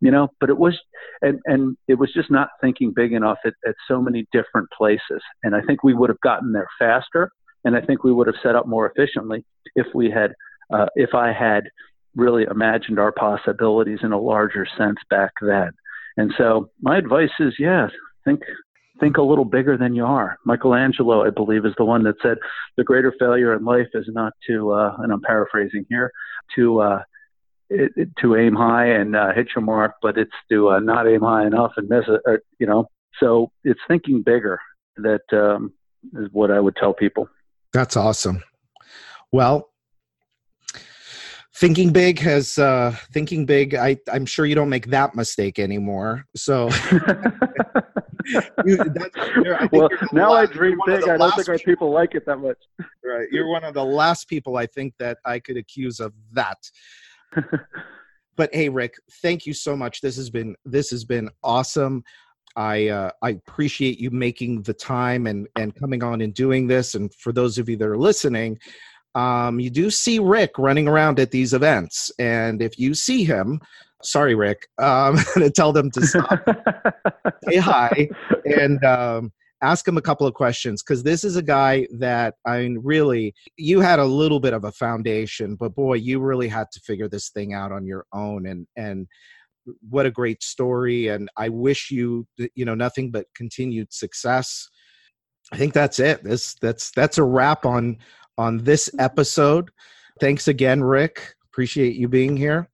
you 0.00 0.10
know 0.10 0.28
but 0.40 0.50
it 0.50 0.58
was 0.58 0.78
and 1.22 1.40
and 1.46 1.76
it 1.88 1.94
was 1.94 2.12
just 2.12 2.30
not 2.30 2.48
thinking 2.60 2.92
big 2.94 3.12
enough 3.12 3.38
at, 3.44 3.54
at 3.66 3.74
so 3.88 4.00
many 4.00 4.26
different 4.32 4.68
places. 4.76 5.22
And 5.42 5.54
i 5.54 5.60
think 5.62 5.82
we 5.82 5.94
would 5.94 6.10
have 6.10 6.20
gotten 6.20 6.52
there 6.52 6.68
faster 6.78 7.30
and 7.64 7.76
i 7.76 7.80
think 7.80 8.04
we 8.04 8.12
would 8.12 8.26
have 8.26 8.36
set 8.42 8.56
up 8.56 8.66
more 8.66 8.90
efficiently 8.90 9.44
if 9.74 9.86
we 9.94 10.10
had 10.10 10.32
uh, 10.72 10.86
if 10.96 11.14
i 11.14 11.32
had 11.32 11.64
really 12.16 12.44
imagined 12.50 12.98
our 12.98 13.12
possibilities 13.12 14.00
in 14.02 14.12
a 14.12 14.20
larger 14.20 14.66
sense 14.78 14.98
back 15.10 15.32
then. 15.40 15.70
And 16.16 16.32
so 16.38 16.70
my 16.80 16.96
advice 16.96 17.30
is, 17.40 17.54
yeah, 17.58 17.88
think 18.24 18.40
think 19.00 19.16
a 19.16 19.22
little 19.22 19.44
bigger 19.44 19.76
than 19.76 19.94
you 19.94 20.04
are. 20.04 20.36
Michelangelo, 20.46 21.26
I 21.26 21.30
believe, 21.30 21.66
is 21.66 21.74
the 21.76 21.84
one 21.84 22.04
that 22.04 22.14
said 22.22 22.38
the 22.76 22.84
greater 22.84 23.12
failure 23.18 23.52
in 23.52 23.64
life 23.64 23.88
is 23.92 24.08
not 24.12 24.32
to, 24.46 24.70
uh, 24.70 24.96
and 25.00 25.12
I'm 25.12 25.20
paraphrasing 25.20 25.84
here, 25.88 26.12
to 26.54 26.80
uh, 26.80 27.02
it, 27.70 27.90
it, 27.96 28.08
to 28.20 28.36
aim 28.36 28.54
high 28.54 28.86
and 28.86 29.16
uh, 29.16 29.32
hit 29.34 29.48
your 29.54 29.64
mark, 29.64 29.94
but 30.00 30.16
it's 30.16 30.30
to 30.50 30.70
uh, 30.70 30.78
not 30.78 31.08
aim 31.08 31.22
high 31.22 31.44
enough 31.44 31.72
and 31.76 31.88
miss 31.88 32.04
it. 32.06 32.20
Or, 32.24 32.40
you 32.60 32.68
know, 32.68 32.86
so 33.18 33.50
it's 33.64 33.80
thinking 33.88 34.22
bigger 34.22 34.60
that 34.98 35.22
um, 35.32 35.72
is 36.16 36.28
what 36.30 36.52
I 36.52 36.60
would 36.60 36.76
tell 36.76 36.94
people. 36.94 37.28
That's 37.72 37.96
awesome. 37.96 38.44
Well, 39.32 39.68
thinking 41.56 41.92
big 41.92 42.18
has 42.18 42.58
uh 42.58 42.94
thinking 43.12 43.46
big 43.46 43.74
i 43.74 43.96
i'm 44.12 44.26
sure 44.26 44.46
you 44.46 44.54
don't 44.54 44.68
make 44.68 44.86
that 44.86 45.14
mistake 45.14 45.58
anymore 45.58 46.24
so. 46.36 46.68
You, 48.64 48.78
well 49.70 49.90
now 50.14 50.32
last, 50.32 50.48
i 50.48 50.52
dream 50.54 50.78
big 50.86 51.06
i 51.06 51.18
don't 51.18 51.34
think 51.34 51.46
our 51.46 51.58
people 51.58 51.90
like 51.90 52.14
it 52.14 52.24
that 52.24 52.38
much. 52.38 52.56
Right 53.04 53.28
you're 53.30 53.48
one 53.48 53.64
of 53.64 53.74
the 53.74 53.84
last 53.84 54.30
people 54.30 54.56
i 54.56 54.64
think 54.64 54.94
that 54.98 55.18
i 55.26 55.38
could 55.38 55.58
accuse 55.58 56.00
of 56.00 56.14
that. 56.32 56.56
But 58.36 58.52
hey 58.54 58.70
rick 58.70 58.94
thank 59.22 59.44
you 59.44 59.52
so 59.52 59.76
much. 59.76 60.00
This 60.00 60.16
has 60.16 60.30
been 60.30 60.56
this 60.64 60.90
has 60.90 61.04
been 61.04 61.28
awesome. 61.44 62.02
I 62.56 62.88
uh, 62.88 63.10
I 63.22 63.30
appreciate 63.30 64.00
you 64.00 64.10
making 64.10 64.62
the 64.62 64.74
time 64.74 65.26
and 65.26 65.46
and 65.56 65.74
coming 65.74 66.02
on 66.02 66.20
and 66.20 66.32
doing 66.32 66.66
this. 66.66 66.94
And 66.94 67.12
for 67.14 67.32
those 67.32 67.58
of 67.58 67.68
you 67.68 67.76
that 67.76 67.86
are 67.86 67.98
listening, 67.98 68.58
um, 69.14 69.60
you 69.60 69.70
do 69.70 69.90
see 69.90 70.18
Rick 70.18 70.58
running 70.58 70.88
around 70.88 71.20
at 71.20 71.30
these 71.30 71.52
events. 71.52 72.10
And 72.18 72.60
if 72.60 72.78
you 72.78 72.94
see 72.94 73.24
him, 73.24 73.60
sorry, 74.02 74.34
Rick, 74.34 74.68
um, 74.78 75.18
tell 75.54 75.72
them 75.72 75.90
to 75.92 76.06
stop, 76.06 76.40
say 77.48 77.56
hi, 77.56 78.08
and 78.44 78.82
um, 78.84 79.32
ask 79.62 79.86
him 79.86 79.96
a 79.96 80.02
couple 80.02 80.26
of 80.26 80.34
questions 80.34 80.82
because 80.82 81.02
this 81.02 81.24
is 81.24 81.36
a 81.36 81.42
guy 81.42 81.86
that 81.98 82.34
I 82.46 82.62
mean, 82.62 82.80
really, 82.82 83.34
you 83.56 83.80
had 83.80 83.98
a 83.98 84.04
little 84.04 84.40
bit 84.40 84.52
of 84.52 84.64
a 84.64 84.72
foundation, 84.72 85.56
but 85.56 85.74
boy, 85.74 85.94
you 85.94 86.20
really 86.20 86.48
had 86.48 86.70
to 86.72 86.80
figure 86.80 87.08
this 87.08 87.30
thing 87.30 87.54
out 87.54 87.72
on 87.72 87.86
your 87.86 88.06
own. 88.12 88.46
And 88.46 88.66
and 88.76 89.06
what 89.88 90.06
a 90.06 90.10
great 90.10 90.42
story! 90.42 91.08
And 91.08 91.28
I 91.36 91.48
wish 91.48 91.90
you, 91.90 92.26
you 92.54 92.64
know, 92.64 92.74
nothing 92.74 93.10
but 93.10 93.26
continued 93.34 93.92
success. 93.92 94.68
I 95.52 95.56
think 95.56 95.72
that's 95.72 95.98
it. 95.98 96.24
This 96.24 96.54
that's 96.60 96.90
that's 96.90 97.18
a 97.18 97.22
wrap 97.22 97.64
on 97.64 97.98
on 98.38 98.58
this 98.58 98.90
episode. 98.98 99.70
Thanks 100.20 100.48
again, 100.48 100.82
Rick. 100.82 101.34
Appreciate 101.52 101.96
you 101.96 102.08
being 102.08 102.36
here. 102.36 102.68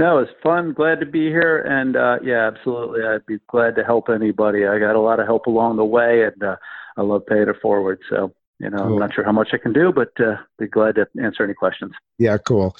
No, 0.00 0.18
it's 0.18 0.32
fun. 0.42 0.72
Glad 0.72 0.98
to 1.00 1.06
be 1.06 1.28
here. 1.28 1.58
And 1.58 1.94
uh, 1.94 2.18
yeah, 2.24 2.46
absolutely. 2.46 3.02
I'd 3.04 3.26
be 3.26 3.38
glad 3.48 3.76
to 3.76 3.84
help 3.84 4.08
anybody. 4.08 4.66
I 4.66 4.78
got 4.78 4.96
a 4.96 5.00
lot 5.00 5.20
of 5.20 5.26
help 5.26 5.44
along 5.44 5.76
the 5.76 5.84
way, 5.84 6.24
and 6.24 6.42
uh, 6.42 6.56
I 6.96 7.02
love 7.02 7.26
paying 7.26 7.48
it 7.48 7.56
forward. 7.60 8.00
So, 8.08 8.32
you 8.58 8.70
know, 8.70 8.78
cool. 8.78 8.94
I'm 8.94 8.98
not 8.98 9.14
sure 9.14 9.24
how 9.24 9.32
much 9.32 9.50
I 9.52 9.58
can 9.58 9.74
do, 9.74 9.92
but 9.92 10.08
uh, 10.18 10.36
be 10.58 10.68
glad 10.68 10.94
to 10.94 11.06
answer 11.22 11.44
any 11.44 11.52
questions. 11.52 11.92
Yeah, 12.18 12.38
cool. 12.38 12.74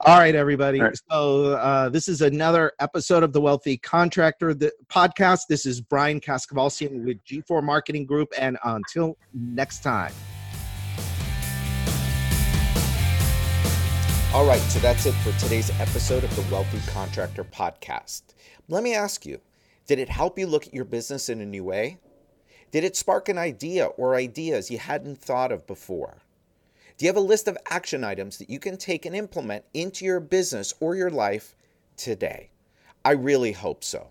All 0.00 0.18
right, 0.18 0.34
everybody. 0.34 0.80
All 0.80 0.88
right. 0.88 1.00
So, 1.10 1.54
uh, 1.54 1.88
this 1.88 2.08
is 2.08 2.20
another 2.20 2.72
episode 2.78 3.22
of 3.22 3.32
the 3.32 3.40
Wealthy 3.40 3.78
Contractor 3.78 4.52
the 4.52 4.70
podcast. 4.88 5.46
This 5.48 5.64
is 5.64 5.80
Brian 5.80 6.20
Kaskavalciyan 6.20 7.06
with 7.06 7.24
G4 7.24 7.62
Marketing 7.62 8.04
Group. 8.04 8.34
And 8.38 8.58
until 8.64 9.16
next 9.32 9.82
time. 9.82 10.12
All 14.32 14.46
right, 14.46 14.60
so 14.60 14.78
that's 14.78 15.06
it 15.06 15.14
for 15.14 15.32
today's 15.40 15.70
episode 15.80 16.22
of 16.22 16.36
the 16.36 16.54
Wealthy 16.54 16.78
Contractor 16.92 17.42
Podcast. 17.42 18.22
Let 18.68 18.84
me 18.84 18.94
ask 18.94 19.26
you 19.26 19.40
did 19.88 19.98
it 19.98 20.08
help 20.08 20.38
you 20.38 20.46
look 20.46 20.68
at 20.68 20.72
your 20.72 20.84
business 20.84 21.28
in 21.28 21.40
a 21.40 21.44
new 21.44 21.64
way? 21.64 21.98
Did 22.70 22.84
it 22.84 22.94
spark 22.94 23.28
an 23.28 23.38
idea 23.38 23.86
or 23.86 24.14
ideas 24.14 24.70
you 24.70 24.78
hadn't 24.78 25.18
thought 25.18 25.50
of 25.50 25.66
before? 25.66 26.18
Do 26.96 27.04
you 27.04 27.08
have 27.08 27.16
a 27.16 27.20
list 27.20 27.48
of 27.48 27.58
action 27.70 28.04
items 28.04 28.38
that 28.38 28.48
you 28.48 28.60
can 28.60 28.76
take 28.76 29.04
and 29.04 29.16
implement 29.16 29.64
into 29.74 30.04
your 30.04 30.20
business 30.20 30.74
or 30.78 30.94
your 30.94 31.10
life 31.10 31.56
today? 31.96 32.50
I 33.04 33.12
really 33.12 33.50
hope 33.50 33.82
so. 33.82 34.10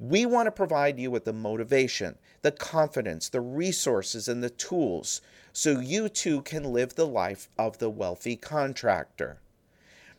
We 0.00 0.26
want 0.26 0.48
to 0.48 0.50
provide 0.50 0.98
you 0.98 1.12
with 1.12 1.24
the 1.24 1.32
motivation, 1.32 2.18
the 2.40 2.50
confidence, 2.50 3.28
the 3.28 3.40
resources, 3.40 4.26
and 4.26 4.42
the 4.42 4.50
tools 4.50 5.20
so 5.52 5.78
you 5.78 6.08
too 6.08 6.42
can 6.42 6.72
live 6.72 6.96
the 6.96 7.06
life 7.06 7.48
of 7.56 7.78
the 7.78 7.88
wealthy 7.88 8.34
contractor. 8.34 9.38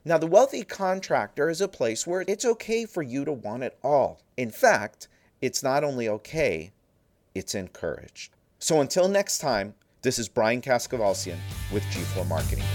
Now, 0.05 0.19
the 0.19 0.27
wealthy 0.27 0.63
contractor 0.63 1.49
is 1.49 1.59
a 1.59 1.67
place 1.67 2.07
where 2.07 2.23
it's 2.29 2.45
okay 2.45 2.85
for 2.85 3.01
you 3.01 3.25
to 3.25 3.33
want 3.33 3.63
it 3.63 3.77
all. 3.83 4.21
In 4.37 4.51
fact, 4.51 5.09
it's 5.41 5.61
not 5.61 5.83
only 5.83 6.07
okay, 6.07 6.71
it's 7.35 7.55
encouraged. 7.55 8.35
So 8.59 8.81
until 8.81 9.07
next 9.07 9.39
time, 9.39 9.75
this 10.01 10.19
is 10.19 10.29
Brian 10.29 10.61
Kaskavalciyan 10.61 11.37
with 11.71 11.83
G4 11.83 12.27
Marketing. 12.27 12.65